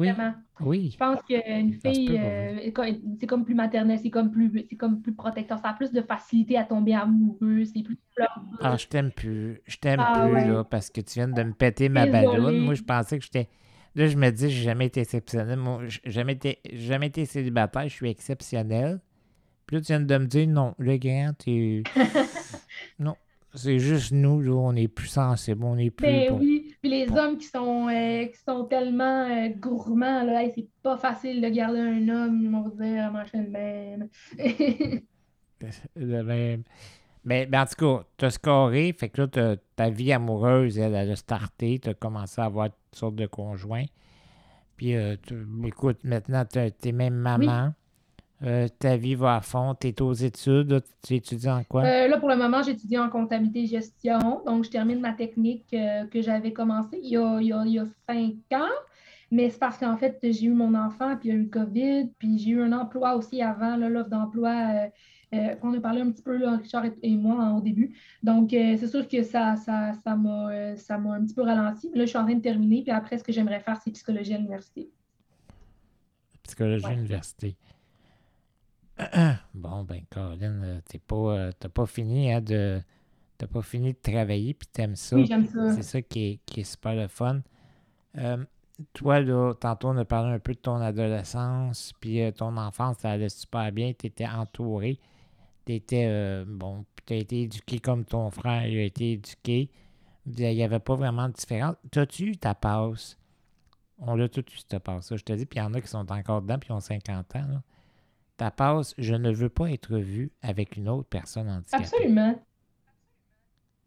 Oui. 0.61 0.91
Je 0.91 0.97
pense 0.97 1.21
qu'une 1.23 1.77
peut, 1.77 1.91
fille, 1.91 2.17
euh, 2.19 2.71
c'est 3.19 3.27
comme 3.27 3.45
plus 3.45 3.55
maternel, 3.55 3.99
c'est 4.01 4.09
comme 4.09 4.31
plus, 4.31 4.65
c'est 4.69 4.75
comme 4.75 5.01
plus 5.01 5.13
protecteur, 5.13 5.59
ça 5.59 5.69
a 5.69 5.73
plus 5.73 5.91
de 5.91 6.01
facilité 6.01 6.57
à 6.57 6.63
tomber 6.63 6.93
amoureux, 6.93 7.63
c'est 7.65 7.83
plus 7.83 7.97
pleureux. 8.15 8.57
Ah, 8.61 8.77
je 8.77 8.87
t'aime 8.87 9.11
plus. 9.11 9.61
Je 9.65 9.77
t'aime 9.77 9.99
Ah, 9.99 10.13
plus, 10.19 10.33
ouais. 10.33 10.47
là, 10.47 10.63
parce 10.63 10.89
que 10.89 11.01
tu 11.01 11.15
viens 11.15 11.27
de 11.27 11.43
me 11.43 11.53
péter 11.53 11.89
ma 11.89 12.05
balloune. 12.07 12.59
Moi, 12.59 12.73
je 12.73 12.83
pensais 12.83 13.19
que 13.19 13.23
j'étais. 13.25 13.49
Là, 13.95 14.07
je 14.07 14.17
me 14.17 14.29
dis, 14.29 14.49
j'ai 14.49 14.63
jamais 14.63 14.87
été 14.87 15.01
exceptionnel. 15.01 15.57
Moi, 15.57 15.83
j'ai 15.87 16.01
jamais 16.05 16.33
été, 16.33 16.59
jamais 16.73 17.07
été 17.07 17.25
célibataire, 17.25 17.83
je 17.83 17.93
suis 17.93 18.09
exceptionnel. 18.09 18.99
Puis 19.67 19.77
là, 19.77 19.81
tu 19.81 19.87
viens 19.87 19.99
de 20.01 20.17
me 20.17 20.25
dire, 20.25 20.47
non, 20.47 20.75
le 20.77 20.97
grand, 20.97 21.31
tu. 21.37 21.83
non, 22.99 23.15
c'est 23.53 23.79
juste 23.79 24.11
nous, 24.11 24.41
là, 24.41 24.51
on 24.51 24.75
est 24.75 24.87
plus 24.87 25.07
sensibles, 25.07 25.63
on 25.63 25.77
est 25.77 25.89
plus. 25.89 26.07
Ben 26.07 26.29
bon. 26.29 26.39
oui, 26.39 26.64
puis 26.85 26.91
les 26.91 27.11
hommes 27.17 27.39
qui 27.39 27.47
sont, 27.47 27.89
euh, 27.89 28.25
qui 28.25 28.37
sont 28.47 28.65
tellement 28.65 29.27
euh, 29.27 29.49
gourmands, 29.49 30.23
là, 30.23 30.43
hey, 30.43 30.51
c'est 30.53 30.67
pas 30.83 30.97
facile 30.97 31.41
de 31.41 31.49
garder 31.49 31.79
un 31.79 32.07
homme, 32.09 32.43
ils 32.43 32.51
vont 32.51 32.69
dire, 32.69 33.11
machin 33.11 33.41
de 33.41 33.49
même. 33.49 34.07
Le 35.95 36.21
même. 36.21 36.63
Mais, 37.23 37.47
mais 37.49 37.57
en 37.57 37.65
tout 37.65 37.73
cas, 37.75 38.03
t'as 38.17 38.29
scoré, 38.29 38.93
fait 38.95 39.09
que 39.09 39.23
là, 39.23 39.55
ta 39.75 39.89
vie 39.89 40.13
amoureuse, 40.13 40.77
elle, 40.77 40.93
elle 40.93 41.09
a 41.09 41.15
starté, 41.15 41.79
t'as 41.79 41.95
commencé 41.95 42.39
à 42.39 42.45
avoir 42.45 42.67
toutes 42.67 42.99
sortes 42.99 43.15
de 43.15 43.25
conjoints. 43.25 43.85
Puis, 44.77 44.95
euh, 44.95 45.15
écoute, 45.65 45.97
maintenant, 46.03 46.45
t'es 46.45 46.91
même 46.91 47.15
maman. 47.15 47.73
Euh, 48.45 48.67
ta 48.79 48.95
vie 48.95 49.15
va 49.15 49.37
à 49.37 49.41
fond, 49.41 49.73
t'es 49.73 50.01
aux 50.01 50.13
études, 50.13 50.83
tu 51.01 51.15
étudies 51.15 51.49
en 51.49 51.63
quoi? 51.63 51.83
Euh, 51.83 52.07
là, 52.07 52.19
pour 52.19 52.29
le 52.29 52.35
moment, 52.35 52.61
j'étudie 52.61 52.97
en 52.97 53.09
comptabilité 53.09 53.63
et 53.63 53.65
gestion, 53.65 54.41
donc 54.45 54.65
je 54.65 54.69
termine 54.69 54.99
ma 54.99 55.13
technique 55.13 55.65
euh, 55.73 56.05
que 56.05 56.21
j'avais 56.21 56.53
commencée 56.53 56.99
il 57.01 57.09
y 57.09 57.17
a, 57.17 57.39
il 57.41 57.47
y 57.47 57.53
a- 57.53 57.63
il 57.65 57.73
y 57.73 57.79
a 57.79 57.85
cinq 58.07 58.35
ans. 58.53 58.69
Mais 59.31 59.49
c'est 59.49 59.57
parce 59.57 59.79
qu'en 59.79 59.97
fait, 59.97 60.19
j'ai 60.21 60.45
eu 60.45 60.53
mon 60.53 60.75
enfant, 60.75 61.17
puis 61.17 61.29
il 61.29 61.31
y 61.31 61.35
a 61.35 61.39
eu 61.39 61.43
le 61.43 61.49
COVID, 61.49 62.11
puis 62.19 62.37
j'ai 62.37 62.51
eu 62.51 62.61
un 62.61 62.71
emploi 62.71 63.15
aussi 63.15 63.41
avant, 63.41 63.75
l'offre 63.75 64.09
d'emploi 64.09 64.89
qu'on 65.59 65.73
a 65.73 65.79
parlé 65.81 66.01
un 66.01 66.11
petit 66.11 66.21
peu, 66.21 66.37
là, 66.37 66.57
Richard 66.57 66.85
et, 67.01 67.15
moi, 67.17 67.41
hein, 67.41 67.57
au 67.57 67.59
début. 67.61 67.97
Donc, 68.21 68.49
c'est 68.51 68.87
sûr 68.87 69.07
que 69.07 69.23
ça, 69.23 69.55
ça, 69.55 69.93
ça 69.93 70.15
m'a, 70.15 70.75
ça 70.77 70.95
un 70.95 71.25
petit 71.25 71.33
peu 71.33 71.41
ralenti. 71.41 71.89
Mais 71.91 71.97
là, 71.99 72.05
je 72.05 72.09
suis 72.09 72.19
en 72.19 72.23
train 72.23 72.35
de 72.35 72.41
terminer, 72.41 72.83
puis 72.83 72.91
après, 72.91 73.17
ce 73.17 73.23
que 73.23 73.33
j'aimerais 73.33 73.59
faire, 73.59 73.81
c'est 73.83 73.91
psychologie 73.91 74.35
à 74.35 74.37
l'université. 74.37 74.89
Psychologie 76.43 76.85
ouais. 76.85 76.93
université. 76.93 77.55
bon, 79.53 79.83
ben, 79.83 80.01
Colin, 80.09 80.63
euh, 80.63 80.79
t'es 80.87 80.99
pas, 80.99 81.15
euh, 81.15 81.51
t'as 81.57 81.69
pas 81.69 81.85
fini, 81.85 82.31
hein, 82.31 82.41
de... 82.41 82.81
T'as 83.37 83.47
pas 83.47 83.61
fini 83.61 83.91
de 83.91 83.97
travailler, 84.01 84.53
puis 84.53 84.67
t'aimes 84.71 84.95
ça. 84.95 85.17
Oui, 85.17 85.25
j'aime 85.25 85.45
ça. 85.45 85.73
C'est 85.73 85.83
ça 85.83 86.01
qui 86.01 86.25
est, 86.25 86.39
qui 86.45 86.61
est 86.61 86.63
super 86.63 86.95
le 86.95 87.09
fun. 87.09 87.41
Euh, 88.17 88.37
toi, 88.93 89.19
là, 89.19 89.53
tantôt, 89.53 89.89
on 89.89 89.97
a 89.97 90.05
parlé 90.05 90.31
un 90.31 90.39
peu 90.39 90.53
de 90.53 90.59
ton 90.59 90.77
adolescence, 90.77 91.91
puis 91.99 92.21
euh, 92.21 92.31
ton 92.31 92.55
enfance, 92.55 92.99
ça 92.99 93.11
allait 93.11 93.27
super 93.27 93.73
bien, 93.73 93.91
tu 93.91 94.07
étais 94.07 94.25
entouré. 94.25 94.99
Tu 95.65 95.73
étais, 95.73 96.45
bon, 96.45 96.85
tu 97.05 97.13
as 97.13 97.17
été 97.17 97.41
éduqué 97.41 97.79
comme 97.79 98.05
ton 98.05 98.29
frère 98.29 98.67
il 98.67 98.77
a 98.77 98.83
été 98.83 99.13
éduqué. 99.13 99.69
Il 100.27 100.33
n'y 100.33 100.63
avait 100.63 100.79
pas 100.79 100.95
vraiment 100.95 101.27
de 101.27 101.33
différence. 101.33 101.75
T'as-tu 101.91 102.27
eu 102.27 102.37
ta 102.37 102.53
passe? 102.53 103.17
On 103.97 104.15
l'a 104.15 104.29
tout 104.29 104.41
eu, 104.41 104.57
cette 104.57 104.79
passe-là. 104.79 105.17
Je 105.17 105.23
te 105.23 105.33
dis, 105.33 105.45
puis 105.45 105.59
il 105.59 105.63
y 105.63 105.65
en 105.65 105.73
a 105.73 105.81
qui 105.81 105.87
sont 105.87 106.09
encore 106.11 106.41
dedans, 106.41 106.59
puis 106.59 106.69
ils 106.69 106.73
ont 106.73 106.79
50 106.79 107.35
ans. 107.35 107.61
Ta 108.37 108.51
passe, 108.51 108.93
je 108.97 109.15
ne 109.15 109.31
veux 109.31 109.49
pas 109.49 109.71
être 109.71 109.97
vu 109.97 110.31
avec 110.41 110.75
une 110.75 110.89
autre 110.89 111.07
personne 111.07 111.49
handicapée. 111.49 111.83
Absolument. 111.83 112.35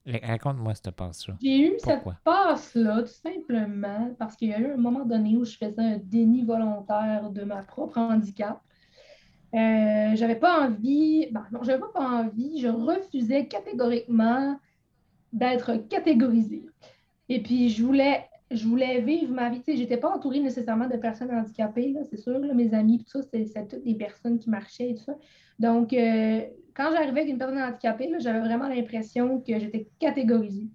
Raconte-moi 0.07 0.75
cette 0.75 0.93
passe-là. 0.93 1.37
J'ai 1.43 1.69
eu 1.69 1.75
cette 1.79 2.05
passe-là 2.25 3.03
tout 3.03 3.09
simplement 3.09 4.15
parce 4.19 4.37
qu'il 4.37 4.49
y 4.49 4.55
a 4.55 4.59
eu 4.59 4.73
un 4.73 4.79
moment 4.79 5.05
donné 5.05 5.37
où 5.37 5.45
je 5.45 5.57
faisais 5.57 5.75
un 5.79 5.99
déni 5.99 6.45
volontaire 6.45 7.31
de 7.31 7.45
ma 7.45 7.63
propre 7.63 7.99
handicap. 7.99 8.63
Euh, 9.55 10.15
j'avais 10.15 10.37
pas 10.37 10.67
envie, 10.67 11.29
ben 11.31 11.47
non, 11.53 11.63
j'avais 11.63 11.81
pas, 11.81 11.89
envie, 12.01 12.61
je 12.61 12.69
refusais 12.69 13.49
catégoriquement 13.49 14.59
d'être 15.33 15.77
catégorisée. 15.89 16.67
Et 17.29 17.43
puis, 17.43 17.69
je 17.69 17.85
voulais, 17.85 18.29
je 18.51 18.67
voulais 18.67 19.01
vivre 19.01 19.33
ma 19.33 19.51
vie. 19.51 19.61
Sais, 19.65 19.77
j'étais 19.77 19.97
pas 19.97 20.15
entourée 20.15 20.41
nécessairement 20.41 20.87
de 20.87 20.97
personnes 20.97 21.31
handicapées, 21.31 21.95
c'est 22.11 22.17
sûr. 22.17 22.39
mes 22.55 22.73
amis, 22.75 22.99
tout 22.99 23.11
ça, 23.11 23.23
c'était 23.23 23.67
toutes 23.67 23.85
des 23.85 23.95
personnes 23.95 24.39
qui 24.39 24.49
marchaient 24.49 24.91
et 24.91 24.95
tout 24.95 25.05
ça. 25.05 25.17
Donc, 25.59 25.93
euh, 25.93 26.43
quand 26.75 26.91
j'arrivais 26.93 27.21
avec 27.21 27.29
une 27.29 27.39
personne 27.39 27.59
handicapée, 27.59 28.11
j'avais 28.19 28.41
vraiment 28.41 28.69
l'impression 28.69 29.41
que 29.41 29.59
j'étais 29.59 29.89
catégorisée, 29.99 30.69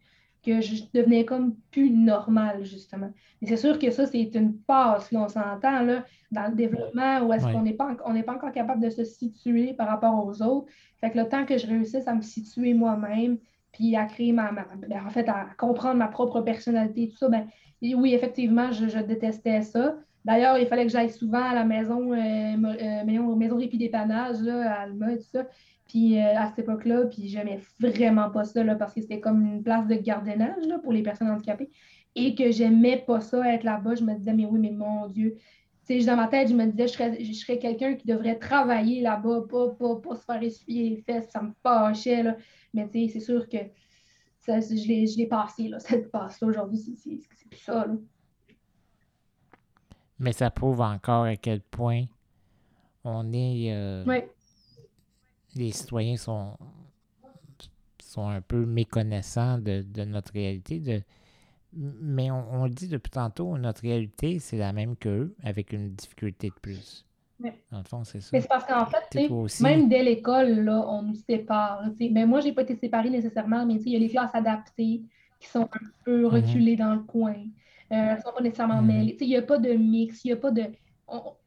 que 0.46 0.62
je 0.62 0.84
devenais 0.94 1.26
comme 1.26 1.56
plus 1.72 1.90
normale, 1.90 2.64
justement. 2.66 3.10
Mais 3.42 3.48
c'est 3.48 3.58
sûr 3.58 3.80
que 3.80 3.90
ça, 3.90 4.06
c'est 4.06 4.36
une 4.36 4.58
passe, 4.58 5.12
là, 5.12 5.24
on 5.24 5.30
s'entend, 5.30 5.82
là, 5.82 6.06
dans 6.32 6.48
le 6.50 6.56
développement, 6.56 7.22
où 7.22 7.34
est-ce 7.34 7.46
qu'on 7.46 7.62
n'est 7.62 7.74
pas, 7.74 7.96
pas 7.96 8.34
encore 8.34 8.52
capable 8.52 8.82
de 8.82 8.90
se 8.90 9.04
situer 9.04 9.74
par 9.74 9.88
rapport 9.88 10.26
aux 10.26 10.42
autres. 10.42 10.68
Fait 11.00 11.10
que 11.10 11.18
le 11.18 11.28
temps 11.28 11.46
que 11.46 11.58
je 11.58 11.66
réussisse 11.66 12.08
à 12.08 12.14
me 12.14 12.22
situer 12.22 12.74
moi-même, 12.74 13.38
puis 13.74 13.96
à 13.96 14.06
créer 14.06 14.32
ma, 14.32 14.52
ben, 14.52 14.66
en 15.06 15.10
fait, 15.10 15.28
à 15.28 15.48
comprendre 15.58 15.96
ma 15.96 16.08
propre 16.08 16.40
personnalité, 16.42 17.10
tout 17.10 17.18
ça, 17.18 17.28
ben, 17.28 17.48
oui, 17.82 18.14
effectivement, 18.14 18.72
je, 18.72 19.00
détestais 19.00 19.62
ça. 19.62 19.98
D'ailleurs, 20.24 20.58
il 20.58 20.68
fallait 20.68 20.86
que 20.86 20.92
j'aille 20.92 21.10
souvent 21.10 21.44
à 21.44 21.54
la 21.54 21.66
maison, 21.66 22.14
euh, 22.14 23.04
maison 23.36 23.58
répit 23.58 23.90
là, 23.90 24.72
à 24.72 24.82
Alma 24.84 25.12
et 25.12 25.18
tout 25.18 25.26
ça. 25.34 25.46
Puis 25.88 26.18
euh, 26.18 26.40
à 26.40 26.48
cette 26.48 26.60
époque-là, 26.60 27.06
puis 27.08 27.28
j'aimais 27.28 27.60
vraiment 27.80 28.30
pas 28.30 28.46
ça 28.46 28.64
parce 28.76 28.94
que 28.94 29.02
c'était 29.02 29.20
comme 29.20 29.46
une 29.46 29.64
place 29.64 29.86
de 29.88 29.96
gardiennage 29.96 30.64
pour 30.82 30.94
les 30.94 31.04
personnes 31.04 31.30
handicapées 31.30 31.70
et 32.16 32.36
que 32.36 32.52
j'aimais 32.52 33.04
pas 33.06 33.20
ça 33.20 33.54
être 33.54 33.64
là-bas. 33.64 33.96
Je 33.96 34.04
me 34.04 34.14
disais, 34.16 34.34
mais 34.34 34.46
oui, 34.46 34.60
mais 34.60 34.72
mon 34.72 35.08
Dieu. 35.08 35.36
sais, 35.84 36.00
dans 36.06 36.16
ma 36.16 36.28
tête, 36.28 36.48
je 36.48 36.54
me 36.54 36.66
disais, 36.68 36.88
je 36.88 36.94
serais, 36.94 37.24
je 37.24 37.34
serais 37.34 37.58
quelqu'un 37.58 37.96
qui 37.96 38.08
devrait 38.08 38.40
travailler 38.40 39.02
là-bas, 39.02 39.44
pas, 39.50 39.70
pas, 39.72 39.96
pas, 39.98 40.16
se 40.16 40.24
faire 40.24 40.42
essuyer 40.42 40.90
les 40.90 40.98
fesses, 41.02 41.30
ça 41.30 41.42
me 41.42 41.52
fâchait. 41.62 42.24
Là. 42.24 42.38
Mais 42.74 42.90
c'est 42.92 43.20
sûr 43.20 43.48
que 43.48 43.58
ça, 44.40 44.60
je 44.60 45.18
l'ai 45.18 45.28
passé, 45.28 45.68
là, 45.68 45.80
cette 45.80 46.12
passe-là. 46.12 46.48
Aujourd'hui, 46.48 46.78
c'est 46.78 47.50
plus 47.50 47.60
ça. 47.60 47.86
Là. 47.88 47.96
Mais 50.20 50.34
ça 50.34 50.50
prouve 50.52 50.82
encore 50.82 51.26
à 51.26 51.36
quel 51.36 51.62
point 51.62 52.06
on 53.04 53.32
est. 53.34 53.74
Euh, 53.74 54.04
les 55.56 55.72
citoyens 55.72 56.18
sont, 56.18 56.58
sont 58.02 58.28
un 58.28 58.42
peu 58.42 58.66
méconnaissants 58.66 59.58
de, 59.58 59.84
notre 60.06 60.34
réalité. 60.34 60.80
De, 60.80 61.02
mais 61.74 62.32
on, 62.32 62.66
le 62.66 62.70
dit 62.70 62.88
depuis 62.88 63.10
tantôt, 63.10 63.58
notre 63.58 63.82
réalité, 63.82 64.40
c'est 64.40 64.58
la 64.58 64.74
même 64.74 64.96
qu'eux, 64.96 65.36
avec 65.44 65.74
une 65.74 65.94
difficulté 65.94 66.50
de 66.50 66.60
plus. 66.62 67.06
Dans 67.72 67.80
le 67.80 67.84
fond, 67.84 68.04
c'est 68.04 68.22
ça. 68.22 68.30
Mais 68.34 68.42
c'est 68.42 68.48
parce 68.48 68.66
qu'en 68.66 68.86
fait, 68.86 69.30
même 69.62 69.90
dès 69.90 70.04
l'école, 70.04 70.68
on 70.70 71.02
nous 71.04 71.16
sépare. 71.16 71.84
Mais 72.00 72.10
ben, 72.10 72.28
moi, 72.28 72.40
je 72.40 72.48
n'ai 72.48 72.54
pas 72.54 72.62
été 72.62 72.76
séparée 72.76 73.10
nécessairement, 73.10 73.66
mais 73.66 73.76
il 73.76 73.92
y 73.92 73.96
a 73.96 74.00
les 74.00 74.10
classes 74.10 74.34
adaptées 74.34 75.02
qui 75.40 75.50
sont 75.50 75.64
un 75.64 75.88
peu 76.06 76.20
mhm. 76.22 76.26
reculées 76.26 76.76
dans 76.76 76.94
le 76.94 77.02
coin. 77.02 77.34
Euh, 77.34 77.96
elles 77.96 78.18
ne 78.18 78.22
sont 78.22 78.32
pas 78.36 78.42
nécessairement 78.42 78.82
mhm. 78.82 78.88
mêlées. 78.88 79.18
Il 79.20 79.28
n'y 79.28 79.38
a 79.38 79.42
pas 79.42 79.58
de 79.58 79.74
mix, 79.74 80.24
il 80.24 80.28
n'y 80.28 80.34
a 80.34 80.38
pas 80.38 80.52
de 80.52 80.64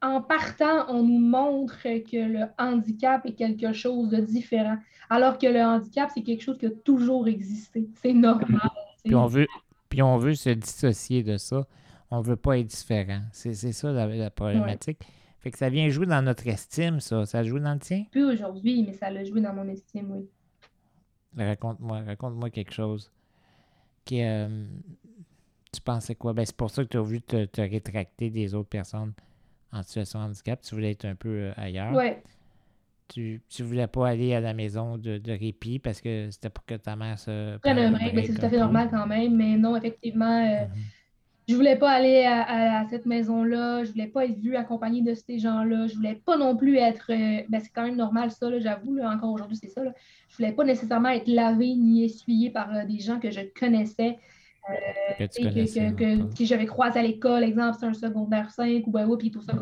en 0.03 0.21
partant, 0.23 0.87
on 0.89 1.03
nous 1.03 1.19
montre 1.19 1.83
que 1.83 2.17
le 2.17 2.45
handicap 2.59 3.25
est 3.27 3.33
quelque 3.33 3.73
chose 3.73 4.11
de 4.11 4.19
différent, 4.19 4.77
alors 5.11 5.39
que 5.39 5.47
le 5.47 5.61
handicap, 5.61 6.11
c'est 6.15 6.23
quelque 6.23 6.43
chose 6.43 6.59
qui 6.59 6.67
a 6.67 6.71
toujours 6.71 7.27
existé. 7.27 7.89
C'est 8.01 8.13
normal. 8.13 8.71
Puis 9.05 9.15
on, 9.15 9.27
veut, 9.27 9.47
puis 9.89 10.03
on 10.03 10.19
veut 10.19 10.35
se 10.35 10.51
dissocier 10.51 11.23
de 11.23 11.37
ça. 11.37 11.67
On 12.11 12.21
ne 12.21 12.25
veut 12.25 12.37
pas 12.37 12.59
être 12.59 12.67
différent. 12.67 13.21
C'est 13.33 13.55
ça 13.55 13.91
la, 13.91 14.31
problématique. 14.31 15.01
Fait 15.47 15.53
que 15.53 15.59
ça 15.59 15.69
vient 15.69 15.89
jouer 15.91 16.07
dans 16.07 16.23
notre 16.23 16.45
estime, 16.49 16.99
ça. 16.99 17.25
Ça 17.25 17.45
joue 17.45 17.61
dans 17.61 17.75
le 17.75 17.79
tien? 17.79 18.05
Plus 18.11 18.25
aujourd'hui, 18.25 18.83
mais 18.83 18.93
ça 18.95 19.11
l'a 19.11 19.23
joué 19.23 19.41
dans 19.41 19.55
mon 19.55 19.69
estime, 19.69 20.11
oui. 20.11 20.29
Raconte-moi, 21.37 22.01
raconte-moi 22.01 22.51
quelque 22.51 22.73
chose. 22.73 23.13
Qui, 24.05 24.25
euh, 24.25 24.67
tu 25.73 25.81
pensais 25.81 26.17
quoi? 26.17 26.33
Ben, 26.33 26.45
c'est 26.45 26.57
pour 26.57 26.69
ça 26.69 26.83
que 26.83 26.89
tu 26.89 26.97
as 26.97 27.01
voulu 27.01 27.23
te 27.23 27.61
rétracter 27.61 28.29
des 28.29 28.57
autres 28.57 28.69
personnes 28.69 29.13
en 29.73 29.85
situation 29.85 30.19
de 30.19 30.25
handicap, 30.25 30.61
tu 30.61 30.75
voulais 30.75 30.91
être 30.91 31.05
un 31.05 31.15
peu 31.15 31.29
euh, 31.29 31.53
ailleurs. 31.57 31.95
Oui. 31.95 32.11
Tu 33.07 33.41
ne 33.61 33.65
voulais 33.65 33.87
pas 33.87 34.09
aller 34.09 34.35
à 34.35 34.41
la 34.41 34.53
maison 34.53 34.99
de, 34.99 35.21
répit 35.31 35.79
parce 35.79 36.01
que 36.01 36.29
c'était 36.33 36.51
pour 36.51 36.65
que 36.65 36.75
ta 36.75 36.97
mère 36.97 37.21
se. 37.21 37.57
c'est 37.63 38.35
tout 38.35 38.45
à 38.45 38.51
fait 38.51 38.59
normal 38.59 38.89
quand 38.91 39.07
même, 39.07 39.37
mais 39.37 39.57
non, 39.57 39.77
effectivement, 39.77 40.45
euh, 40.45 40.65
mhm. 40.65 40.75
Je 41.49 41.55
voulais 41.55 41.77
pas 41.77 41.91
aller 41.91 42.25
à, 42.25 42.85
cette 42.91 43.07
maison-là, 43.07 43.85
je 43.85 43.93
voulais 43.93 44.09
pas 44.09 44.25
être 44.25 44.39
vue 44.39 44.57
accompagnée 44.57 45.03
de 45.03 45.15
ces 45.15 45.39
gens-là, 45.39 45.87
je 45.87 45.95
voulais 45.95 46.21
pas 46.25 46.37
non 46.37 46.57
plus 46.57 46.77
être. 46.77 47.11
Euh, 47.11 47.43
ben, 47.49 47.61
c'est 47.61 47.71
quand 47.73 47.85
même 47.85 47.97
normal, 47.97 48.31
ça, 48.31 48.47
j'avoue, 48.59 48.99
encore 49.01 49.33
aujourd'hui, 49.33 49.57
c'est 49.57 49.69
ça. 49.71 49.85
Là. 49.85 49.93
Je 50.29 50.37
voulais 50.37 50.53
pas 50.53 50.65
nécessairement 50.65 51.11
être 51.11 51.29
lavée 51.29 51.75
ni 51.75 52.05
essuyée 52.05 52.51
par 52.51 52.87
des 52.87 52.99
gens 52.99 53.21
que 53.21 53.31
je 53.31 53.41
connaissais 53.59 54.19
que, 56.37 56.45
j'avais 56.45 56.67
croisé 56.67 56.99
à 56.99 57.03
l'école, 57.03 57.45
exemple, 57.45 57.77
c'est 57.79 57.87
un 57.87 57.95
secondaire 57.95 58.51
5, 58.51 58.87
ou 58.87 58.91
ben 58.91 59.07
oui, 59.07 59.17
puis 59.19 59.31
tout 59.31 59.43
ça, 59.43 59.53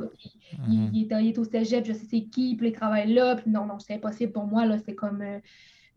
il, 0.68 0.90
il, 0.94 1.12
est, 1.12 1.38
au 1.38 1.44
cégep, 1.44 1.84
je 1.84 1.92
sais 1.92 2.06
c'est 2.08 2.22
qui, 2.22 2.56
puis 2.56 2.68
il 2.68 2.72
travaille 2.72 3.12
là, 3.12 3.36
puis 3.36 3.50
non, 3.50 3.66
non, 3.66 3.78
c'est 3.78 3.94
impossible 3.94 4.32
pour 4.32 4.46
moi, 4.46 4.64
là, 4.66 4.78
c'est 4.78 4.94
comme 4.94 5.22
euh, 5.22 5.38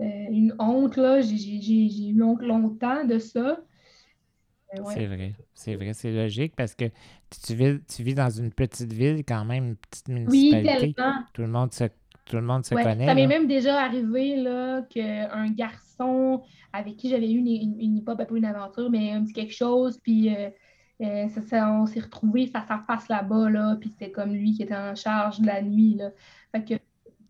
euh, 0.02 0.26
une 0.30 0.54
honte, 0.60 0.98
là, 0.98 1.22
j'ai 1.22 2.10
eu 2.10 2.22
honte 2.22 2.42
longtemps 2.42 3.04
de 3.06 3.18
ça. 3.20 3.60
Euh, 4.74 4.82
c'est 4.94 5.06
vrai, 5.06 5.34
c'est 5.54 5.76
vrai, 5.76 5.94
c'est 5.94 6.12
logique 6.12 6.56
parce 6.56 6.76
que 6.76 6.86
tu 7.46 7.56
vis, 7.56 7.80
tu 7.86 8.04
vis 8.04 8.16
dans 8.16 8.30
une 8.30 8.52
petite 8.52 8.92
ville, 8.92 9.24
quand 9.26 9.46
même, 9.46 9.66
une 9.70 9.76
petite 9.76 10.10
municipalité. 10.10 10.94
Oui, 10.98 11.04
Tout 11.34 11.42
le 11.42 11.48
monde 11.48 11.74
se, 11.74 11.86
tout 12.26 12.36
le 12.36 12.42
monde 12.42 12.66
se 12.66 12.76
connaît. 12.76 13.06
Ça 13.06 13.16
m'est 13.16 13.28
même 13.28 13.48
déjà 13.48 13.82
arrivé 13.82 14.36
qu'un 14.90 15.50
garçon 15.52 16.44
avec 16.74 16.98
qui 16.98 17.10
j'avais 17.10 17.32
eu 17.32 17.38
une, 17.38 17.48
une, 17.48 17.80
une, 17.80 18.04
pas 18.04 18.16
une 18.30 18.46
aventure, 18.46 18.90
mais 18.90 19.14
un 19.14 19.24
petit 19.24 19.34
quelque 19.34 19.54
chose, 19.54 20.00
puis 20.04 20.36
euh, 20.36 20.50
euh, 21.02 21.28
ça, 21.30 21.72
on 21.72 21.86
s'est 21.86 22.02
retrouvés 22.02 22.48
face 22.48 22.70
à 22.70 22.80
face 22.80 23.08
là-bas, 23.08 23.50
là, 23.50 23.78
puis 23.80 23.90
c'était 23.90 24.12
comme 24.12 24.34
lui 24.34 24.54
qui 24.54 24.64
était 24.64 24.76
en 24.76 24.96
charge 24.96 25.40
de 25.40 25.48
la 25.48 25.62
nuit. 25.62 25.96
Là. 25.96 26.12
Fait 26.52 26.64
que, 26.64 26.74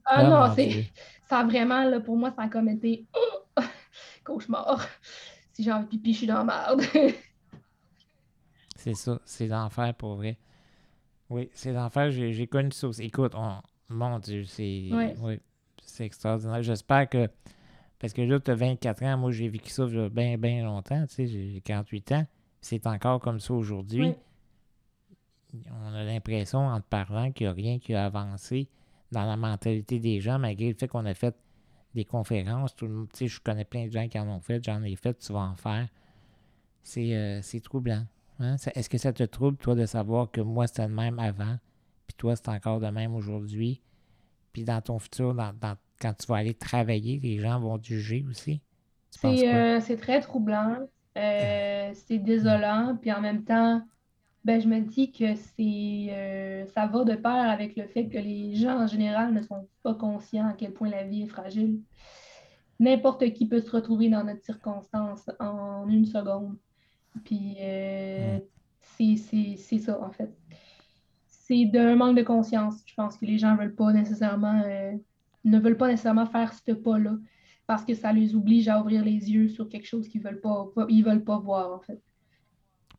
ah, 0.06 0.24
oh, 0.24 0.30
non, 0.30 0.56
c'est, 0.56 0.86
ça 1.30 1.44
vraiment, 1.44 1.84
là, 1.84 2.00
pour 2.00 2.18
moi, 2.18 2.32
ça 2.32 2.44
a 2.44 2.48
comme 2.48 2.70
été 2.70 3.06
oh, 3.16 3.62
cauchemar. 4.24 4.86
Si 5.58 5.64
j'ai 5.64 5.72
envie 5.72 5.86
de 5.86 5.90
pipi, 5.90 6.14
je 6.14 6.18
suis 6.20 6.28
dans 6.28 6.44
la 6.44 6.44
merde. 6.44 6.84
c'est 8.76 8.94
ça, 8.94 9.20
c'est 9.26 9.48
l'enfer 9.48 9.92
pour 9.96 10.18
vrai. 10.18 10.38
Oui, 11.32 11.50
c'est 11.52 11.74
l'enfer, 11.74 12.12
j'ai, 12.12 12.46
connu 12.46 12.72
ça 12.72 12.88
aussi. 12.88 13.06
Écoute, 13.06 13.34
mon 13.90 14.20
Dieu, 14.20 14.44
c'est, 14.46 14.88
oui. 15.20 15.40
c'est 15.84 16.06
extraordinaire. 16.06 16.62
J'espère 16.62 17.10
que 17.10 17.28
parce 17.98 18.14
que 18.14 18.22
là, 18.22 18.40
tu 18.40 18.52
as 18.52 18.54
24 18.54 19.02
ans, 19.02 19.18
moi 19.18 19.32
j'ai 19.32 19.50
vécu 19.50 19.72
ça 19.72 19.88
bien, 20.12 20.38
bien 20.38 20.64
longtemps, 20.64 21.08
tu 21.08 21.16
sais, 21.16 21.26
j'ai 21.26 21.60
48 21.62 22.12
ans. 22.12 22.28
C'est 22.62 22.86
encore 22.86 23.20
comme 23.20 23.40
ça 23.40 23.56
aujourd'hui. 23.56 24.14
On 25.72 25.92
a 25.92 26.04
l'impression, 26.04 26.68
en 26.68 26.80
te 26.80 26.88
parlant, 26.88 27.32
qu'il 27.32 27.48
n'y 27.48 27.50
a 27.50 27.54
rien 27.54 27.80
qui 27.80 27.96
a 27.96 28.06
avancé 28.06 28.70
dans 29.12 29.26
la 29.26 29.38
mentalité 29.38 29.98
des 29.98 30.22
gens, 30.22 30.38
malgré 30.38 30.68
le 30.68 30.76
fait 30.76 30.88
qu'on 30.88 31.08
a 31.08 31.16
fait 31.16 31.36
des 31.98 32.06
conférences. 32.06 32.76
Tout, 32.76 33.08
je 33.20 33.40
connais 33.40 33.66
plein 33.66 33.88
de 33.88 33.92
gens 33.92 34.08
qui 34.08 34.18
en 34.18 34.28
ont 34.28 34.40
fait, 34.40 34.64
j'en 34.64 34.82
ai 34.84 34.96
fait, 34.96 35.18
tu 35.20 35.34
vas 35.34 35.40
en 35.40 35.56
faire. 35.56 35.88
C'est 36.84 37.14
euh, 37.16 37.42
troublant. 37.64 38.06
Hein? 38.40 38.56
Est-ce 38.76 38.90
que 38.90 38.98
ça 38.98 39.12
te 39.12 39.24
trouble, 39.24 39.58
toi, 39.58 39.76
de 39.76 39.86
savoir 39.86 40.32
que 40.32 40.42
moi, 40.42 40.68
c'était 40.68 40.88
le 40.88 40.94
même 40.94 41.20
avant, 41.20 41.58
puis 42.08 42.16
toi, 42.16 42.36
c'est 42.36 42.48
encore 42.50 42.80
de 42.80 42.88
même 42.88 43.14
aujourd'hui, 43.16 43.82
puis 44.54 44.64
dans 44.64 44.82
ton 44.82 45.00
futur, 45.00 45.34
dans, 45.34 45.54
dans 45.60 45.76
quand 46.00 46.14
tu 46.14 46.28
vas 46.28 46.38
aller 46.38 46.54
travailler, 46.54 47.20
les 47.20 47.40
gens 47.40 47.60
vont 47.60 47.78
te 47.78 47.88
juger 47.88 48.26
aussi? 48.30 48.62
Euh, 49.26 49.80
c'est 49.80 49.98
très 49.98 50.22
troublant. 50.22 50.78
Euh, 51.18 51.92
c'est 51.94 52.20
désolant. 52.20 52.98
Puis 53.02 53.12
en 53.12 53.22
même 53.22 53.44
temps, 53.44 53.82
ben, 54.44 54.62
je 54.62 54.68
me 54.68 54.80
dis 54.80 55.12
que 55.12 55.36
c'est 55.36 56.08
euh, 56.10 56.66
ça 56.68 56.88
va 56.88 57.04
de 57.04 57.16
pair 57.16 57.50
avec 57.50 57.76
le 57.76 57.86
fait 57.88 58.08
que 58.08 58.18
les 58.18 58.56
gens 58.56 58.84
en 58.84 58.88
général 58.88 59.34
ne 59.34 59.42
sont 59.42 59.68
pas 59.84 59.94
conscients 59.94 60.48
à 60.48 60.54
quel 60.54 60.74
point 60.74 60.90
la 60.90 61.04
vie 61.04 61.24
est 61.24 61.28
fragile. 61.28 61.82
N'importe 62.80 63.34
qui 63.34 63.48
peut 63.48 63.60
se 63.60 63.72
retrouver 63.72 64.10
dans 64.10 64.24
notre 64.24 64.44
circonstance 64.44 65.30
en 65.40 65.88
une 65.90 66.06
seconde. 66.06 66.56
Puis 67.26 67.58
c'est 68.98 69.80
ça, 69.80 70.02
en 70.02 70.12
fait. 70.12 70.32
C'est 71.28 71.66
d'un 71.66 71.96
manque 71.96 72.18
de 72.18 72.24
conscience. 72.24 72.76
Je 72.86 72.94
pense 72.94 73.18
que 73.18 73.26
les 73.26 73.38
gens 73.38 73.54
ne 73.54 73.58
veulent 73.58 73.76
pas 73.76 73.92
nécessairement 73.94 74.62
ne 75.48 75.60
veulent 75.60 75.78
pas 75.78 75.88
nécessairement 75.88 76.26
faire 76.26 76.54
ce 76.54 76.72
pas-là 76.72 77.18
parce 77.66 77.84
que 77.84 77.94
ça 77.94 78.14
les 78.14 78.36
oblige 78.36 78.68
à 78.70 78.80
ouvrir 78.80 79.04
les 79.04 79.32
yeux 79.32 79.50
sur 79.50 79.68
quelque 79.68 79.86
chose 79.86 80.08
qu'ils 80.08 80.22
veulent 80.22 80.40
pas, 80.40 80.68
ils 80.90 81.04
veulent 81.04 81.24
pas 81.24 81.38
voir, 81.38 81.74
en 81.74 81.80
fait. 81.80 82.02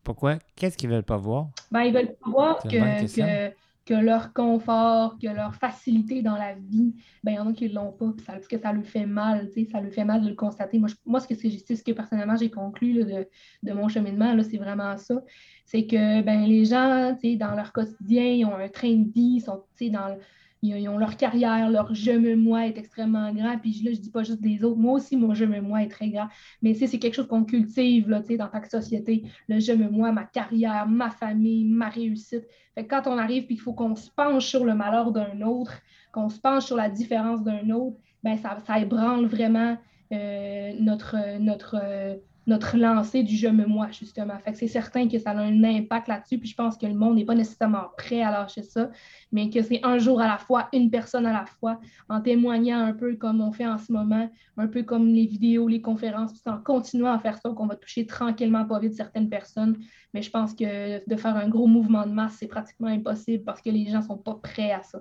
Pourquoi? 0.08 0.38
Qu'est-ce 0.56 0.78
qu'ils 0.78 0.88
veulent 0.88 1.02
pas 1.02 1.18
voir? 1.18 1.50
Ben, 1.70 1.82
ils 1.82 1.92
veulent 1.92 2.14
pas 2.14 2.30
voir 2.30 2.62
que, 2.62 3.50
que, 3.84 3.92
leur 3.92 4.32
confort, 4.32 5.18
que 5.18 5.26
leur 5.26 5.54
facilité 5.54 6.22
dans 6.22 6.36
la 6.36 6.54
vie, 6.54 6.94
ben, 7.22 7.32
il 7.32 7.34
y 7.34 7.38
en 7.38 7.46
a 7.46 7.52
qui 7.52 7.68
ne 7.68 7.74
l'ont 7.74 7.92
pas, 7.92 8.14
ça, 8.24 8.38
que 8.38 8.58
ça 8.58 8.72
leur 8.72 8.86
fait 8.86 9.04
mal, 9.04 9.50
ça 9.70 9.82
leur 9.82 9.92
fait 9.92 10.06
mal 10.06 10.22
de 10.22 10.30
le 10.30 10.34
constater. 10.34 10.78
Moi, 10.78 10.88
moi 11.04 11.20
ce 11.20 11.28
que 11.28 11.34
c'est 11.34 11.50
ce 11.50 11.84
que 11.84 11.92
personnellement 11.92 12.36
j'ai 12.36 12.48
conclu 12.48 12.94
de, 13.04 13.28
de, 13.62 13.72
mon 13.74 13.88
cheminement, 13.88 14.34
c'est 14.50 14.56
vraiment 14.56 14.96
ça. 14.96 15.22
C'est 15.66 15.86
que 15.86 16.22
ben, 16.22 16.46
les 16.46 16.64
gens, 16.64 17.14
dans 17.38 17.54
leur 17.54 17.70
quotidien, 17.74 18.24
ils 18.24 18.46
ont 18.46 18.56
un 18.56 18.68
train 18.68 18.94
de 18.96 19.12
vie, 19.12 19.34
ils 19.36 19.42
sont 19.42 19.62
dans 19.90 20.16
ils, 20.62 20.88
ont 20.88 20.98
leur 20.98 21.16
carrière, 21.16 21.70
leur 21.70 21.94
je 21.94 22.10
me 22.10 22.34
moi 22.34 22.66
est 22.66 22.78
extrêmement 22.78 23.32
grand. 23.32 23.58
Puis 23.58 23.80
là, 23.84 23.92
je 23.92 24.00
dis 24.00 24.10
pas 24.10 24.22
juste 24.22 24.40
des 24.40 24.64
autres. 24.64 24.78
Moi 24.78 24.94
aussi, 24.94 25.16
mon 25.16 25.34
je 25.34 25.44
me 25.44 25.60
moi 25.60 25.82
est 25.82 25.88
très 25.88 26.08
grand. 26.10 26.28
Mais 26.62 26.74
c'est 26.74 26.98
quelque 26.98 27.14
chose 27.14 27.28
qu'on 27.28 27.44
cultive 27.44 28.08
là, 28.08 28.20
dans 28.20 28.48
ta 28.48 28.64
société. 28.68 29.24
Le 29.48 29.60
je 29.60 29.72
me 29.72 29.88
moi, 29.88 30.12
ma 30.12 30.24
carrière, 30.24 30.88
ma 30.88 31.10
famille, 31.10 31.64
ma 31.64 31.88
réussite. 31.88 32.44
Fait 32.74 32.86
quand 32.86 33.06
on 33.06 33.18
arrive 33.18 33.46
puis 33.46 33.54
qu'il 33.54 33.62
faut 33.62 33.72
qu'on 33.72 33.96
se 33.96 34.10
penche 34.10 34.46
sur 34.46 34.64
le 34.64 34.74
malheur 34.74 35.12
d'un 35.12 35.40
autre, 35.42 35.74
qu'on 36.12 36.28
se 36.28 36.40
penche 36.40 36.66
sur 36.66 36.76
la 36.76 36.88
différence 36.88 37.42
d'un 37.42 37.70
autre, 37.70 37.96
ben 38.22 38.36
ça, 38.36 38.58
ça 38.66 38.78
ébranle 38.80 39.26
vraiment 39.26 39.76
euh, 40.12 40.72
notre, 40.80 41.38
notre, 41.38 41.76
euh, 41.80 42.16
notre 42.48 42.78
lancée 42.78 43.22
du 43.22 43.36
je 43.36 43.46
me 43.46 43.66
moi, 43.66 43.88
justement. 43.90 44.38
Fait 44.38 44.52
que 44.52 44.58
c'est 44.58 44.68
certain 44.68 45.06
que 45.06 45.18
ça 45.18 45.30
a 45.30 45.36
un 45.36 45.64
impact 45.64 46.08
là-dessus, 46.08 46.38
puis 46.38 46.48
je 46.48 46.56
pense 46.56 46.78
que 46.78 46.86
le 46.86 46.94
monde 46.94 47.16
n'est 47.16 47.26
pas 47.26 47.34
nécessairement 47.34 47.84
prêt 47.96 48.22
à 48.22 48.30
lâcher 48.30 48.62
ça, 48.62 48.90
mais 49.30 49.50
que 49.50 49.62
c'est 49.62 49.80
un 49.84 49.98
jour 49.98 50.20
à 50.20 50.26
la 50.26 50.38
fois, 50.38 50.68
une 50.72 50.90
personne 50.90 51.26
à 51.26 51.32
la 51.32 51.44
fois, 51.44 51.78
en 52.08 52.22
témoignant 52.22 52.80
un 52.80 52.94
peu 52.94 53.16
comme 53.16 53.42
on 53.42 53.52
fait 53.52 53.66
en 53.66 53.76
ce 53.76 53.92
moment, 53.92 54.30
un 54.56 54.66
peu 54.66 54.82
comme 54.82 55.08
les 55.08 55.26
vidéos, 55.26 55.68
les 55.68 55.82
conférences, 55.82 56.32
puis 56.32 56.42
en 56.46 56.58
continuant 56.58 57.12
à 57.12 57.18
faire 57.18 57.38
ça, 57.38 57.50
qu'on 57.50 57.66
va 57.66 57.76
toucher 57.76 58.06
tranquillement, 58.06 58.64
pas 58.64 58.80
vite 58.80 58.94
certaines 58.94 59.28
personnes. 59.28 59.76
Mais 60.14 60.22
je 60.22 60.30
pense 60.30 60.54
que 60.54 61.06
de 61.06 61.16
faire 61.16 61.36
un 61.36 61.48
gros 61.48 61.66
mouvement 61.66 62.06
de 62.06 62.12
masse, 62.12 62.36
c'est 62.40 62.48
pratiquement 62.48 62.88
impossible 62.88 63.44
parce 63.44 63.60
que 63.60 63.68
les 63.68 63.86
gens 63.86 63.98
ne 63.98 64.04
sont 64.04 64.16
pas 64.16 64.34
prêts 64.42 64.72
à 64.72 64.82
ça. 64.82 65.00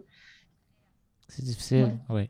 C'est 1.29 1.45
difficile, 1.45 1.97
oui. 2.09 2.29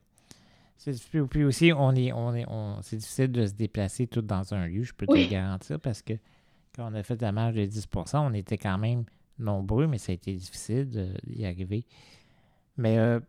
Puis 1.29 1.43
aussi, 1.43 1.71
on 1.73 1.93
est, 1.95 2.11
on 2.13 2.33
est, 2.35 2.45
on, 2.47 2.81
c'est 2.81 2.97
difficile 2.97 3.31
de 3.31 3.45
se 3.45 3.53
déplacer 3.53 4.07
tout 4.07 4.21
dans 4.21 4.53
un 4.53 4.67
lieu, 4.67 4.83
je 4.83 4.93
peux 4.93 5.05
te 5.05 5.13
le 5.13 5.27
garantir, 5.27 5.79
parce 5.79 6.01
que 6.01 6.13
quand 6.75 6.91
on 6.91 6.93
a 6.93 7.03
fait 7.03 7.21
la 7.21 7.31
marge 7.31 7.55
de 7.55 7.65
10% 7.65 8.17
on 8.17 8.33
était 8.33 8.57
quand 8.57 8.77
même 8.77 9.03
nombreux, 9.39 9.87
mais 9.87 9.97
ça 9.97 10.11
a 10.11 10.15
été 10.15 10.33
difficile 10.33 11.15
d'y 11.25 11.45
arriver. 11.45 11.85
Mais 12.77 12.97
euh, 12.99 13.19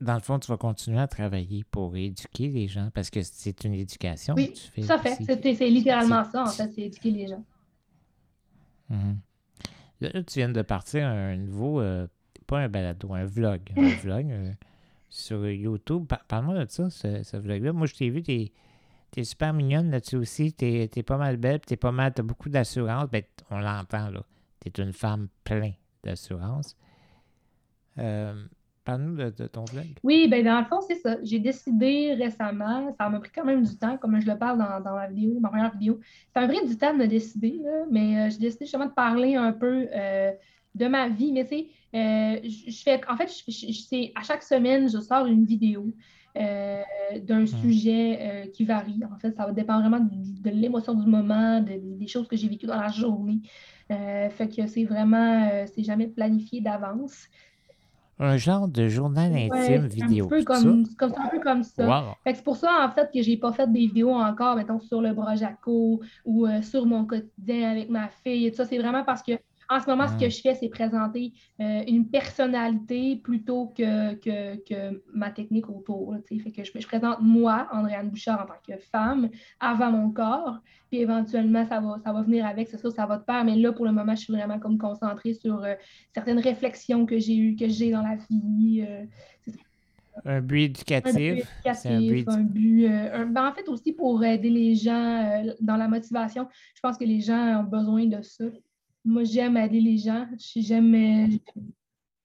dans 0.00 0.14
le 0.14 0.20
fond, 0.20 0.38
tu 0.38 0.48
vas 0.48 0.56
continuer 0.56 0.98
à 0.98 1.06
travailler 1.06 1.64
pour 1.64 1.96
éduquer 1.96 2.48
les 2.48 2.68
gens, 2.68 2.90
parce 2.94 3.10
que 3.10 3.22
c'est 3.22 3.64
une 3.64 3.74
éducation 3.74 4.34
oui, 4.34 4.52
que 4.52 4.58
tu 4.58 4.68
fais. 4.68 4.82
ça 4.82 4.98
fait. 4.98 5.16
C'est 5.18 5.68
littéralement 5.68 6.24
ça, 6.24 6.44
en 6.44 6.46
fait, 6.46 6.70
c'est 6.74 6.82
éduquer 6.82 7.10
les 7.10 7.26
gens. 7.28 7.44
Mm-hmm. 8.90 9.16
Là, 10.00 10.22
tu 10.22 10.38
viens 10.38 10.48
de 10.48 10.62
partir 10.62 11.06
un 11.06 11.36
nouveau, 11.36 11.80
euh, 11.80 12.06
pas 12.46 12.60
un 12.60 12.68
balado, 12.68 13.12
un 13.12 13.24
vlog. 13.24 13.60
Un 13.76 13.88
vlog. 14.02 14.56
Sur 15.16 15.48
YouTube. 15.48 16.06
Parle-moi 16.26 16.64
de 16.64 16.70
ça, 16.70 16.90
ce, 16.90 17.36
vlog-là. 17.36 17.72
Moi, 17.72 17.86
je 17.86 17.94
t'ai 17.94 18.10
vu, 18.10 18.20
t'es 18.22 18.50
es 19.16 19.22
super 19.22 19.52
mignonne 19.52 19.92
là-dessus 19.92 20.16
aussi. 20.16 20.52
T'es 20.52 20.90
es 20.92 21.02
pas 21.04 21.16
mal 21.16 21.36
belle, 21.36 21.60
t'es 21.60 21.76
pas 21.76 21.92
mal, 21.92 22.12
t'as 22.12 22.24
beaucoup 22.24 22.48
d'assurance. 22.48 23.08
Ben, 23.10 23.22
on 23.48 23.60
l'entend, 23.60 24.10
là. 24.10 24.24
T'es 24.58 24.82
une 24.82 24.92
femme 24.92 25.28
pleine 25.44 25.74
d'assurance. 26.02 26.76
Euh, 27.98 28.34
Parle-nous 28.84 29.16
de, 29.16 29.46
ton 29.46 29.64
vlog. 29.64 29.86
Oui, 30.02 30.28
ben 30.28 30.44
dans 30.44 30.58
le 30.58 30.66
fond, 30.66 30.82
c'est 30.82 30.96
ça. 30.96 31.16
J'ai 31.22 31.38
décidé 31.38 32.14
récemment, 32.18 32.94
ça 32.98 33.08
m'a 33.08 33.18
pris 33.18 33.30
quand 33.34 33.44
même 33.44 33.62
du 33.62 33.78
temps, 33.78 33.96
comme 33.96 34.20
je 34.20 34.26
le 34.26 34.36
parle 34.36 34.58
dans, 34.58 34.78
dans 34.82 34.94
la 34.94 35.06
vidéo, 35.06 35.40
ma 35.40 35.48
première 35.48 35.72
vidéo. 35.72 36.00
C'est 36.32 36.40
un 36.42 36.46
vrai 36.46 36.66
du 36.66 36.76
temps 36.76 36.92
de 36.92 36.98
me 36.98 37.06
décider, 37.06 37.60
là, 37.64 37.84
mais 37.90 38.18
euh, 38.18 38.30
j'ai 38.30 38.38
décidé 38.38 38.66
justement 38.66 38.84
de 38.84 38.92
parler 38.92 39.36
un 39.36 39.52
peu 39.52 39.86
euh, 39.94 40.32
de 40.74 40.86
ma 40.86 41.08
vie. 41.08 41.32
Mais 41.32 41.44
tu 41.46 41.56
sais, 41.56 41.66
euh, 41.94 42.38
je 42.42 42.82
fais, 42.82 43.00
en 43.08 43.16
fait, 43.16 43.30
je, 43.46 44.18
à 44.18 44.22
chaque 44.22 44.42
semaine, 44.42 44.88
je 44.90 44.98
sors 44.98 45.26
une 45.26 45.44
vidéo 45.44 45.94
euh, 46.36 46.82
d'un 47.22 47.42
hmm. 47.42 47.46
sujet 47.46 48.18
euh, 48.20 48.46
qui 48.50 48.64
varie. 48.64 49.00
En 49.12 49.18
fait, 49.18 49.32
ça 49.36 49.46
va 49.46 49.52
dépendre 49.52 49.80
vraiment 49.80 50.00
de, 50.00 50.50
l'émotion 50.50 50.94
du 50.94 51.06
moment, 51.06 51.60
des 51.60 52.06
choses 52.08 52.26
que 52.26 52.36
j'ai 52.36 52.48
vécues 52.48 52.66
dans 52.66 52.80
la 52.80 52.88
journée. 52.88 53.40
fait 53.88 54.48
que 54.54 54.66
c'est 54.66 54.84
vraiment, 54.84 55.64
c'est 55.72 55.84
jamais 55.84 56.08
planifié 56.08 56.60
d'avance. 56.60 57.28
Un 58.20 58.36
genre 58.36 58.68
de 58.68 58.86
journal 58.88 59.32
intime 59.34 59.86
vidéo. 59.86 60.26
Un 60.26 60.28
peu 60.28 60.44
comme, 60.44 60.86
comme, 60.96 61.12
un 61.16 61.28
peu 61.28 61.40
comme 61.40 61.62
ça. 61.62 62.16
c'est 62.26 62.44
pour 62.44 62.56
ça, 62.56 62.86
en 62.88 62.90
fait, 62.90 63.10
que 63.12 63.22
j'ai 63.22 63.36
pas 63.36 63.52
fait 63.52 63.70
des 63.70 63.80
vidéos 63.80 64.12
encore, 64.12 64.56
mettons, 64.56 64.80
sur 64.80 65.00
le 65.00 65.12
bras 65.12 65.36
Jaco 65.36 66.00
ou 66.24 66.46
sur 66.62 66.86
mon 66.86 67.06
quotidien 67.06 67.70
avec 67.70 67.88
ma 67.88 68.08
fille 68.08 68.46
et 68.46 68.50
tout 68.50 68.56
ça. 68.56 68.64
C'est 68.64 68.78
vraiment 68.78 69.04
parce 69.04 69.22
que 69.22 69.32
en 69.74 69.80
ce 69.80 69.86
moment, 69.86 70.06
ce 70.06 70.16
que 70.16 70.30
je 70.30 70.40
fais, 70.40 70.54
c'est 70.54 70.68
présenter 70.68 71.32
euh, 71.60 71.82
une 71.88 72.08
personnalité 72.08 73.16
plutôt 73.16 73.72
que, 73.76 74.14
que, 74.14 75.02
ma 75.12 75.30
technique 75.30 75.68
autour. 75.68 76.14
fait 76.28 76.52
que 76.52 76.64
je, 76.64 76.86
présente 76.86 77.18
moi, 77.20 77.68
Andréane 77.72 78.08
Bouchard, 78.08 78.42
en 78.42 78.46
tant 78.46 78.60
que 78.66 78.80
femme, 78.80 79.28
avant 79.58 79.90
mon 79.90 80.10
corps. 80.10 80.58
Puis 80.90 81.00
éventuellement, 81.00 81.66
ça 81.66 81.80
va, 81.80 81.98
ça 82.04 82.12
va 82.12 82.22
venir 82.22 82.46
avec, 82.46 82.68
c'est 82.68 82.78
ça, 82.78 82.90
ça 82.90 83.06
va 83.06 83.18
de 83.18 83.24
pair. 83.24 83.44
Mais 83.44 83.56
là, 83.56 83.72
pour 83.72 83.84
le 83.84 83.92
moment, 83.92 84.14
je 84.14 84.22
suis 84.22 84.32
vraiment 84.32 84.60
comme 84.60 84.78
concentrée 84.78 85.34
sur 85.34 85.64
euh, 85.64 85.74
certaines 86.14 86.38
réflexions 86.38 87.04
que 87.04 87.18
j'ai 87.18 87.36
eues, 87.36 87.56
que 87.56 87.68
j'ai 87.68 87.90
dans 87.90 88.02
la 88.02 88.16
vie. 88.30 88.84
Euh, 88.88 89.04
un 90.24 90.40
but 90.40 90.62
éducatif. 90.62 91.16
Un 91.16 91.18
but 91.18 91.40
éducatif, 91.40 92.28
un 92.28 92.40
but. 92.42 92.88
Ben, 93.32 93.48
en 93.48 93.52
fait, 93.52 93.68
aussi 93.68 93.92
pour 93.92 94.22
aider 94.24 94.50
les 94.50 94.76
gens 94.76 95.42
dans 95.60 95.76
la 95.76 95.88
motivation. 95.88 96.46
Je 96.76 96.80
pense 96.80 96.96
que 96.96 97.04
les 97.04 97.20
gens 97.20 97.60
ont 97.60 97.64
besoin 97.64 98.06
de 98.06 98.22
ça 98.22 98.44
moi, 99.04 99.24
j'aime 99.24 99.56
aider 99.56 99.80
les 99.80 99.98
gens. 99.98 100.26
J'aime. 100.56 101.38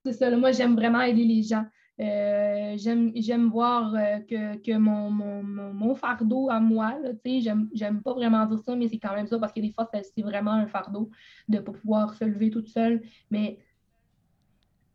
C'est 0.05 0.13
ça, 0.13 0.35
moi, 0.37 0.51
j'aime 0.51 0.75
vraiment 0.75 1.01
aider 1.01 1.25
les 1.25 1.43
gens. 1.43 1.65
Euh, 1.99 2.77
j'aime 2.77 3.49
voir 3.49 3.93
euh, 3.93 4.19
que, 4.19 4.77
mon, 4.77 5.11
mon, 5.11 5.95
fardeau 5.95 6.49
à 6.49 6.61
moi, 6.61 6.97
j'aime 7.25 8.01
pas 8.01 8.13
vraiment 8.13 8.45
dire 8.45 8.59
ça, 8.59 8.75
mais 8.75 8.87
c'est 8.87 8.99
quand 8.99 9.13
même 9.13 9.27
ça 9.27 9.37
parce 9.37 9.51
que 9.51 9.59
des 9.59 9.71
fois, 9.71 9.89
c'est 9.91 10.21
vraiment 10.21 10.53
un 10.53 10.67
fardeau 10.67 11.09
de 11.49 11.57
ne 11.57 11.61
pas 11.61 11.73
pouvoir 11.73 12.13
se 12.13 12.23
lever 12.23 12.49
toute 12.51 12.69
seule. 12.69 13.01
Mais 13.29 13.59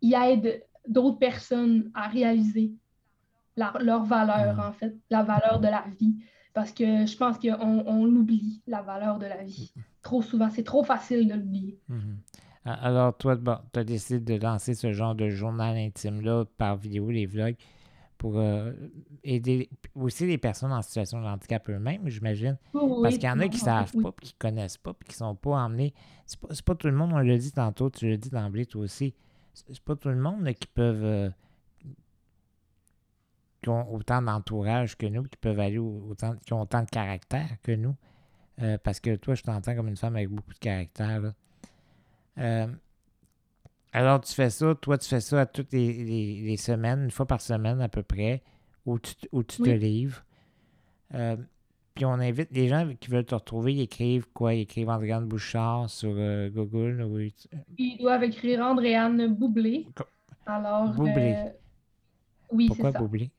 il 0.01 0.15
aide 0.15 0.65
d'autres 0.89 1.19
personnes 1.19 1.91
à 1.95 2.09
réaliser 2.09 2.73
leur 3.57 4.05
valeur, 4.05 4.59
en 4.59 4.73
fait, 4.73 4.97
la 5.11 5.23
valeur 5.23 5.61
de 5.61 5.69
la 5.69 5.85
vie. 5.99 6.17
Parce 6.55 6.73
que 6.73 7.05
je 7.05 7.17
pense 7.17 7.39
qu'on 7.39 7.85
on 7.87 8.07
oublie 8.07 8.63
la 8.67 8.81
valeur 8.81 9.19
de 9.19 9.27
la 9.27 9.43
vie 9.43 9.75
trop 10.05 10.23
souvent. 10.23 10.49
C'est 10.51 10.63
trop 10.63 10.85
facile 10.85 11.27
de 11.27 11.35
l'oublier. 11.35 11.81
Mhm. 11.89 12.19
Alors, 12.65 13.17
toi, 13.17 13.37
tu 13.73 13.79
as 13.79 13.85
décidé 13.85 14.21
de 14.21 14.43
lancer 14.43 14.75
ce 14.75 14.93
genre 14.93 15.15
de 15.15 15.29
journal 15.29 15.77
intime-là 15.77 16.45
par 16.57 16.77
vidéo, 16.77 17.11
les 17.11 17.27
vlogs, 17.27 17.57
pour 18.17 18.39
euh, 18.39 18.73
aider 19.23 19.69
aussi 19.95 20.27
les 20.27 20.39
personnes 20.39 20.73
en 20.73 20.81
situation 20.81 21.21
de 21.21 21.27
handicap 21.27 21.69
eux-mêmes, 21.69 22.09
j'imagine. 22.09 22.57
Parce 22.73 23.17
qu'il 23.17 23.25
y 23.25 23.31
en 23.31 23.41
a 23.41 23.49
qui 23.49 23.59
ne 23.59 23.65
savent 23.65 23.93
pas, 23.93 24.13
qui 24.23 24.33
ne 24.33 24.39
connaissent 24.39 24.79
pas, 24.79 24.95
puis 24.95 25.09
qui 25.09 25.15
ne 25.15 25.27
sont 25.27 25.35
pas 25.35 25.57
emmenés. 25.57 25.93
C'est 26.25 26.41
pas, 26.41 26.49
pas 26.65 26.75
tout 26.75 26.87
le 26.87 26.95
monde, 26.95 27.13
on 27.13 27.19
l'a 27.19 27.37
dit 27.37 27.53
tantôt, 27.53 27.91
tu 27.91 28.09
l'as 28.09 28.17
dit 28.17 28.31
d'emblée, 28.31 28.65
toi 28.65 28.83
aussi. 28.83 29.15
C'est 29.53 29.79
pas 29.81 29.95
tout 29.95 30.09
le 30.09 30.17
monde 30.17 30.51
qui 30.55 30.67
peuvent. 30.67 31.05
Euh, 31.05 31.31
qui 33.63 33.69
ont 33.71 33.95
autant 33.95 34.21
d'entourage 34.21 34.97
que 34.97 35.07
nous, 35.07 35.23
qui 35.25 35.37
peuvent 35.39 35.61
aller 35.61 35.79
autant, 35.79 36.35
qui 36.47 36.53
ont 36.53 36.63
autant 36.63 36.83
de 36.83 36.91
caractère 36.91 37.49
que 37.63 37.73
nous. 37.73 37.95
Euh, 38.63 38.79
parce 38.83 39.01
que 39.01 39.17
toi, 39.17 39.35
je 39.35 39.43
t'entends 39.43 39.75
comme 39.75 39.89
une 39.89 39.97
femme 39.97 40.17
avec 40.17 40.29
beaucoup 40.29 40.53
de 40.53 40.59
caractère. 40.59 41.33
Euh, 42.39 42.67
alors, 43.93 44.21
tu 44.21 44.33
fais 44.33 44.51
ça, 44.51 44.75
toi, 44.75 44.99
tu 44.99 45.09
fais 45.09 45.21
ça 45.21 45.43
à 45.43 45.47
toutes 45.47 45.73
les, 45.73 46.57
semaines, 46.57 47.05
une 47.05 47.11
fois 47.11 47.27
par 47.27 47.41
semaine 47.41 47.81
à 47.81 47.89
peu 47.89 48.03
près, 48.03 48.43
où 48.87 48.99
tu, 48.99 49.15
où 49.33 49.43
tu 49.43 49.63
te 49.63 49.71
livres. 49.71 50.25
Euh, 51.15 51.37
puis 51.95 52.05
on 52.05 52.15
invite 52.15 52.49
les 52.51 52.69
gens 52.69 52.93
qui 52.99 53.11
veulent 53.11 53.25
te 53.25 53.37
retrouver, 53.37 53.75
ils 53.75 53.83
écrivent 53.83 54.27
quoi? 54.33 54.55
Ils 54.55 54.63
écrivent 54.63 54.89
Andréane 54.89 55.27
Bouchard 55.27 55.89
sur 55.89 56.13
Google. 56.51 57.03
Ou... 57.03 57.31
Ils 57.79 57.99
doivent 57.99 58.25
écrire 58.25 58.61
Andréane 58.61 59.33
Boublé. 59.33 59.87
Alors, 60.45 60.93
Boublé. 60.93 61.37
oui, 62.51 62.69
c'est 62.69 62.75
ça. 62.75 62.83
Pourquoi 62.83 63.01
Boublé? 63.01 63.31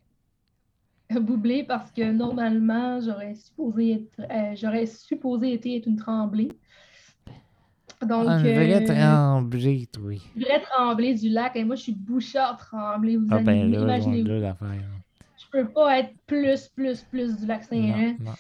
Boublé 1.22 1.64
parce 1.64 1.92
que 1.92 2.12
normalement, 2.12 3.00
j'aurais 3.00 3.36
supposé 3.36 3.94
être, 3.94 4.32
euh, 4.32 4.56
j'aurais 4.56 4.86
supposé 4.86 5.54
être 5.54 5.86
une 5.86 5.98
tremblée. 5.98 6.50
Donc, 8.02 8.26
vraie 8.26 8.74
euh, 8.74 8.86
tremblée, 8.86 9.88
oui. 10.02 10.22
Une 10.36 10.44
vraie 10.44 10.62
tremblée 10.62 11.16
du 11.16 11.30
lac. 11.30 11.56
Et 11.56 11.64
moi, 11.64 11.76
je 11.76 11.84
suis 11.84 11.94
bouchard 11.94 12.58
tremblée. 12.58 13.18
Vous 13.18 13.28
ah 13.32 13.40
ben 13.40 13.72
là, 13.72 13.82
imaginez 13.82 14.24
l'affaire. 14.24 14.70
Je 15.38 15.46
peux 15.52 15.68
pas 15.70 16.00
être 16.00 16.14
plus, 16.28 16.68
plus, 16.70 17.02
plus 17.04 17.38
du 17.38 17.46
lac 17.46 17.64
Saint-Jean. 17.64 18.16
Donc, 18.20 18.36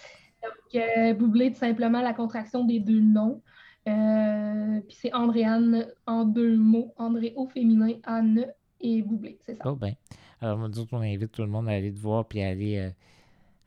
euh, 0.76 1.14
Boublé, 1.14 1.52
tout 1.52 1.60
simplement 1.60 2.02
la 2.02 2.14
contraction 2.14 2.66
des 2.66 2.80
deux 2.80 3.00
noms. 3.00 3.42
puis 3.86 4.98
c'est 5.00 5.14
Andréane 5.14 5.86
en 6.06 6.26
deux 6.26 6.58
mots. 6.58 6.94
André 6.98 7.34
au 7.36 7.48
féminin, 7.48 7.94
Anne 8.04 8.48
et 8.82 9.02
Boublé, 9.02 9.38
c'est 9.46 9.56
ça. 9.56 9.64
Oh 9.66 9.76
ben. 9.76 9.94
Alors, 10.42 10.58
nous 10.58 10.70
on 10.92 11.02
invite 11.02 11.32
tout 11.32 11.42
le 11.42 11.48
monde 11.48 11.68
à 11.70 11.72
aller 11.72 11.94
te 11.94 12.00
voir 12.00 12.26
puis 12.26 12.42
à 12.44 12.50
aller, 12.50 12.78
euh, 12.78 12.90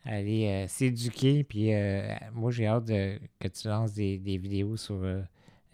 aller 0.04 0.46
euh, 0.46 0.68
s'éduquer. 0.68 1.44
Puis 1.44 1.72
euh, 1.74 2.14
moi, 2.32 2.50
j'ai 2.50 2.66
hâte 2.66 2.84
de- 2.86 3.18
que 3.40 3.48
tu 3.48 3.68
lances 3.68 3.94
des, 3.94 4.18
des 4.18 4.36
vidéos 4.38 4.76
sur 4.76 5.00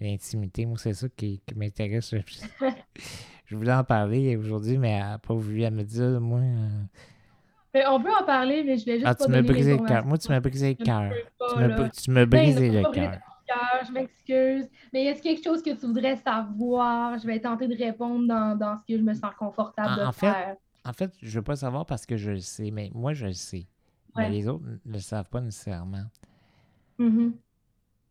l'intimité. 0.01 0.66
Moi, 0.66 0.78
c'est 0.78 0.95
ça 0.95 1.09
qui, 1.09 1.40
qui 1.47 1.55
m'intéresse. 1.55 2.14
je 3.47 3.57
voulais 3.57 3.72
en 3.74 3.84
parler 3.84 4.36
aujourd'hui, 4.36 4.78
mais 4.78 4.92
elle 4.92 5.01
n'a 5.01 5.18
pas 5.18 5.34
voulu. 5.34 5.62
Elle 5.62 5.74
me 5.74 5.84
Ah, 5.84 6.20
moi. 6.20 6.40
Mais 7.74 7.84
on 7.88 8.01
peut 8.01 8.14
en 8.14 8.24
parler, 8.24 8.62
mais 8.62 8.78
je 8.78 8.84
vais 8.86 8.95
juste 8.95 9.07
Ah, 9.07 9.14
pas 9.16 9.24
tu 9.24 9.30
m'as 9.30 9.38
donner 9.38 9.49
brisé 9.49 9.76
le 9.76 9.84
cœur. 9.84 10.07
Moi, 10.07 10.16
tu 10.18 10.28
m'as 10.28 10.40
brisé 10.40 10.68
le 10.78 10.84
cœur. 10.84 11.12
Tu 11.40 11.59
Ben, 12.26 12.26
brisé 12.26 12.70
non, 12.70 12.76
le 12.78 12.82
brisé 12.82 13.01
cœur. 13.01 13.18
je 13.86 13.92
m'excuse. 13.92 14.70
Mais 14.92 15.05
est-ce 15.07 15.20
quelque 15.22 15.42
chose 15.42 15.62
que 15.62 15.70
tu 15.70 15.86
voudrais 15.86 16.16
savoir? 16.16 17.18
Je 17.18 17.26
vais 17.26 17.40
tenter 17.40 17.66
de 17.66 17.76
répondre 17.76 18.26
dans, 18.28 18.57
dans 18.57 18.78
ce 18.78 18.84
que 18.92 18.97
je 18.99 19.03
me 19.03 19.12
sens 19.12 19.34
confortable 19.36 19.88
En- 19.95 19.97
de 19.97 20.09
en 20.09 20.12
fait, 20.12 20.30
faire. 20.30 20.57
En 20.85 20.93
fait, 20.93 21.12
je 21.22 21.39
veux 21.39 21.45
pas 21.45 21.57
savoir 21.57 21.87
parce 21.87 22.07
que 22.07 22.16
je 22.16 22.32
le 22.32 22.41
sais, 22.41 22.70
mais 22.70 22.91
moi, 22.95 23.14
je 23.14 23.26
le 23.26 23.32
sais. 23.32 23.66
Mais 24.16 24.30
les 24.30 24.47
autres 24.47 24.64
ne 24.85 24.93
le 24.93 25.01
savent 25.01 25.28
pas 25.28 25.41
nécessairement. 25.41 26.05
Mhm. 26.99 27.35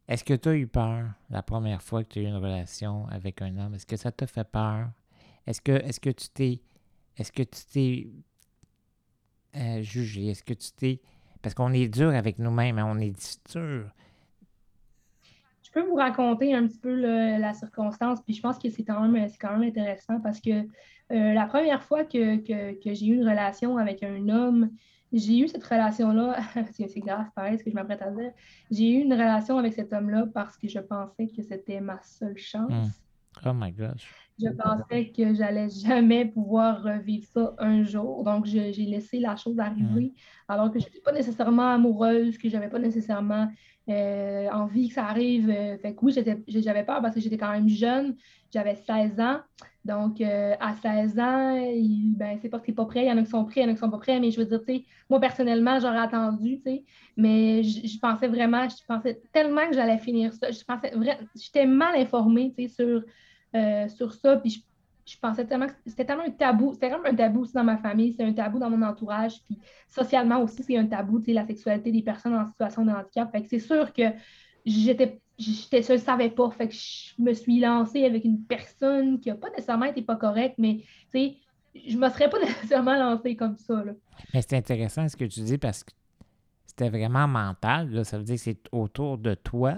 Est-ce 0.08 0.24
que 0.24 0.34
tu 0.34 0.50
as 0.50 0.56
eu 0.56 0.68
peur 0.68 1.06
la 1.30 1.42
première 1.42 1.82
fois 1.82 2.04
que 2.04 2.10
tu 2.10 2.20
as 2.20 2.24
eu 2.24 2.26
une 2.26 2.36
relation 2.36 3.08
avec 3.08 3.42
un 3.42 3.58
homme? 3.58 3.76
Est-ce 3.76 3.86
que 3.86 3.96
ça 3.96 4.12
t'a 4.12 4.28
fait 4.28 4.44
peur? 4.44 4.90
Est-ce 5.48 5.62
que, 5.62 5.72
est 5.72 6.00
que 6.00 6.10
tu 6.10 6.30
t'es. 6.30 6.62
Est-ce 7.16 7.32
que 7.32 7.44
tu 7.44 7.66
t'es 7.72 8.08
euh, 9.56 9.82
jugé? 9.82 10.28
Est-ce 10.28 10.44
que 10.44 10.54
tu 10.54 10.72
t'es. 10.72 11.02
Parce 11.42 11.56
qu'on 11.56 11.72
est 11.72 11.88
dur 11.88 12.10
avec 12.10 12.40
nous-mêmes, 12.40 12.80
hein, 12.80 12.86
on 12.88 13.00
est 13.00 13.40
dur. 13.52 13.90
Je 15.76 15.82
peux 15.82 15.88
vous 15.88 15.96
raconter 15.96 16.54
un 16.54 16.68
petit 16.68 16.78
peu 16.80 16.94
le- 16.94 17.40
la 17.40 17.54
circonstance, 17.54 18.22
puis 18.22 18.34
je 18.36 18.42
pense 18.42 18.60
que 18.60 18.70
c'est 18.70 18.84
quand 18.84 19.08
même, 19.08 19.28
c'est 19.30 19.38
quand 19.40 19.58
même 19.58 19.68
intéressant 19.68 20.20
parce 20.22 20.40
que 20.40 20.52
euh, 21.12 21.34
la 21.34 21.46
première 21.48 21.82
fois 21.84 22.04
que, 22.04 22.38
que- 22.38 22.80
que 22.84 22.94
j'ai 22.94 23.08
eu 23.08 23.16
une 23.16 23.28
relation 23.28 23.78
avec 23.78 24.04
un 24.04 24.30
homme, 24.30 24.70
j'ai 25.12 25.40
eu 25.40 25.48
cette 25.48 25.64
relation-là, 25.64 26.38
c'est 26.74 27.00
grave 27.00 27.28
pareil 27.36 27.58
ce 27.58 27.64
que 27.64 27.70
je 27.72 27.76
m'apprête 27.76 28.02
à 28.02 28.12
dire, 28.12 28.32
j'ai 28.72 28.90
eu 28.92 29.00
une 29.02 29.14
relation 29.14 29.58
avec 29.58 29.74
cet 29.74 29.94
homme-là 29.94 30.28
parce 30.34 30.58
que 30.58 30.68
je 30.68 30.80
pensais 30.80 31.28
que 31.28 31.42
c'était 31.42 31.82
ma 31.82 32.00
seule 32.04 32.38
chance. 32.38 32.72
Hmm. 33.44 33.50
Oh 33.50 33.54
my 33.54 33.72
gosh. 33.72 34.08
Je 34.40 34.50
pensais 34.50 35.10
que 35.12 35.34
j'allais 35.34 35.70
jamais 35.70 36.26
pouvoir 36.26 36.82
revivre 36.84 37.26
ça 37.26 37.54
un 37.60 37.84
jour. 37.84 38.24
Donc, 38.24 38.46
j'ai 38.46 38.72
laissé 38.72 39.20
la 39.20 39.36
chose 39.36 39.60
arriver 39.60 40.14
alors 40.48 40.72
que 40.72 40.80
je 40.80 40.86
n'étais 40.86 41.02
pas 41.02 41.12
nécessairement 41.12 41.70
amoureuse, 41.74 42.38
que 42.38 42.50
j'avais 42.50 42.70
pas 42.70 42.80
nécessairement 42.80 43.48
euh, 43.90 44.50
envie 44.52 44.88
que 44.88 44.96
ça 44.96 45.06
arrive. 45.06 45.50
Euh, 45.50 45.78
fait 45.78 45.94
que 45.94 46.00
oui, 46.02 46.16
j'avais 46.48 46.84
peur 46.84 47.02
parce 47.02 47.16
que 47.16 47.20
j'étais 47.20 47.38
quand 47.38 47.52
même 47.52 47.68
jeune. 47.68 48.16
J'avais 48.54 48.76
16 48.76 49.20
ans. 49.20 49.40
Donc, 49.84 50.22
euh, 50.22 50.56
à 50.60 50.74
16 50.76 51.20
ans, 51.20 51.58
ben, 52.16 52.40
c'est 52.42 52.48
pas 52.48 52.60
que 52.60 52.66
t'es 52.66 52.72
pas 52.72 52.86
prêt. 52.86 53.04
Il 53.04 53.08
y 53.08 53.12
en 53.12 53.18
a 53.18 53.24
qui 53.24 53.30
sont 53.30 53.44
prêts, 53.44 53.62
il 53.62 53.64
y 53.64 53.66
en 53.66 53.72
a 53.72 53.74
qui 53.74 53.80
sont 53.80 53.90
pas 53.90 53.98
prêts. 53.98 54.20
Mais 54.20 54.32
je 54.32 54.40
veux 54.42 54.46
dire, 54.46 54.62
moi, 55.10 55.20
personnellement, 55.20 55.80
j'aurais 55.80 56.00
attendu. 56.00 56.62
Mais 57.18 57.64
je, 57.64 58.00
pensais 58.00 58.28
vraiment, 58.28 58.68
je 58.70 58.86
pensais 58.88 59.22
tellement 59.34 59.68
que 59.68 59.74
j'allais 59.74 59.98
finir 59.98 60.34
ça. 60.34 60.52
Je 60.52 60.64
pensais 60.64 60.94
j'étais 61.36 61.66
mal 61.66 61.96
informée, 61.96 62.54
sur 62.70 63.04
sur 63.90 64.14
ça. 64.14 64.38
Puis 64.38 64.66
je, 65.06 65.18
pensais 65.18 65.46
tellement 65.46 65.68
que 65.68 65.74
c'était 65.86 66.06
tellement 66.06 66.24
un 66.24 66.32
tabou. 66.32 66.74
C'était 66.74 66.90
comme 66.90 67.06
un 67.06 67.16
tabou 67.16 67.42
aussi 67.42 67.54
dans 67.54 67.64
ma 67.64 67.78
famille, 67.78 68.14
c'est 68.18 68.24
un 68.24 68.34
tabou 68.34 68.60
dans 68.60 68.70
mon 68.70 68.82
entourage. 68.82 69.42
Puis 69.46 69.60
socialement 69.88 70.42
aussi, 70.42 70.64
c'est 70.64 70.78
un 70.78 70.86
tabou, 70.86 71.20
tu 71.20 71.26
sais, 71.26 71.34
la 71.34 71.46
sexualité 71.46 71.92
des 71.92 72.02
personnes 72.02 72.36
en 72.36 72.46
situation 72.46 72.86
de 72.86 72.92
handicap. 72.92 73.32
Fait 73.32 73.42
que 73.42 73.50
c'est 73.50 73.60
sûr 73.60 73.92
que 73.94 74.04
j'étais, 74.66 75.20
j'étais, 75.38 75.82
je 75.82 75.94
le 75.94 76.00
savais 76.00 76.30
pas. 76.30 76.50
Fait 76.52 76.68
que 76.68 76.74
je 76.74 77.22
me 77.22 77.34
suis 77.34 77.60
lancée 77.60 78.06
avec 78.06 78.24
une 78.24 78.44
personne 78.44 79.20
qui 79.20 79.30
a 79.30 79.36
pas 79.36 79.50
nécessairement 79.50 79.86
été 79.86 80.02
pas 80.02 80.16
correcte, 80.16 80.56
mais 80.58 80.78
tu 81.12 81.20
sais, 81.20 81.38
je 81.88 81.98
me 81.98 82.10
serais 82.10 82.30
pas 82.30 82.40
nécessairement 82.46 82.96
lancée 82.96 83.36
comme 83.36 83.58
ça. 83.58 83.84
Là. 83.84 83.94
Mais 84.34 84.42
c'est 84.42 84.58
intéressant 84.58 85.08
ce 85.08 85.18
que 85.18 85.26
tu 85.26 85.42
dis 85.42 85.58
parce 85.58 85.84
que 85.84 85.92
c'était 86.66 86.90
vraiment 86.90 87.28
mental. 87.28 87.90
Là. 87.92 88.04
Ça 88.04 88.18
veut 88.18 88.24
dire 88.24 88.36
que 88.36 88.42
c'est 88.42 88.68
autour 88.72 89.18
de 89.18 89.34
toi 89.34 89.78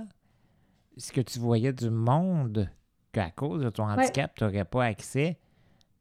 ce 0.97 1.11
que 1.11 1.21
tu 1.21 1.39
voyais 1.39 1.73
du 1.73 1.89
monde 1.89 2.69
qu'à 3.15 3.31
cause 3.31 3.63
de 3.63 3.69
ton 3.69 3.83
handicap, 3.89 4.33
tu 4.35 4.43
n'aurais 4.43 4.65
pas 4.65 4.83
accès 4.85 5.37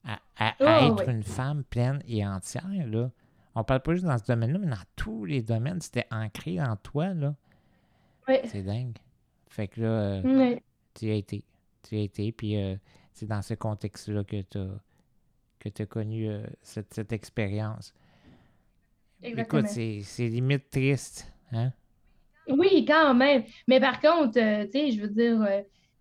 à, 0.05 0.19
à- 0.37 0.49
à 0.59 0.89
Oh, 0.89 0.95
être 0.97 1.07
oui. 1.07 1.13
une 1.15 1.23
femme 1.23 1.63
pleine 1.65 2.03
et 2.09 2.27
entière. 2.27 2.87
Là. 2.89 3.11
On 3.55 3.63
parle 3.63 3.81
pas 3.83 3.93
juste 3.95 4.05
dans 4.05 4.19
ce 4.19 4.25
domaine-là, 4.25 4.59
mais 4.59 4.67
dans 4.67 4.83
tous 4.97 5.25
les 5.25 5.41
domaines, 5.43 5.81
c'était 5.81 6.07
ancré 6.11 6.61
en 6.61 6.75
toi. 6.77 7.15
là. 7.15 7.35
C'est 8.47 8.63
dingue. 8.63 8.97
Fait 9.49 9.69
que 9.69 9.81
là, 9.83 9.87
euh, 9.87 10.57
tu 10.95 11.07
y 11.07 11.11
as 11.11 11.15
été. 11.15 11.45
Tu 11.83 11.97
y 11.97 12.01
as 12.01 12.03
été, 12.03 12.33
puis 12.33 12.57
euh, 12.61 12.75
c'est 13.13 13.27
dans 13.27 13.43
ce 13.43 13.55
contexte-là 13.55 14.25
que 14.25 14.41
tu 14.43 14.59
as, 14.59 15.71
que 15.73 15.85
connu 15.85 16.29
euh, 16.29 16.45
cette, 16.63 16.93
cette 16.95 17.13
expérience. 17.13 17.95
Exactement. 19.23 19.61
Écoute, 19.61 19.71
c'est 19.71 20.01
c'est 20.03 20.29
limite 20.29 20.69
triste. 20.71 21.33
Hein? 21.53 21.73
Oui, 22.49 22.85
quand 22.87 23.15
même. 23.15 23.45
Mais 23.69 23.79
par 23.81 24.01
contre, 24.01 24.33
tu 24.33 24.73
sais, 24.73 24.91
je 24.91 25.01
veux 25.01 25.09
dire, 25.09 25.41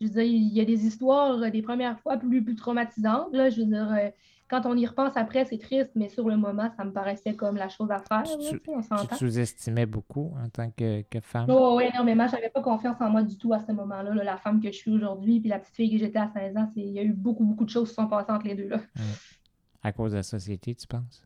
je 0.04 0.08
veux 0.08 0.14
dire, 0.14 0.24
il 0.24 0.54
y 0.54 0.62
a 0.62 0.66
des 0.66 0.86
histoires 0.86 1.42
euh, 1.42 1.50
des 1.50 1.62
premières 1.62 2.00
fois 2.00 2.18
plus, 2.18 2.44
plus 2.44 2.56
traumatisantes. 2.56 3.34
Là, 3.34 3.50
je 3.50 3.62
veux 3.62 3.68
dire, 3.68 3.92
euh, 3.92 4.10
quand 4.50 4.66
on 4.66 4.76
y 4.78 4.86
repense 4.86 5.14
après, 5.16 5.46
c'est 5.46 5.58
triste, 5.58 5.92
mais 5.96 6.10
sur 6.10 6.28
le 6.30 6.38
moment, 6.38 6.70
ça 6.78 6.84
me 6.84 6.92
paraissait 6.92 7.34
comme 7.36 7.56
la 7.56 7.70
chose 7.70 7.90
à 7.90 8.00
faire. 8.00 8.24
Tu- 8.50 8.60
sous-estimais 9.18 9.86
beaucoup 9.88 10.34
en 10.44 10.50
tant 10.50 10.70
que, 10.70 11.02
que 11.04 11.20
femme? 11.22 11.50
Oh, 11.50 11.76
oui, 11.78 11.86
énormément. 11.92 12.28
Je 12.28 12.34
n'avais 12.34 12.50
pas 12.50 12.62
confiance 12.62 12.98
en 13.00 13.10
moi 13.10 13.24
du 13.24 13.38
tout 13.38 13.52
à 13.54 13.60
ce 13.60 13.72
moment-là. 13.72 14.14
là. 14.14 14.24
La 14.24 14.38
femme 14.38 14.62
que 14.62 14.68
je 14.72 14.78
suis 14.78 14.92
aujourd'hui, 14.92 15.40
puis 15.40 15.50
la 15.50 15.60
petite 15.60 15.76
fille 15.76 15.92
que 15.92 15.98
j'étais 15.98 16.20
à 16.20 16.30
16 16.34 16.56
ans, 16.58 16.70
il 16.76 16.90
y 16.92 17.00
a 17.00 17.04
eu 17.04 17.14
beaucoup, 17.14 17.46
beaucoup 17.46 17.66
de 17.66 17.70
choses 17.70 17.90
qui 17.90 17.96
sont 17.96 18.08
passées 18.08 18.32
entre 18.32 18.46
les 18.48 18.56
deux. 18.56 18.68
Là. 18.68 18.80
À 19.82 19.92
cause 19.92 20.12
de 20.12 20.18
la 20.18 20.24
société, 20.24 20.76
tu 20.76 20.86
penses? 20.88 21.24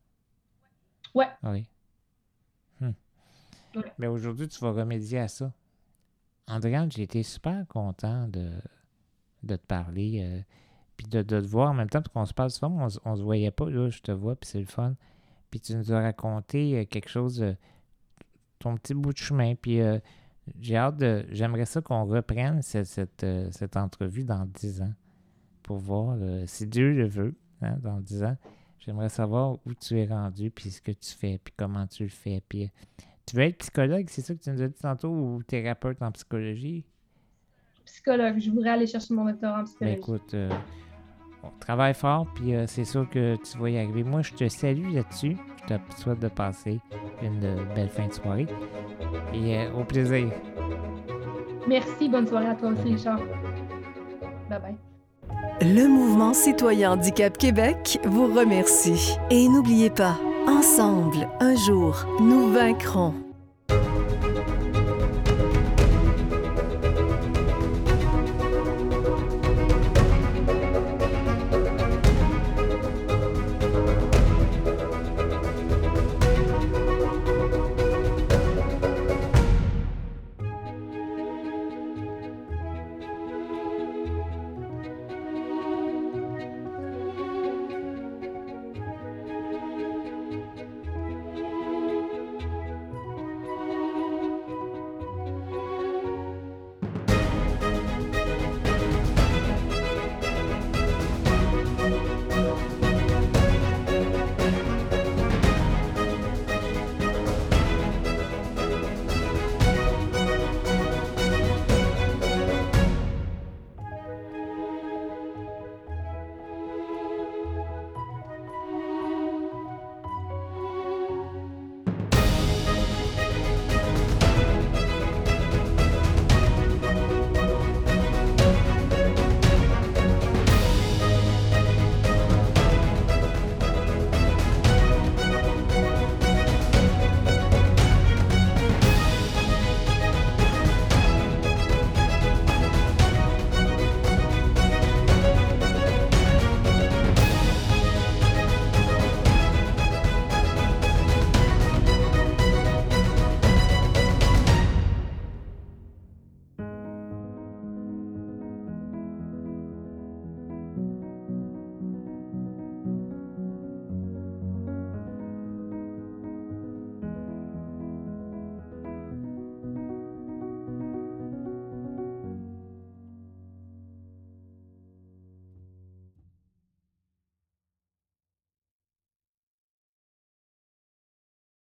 Ouais. 1.14 1.28
Oui. 1.44 1.68
Hmm. 2.80 2.92
Ouais. 3.76 3.92
Mais 3.98 4.08
aujourd'hui, 4.08 4.48
tu 4.48 4.60
vas 4.60 4.72
remédier 4.72 5.20
à 5.20 5.28
ça. 5.28 5.52
Andréane, 6.48 6.92
j'ai 6.92 7.04
été 7.04 7.24
super 7.24 7.68
content 7.68 8.28
de, 8.28 8.52
de 9.44 9.56
te 9.56 9.66
parler, 9.66 10.22
euh, 10.22 10.42
puis 10.96 11.08
de, 11.08 11.22
de 11.22 11.42
te 11.42 11.46
voir 11.46 11.72
en 11.72 11.74
même 11.74 11.90
temps, 11.90 12.02
parce 12.02 12.14
qu'on 12.14 12.26
se 12.26 12.34
parle 12.34 12.50
souvent, 12.50 12.88
on, 12.88 12.88
on 13.10 13.16
se 13.16 13.22
voyait 13.22 13.52
pas, 13.52 13.70
là, 13.70 13.90
je 13.90 14.00
te 14.00 14.12
vois, 14.12 14.36
puis 14.36 14.50
c'est 14.50 14.60
le 14.60 14.66
fun. 14.66 14.96
Puis 15.52 15.60
tu 15.60 15.76
nous 15.76 15.92
as 15.92 16.02
raconté 16.02 16.80
euh, 16.80 16.86
quelque 16.86 17.10
chose, 17.10 17.42
euh, 17.42 17.54
ton 18.60 18.76
petit 18.76 18.94
bout 18.94 19.14
de 19.14 19.18
chemin, 19.18 19.56
puis 19.56 19.82
euh, 19.82 20.00
j'ai 20.60 20.78
hâte 20.78 20.98
de, 20.98 21.26
j'aimerais 21.32 21.66
ça 21.66 21.82
qu'on 21.82 22.06
reprenne 22.06 22.62
cette, 22.62 22.88
cette, 22.88 23.24
euh, 23.24 23.50
cette 23.52 23.78
entrevue 23.78 24.24
dans 24.24 24.46
10 24.46 24.82
ans, 24.82 24.94
pour 25.64 25.78
voir, 25.78 26.18
si 26.46 26.66
Dieu 26.66 26.94
le 26.94 27.08
veut, 27.08 27.36
hein, 27.62 27.76
dans 27.82 28.00
10 28.00 28.24
ans, 28.24 28.38
j'aimerais 28.80 29.10
savoir 29.10 29.58
où 29.66 29.74
tu 29.74 30.00
es 30.00 30.06
rendu, 30.06 30.50
puis 30.50 30.72
ce 30.72 30.82
que 30.82 30.94
tu 30.94 31.12
fais, 31.12 31.40
puis 31.44 31.54
comment 31.58 31.86
tu 31.88 32.04
le 32.04 32.10
fais, 32.10 32.42
puis 32.48 32.72
tu 33.28 33.36
veux 33.36 33.44
être 33.44 33.58
psychologue, 33.58 34.06
c'est 34.10 34.22
ça 34.22 34.34
que 34.34 34.40
tu 34.40 34.50
nous 34.50 34.62
as 34.62 34.68
dit 34.68 34.82
tantôt, 34.82 35.10
ou 35.10 35.44
thérapeute 35.44 36.02
en 36.02 36.12
psychologie? 36.12 36.86
Psychologue, 37.86 38.40
je 38.40 38.50
voudrais 38.50 38.72
aller 38.72 38.88
chercher 38.88 39.14
mon 39.14 39.26
doctorat 39.26 39.54
en 39.54 39.58
Ben 39.60 39.66
psychologie. 39.66 39.98
écoute, 39.98 40.34
euh, 40.34 40.50
on 41.44 41.60
travaille 41.60 41.94
fort, 41.94 42.28
puis 42.36 42.56
euh, 42.56 42.66
c'est 42.68 42.86
sûr 42.86 43.10
que 43.10 43.36
tu 43.36 43.58
vas 43.58 43.70
y 43.70 43.78
arriver. 43.78 44.04
Moi, 44.04 44.22
je 44.22 44.34
te 44.34 44.48
salue 44.48 44.94
là-dessus. 44.94 45.38
Je 45.70 45.76
te 45.76 46.02
souhaite 46.02 46.20
de 46.20 46.28
passer 46.30 46.80
une 47.22 47.44
euh, 47.44 47.76
belle 47.76 47.90
fin 47.90 48.08
de 48.08 48.14
soirée. 48.14 48.48
Et 49.34 49.58
euh, 49.58 49.74
au 49.74 49.84
plaisir. 49.84 50.30
Merci, 51.68 52.08
bonne 52.10 52.28
soirée 52.28 52.48
à 52.48 52.56
toi 52.56 52.70
aussi, 52.70 52.94
Richard. 52.94 53.20
Bye 54.50 54.62
bye. 54.62 54.76
Le 55.62 55.88
mouvement 55.88 56.34
citoyen 56.34 56.94
Handicap 56.94 57.38
Québec 57.38 58.00
vous 58.06 58.34
remercie. 58.34 59.18
Et 59.30 59.50
n'oubliez 59.50 59.90
pas, 59.90 60.18
ensemble, 60.48 61.28
un 61.40 61.56
jour, 61.56 62.06
nous 62.20 62.52
vaincrons. 62.52 63.27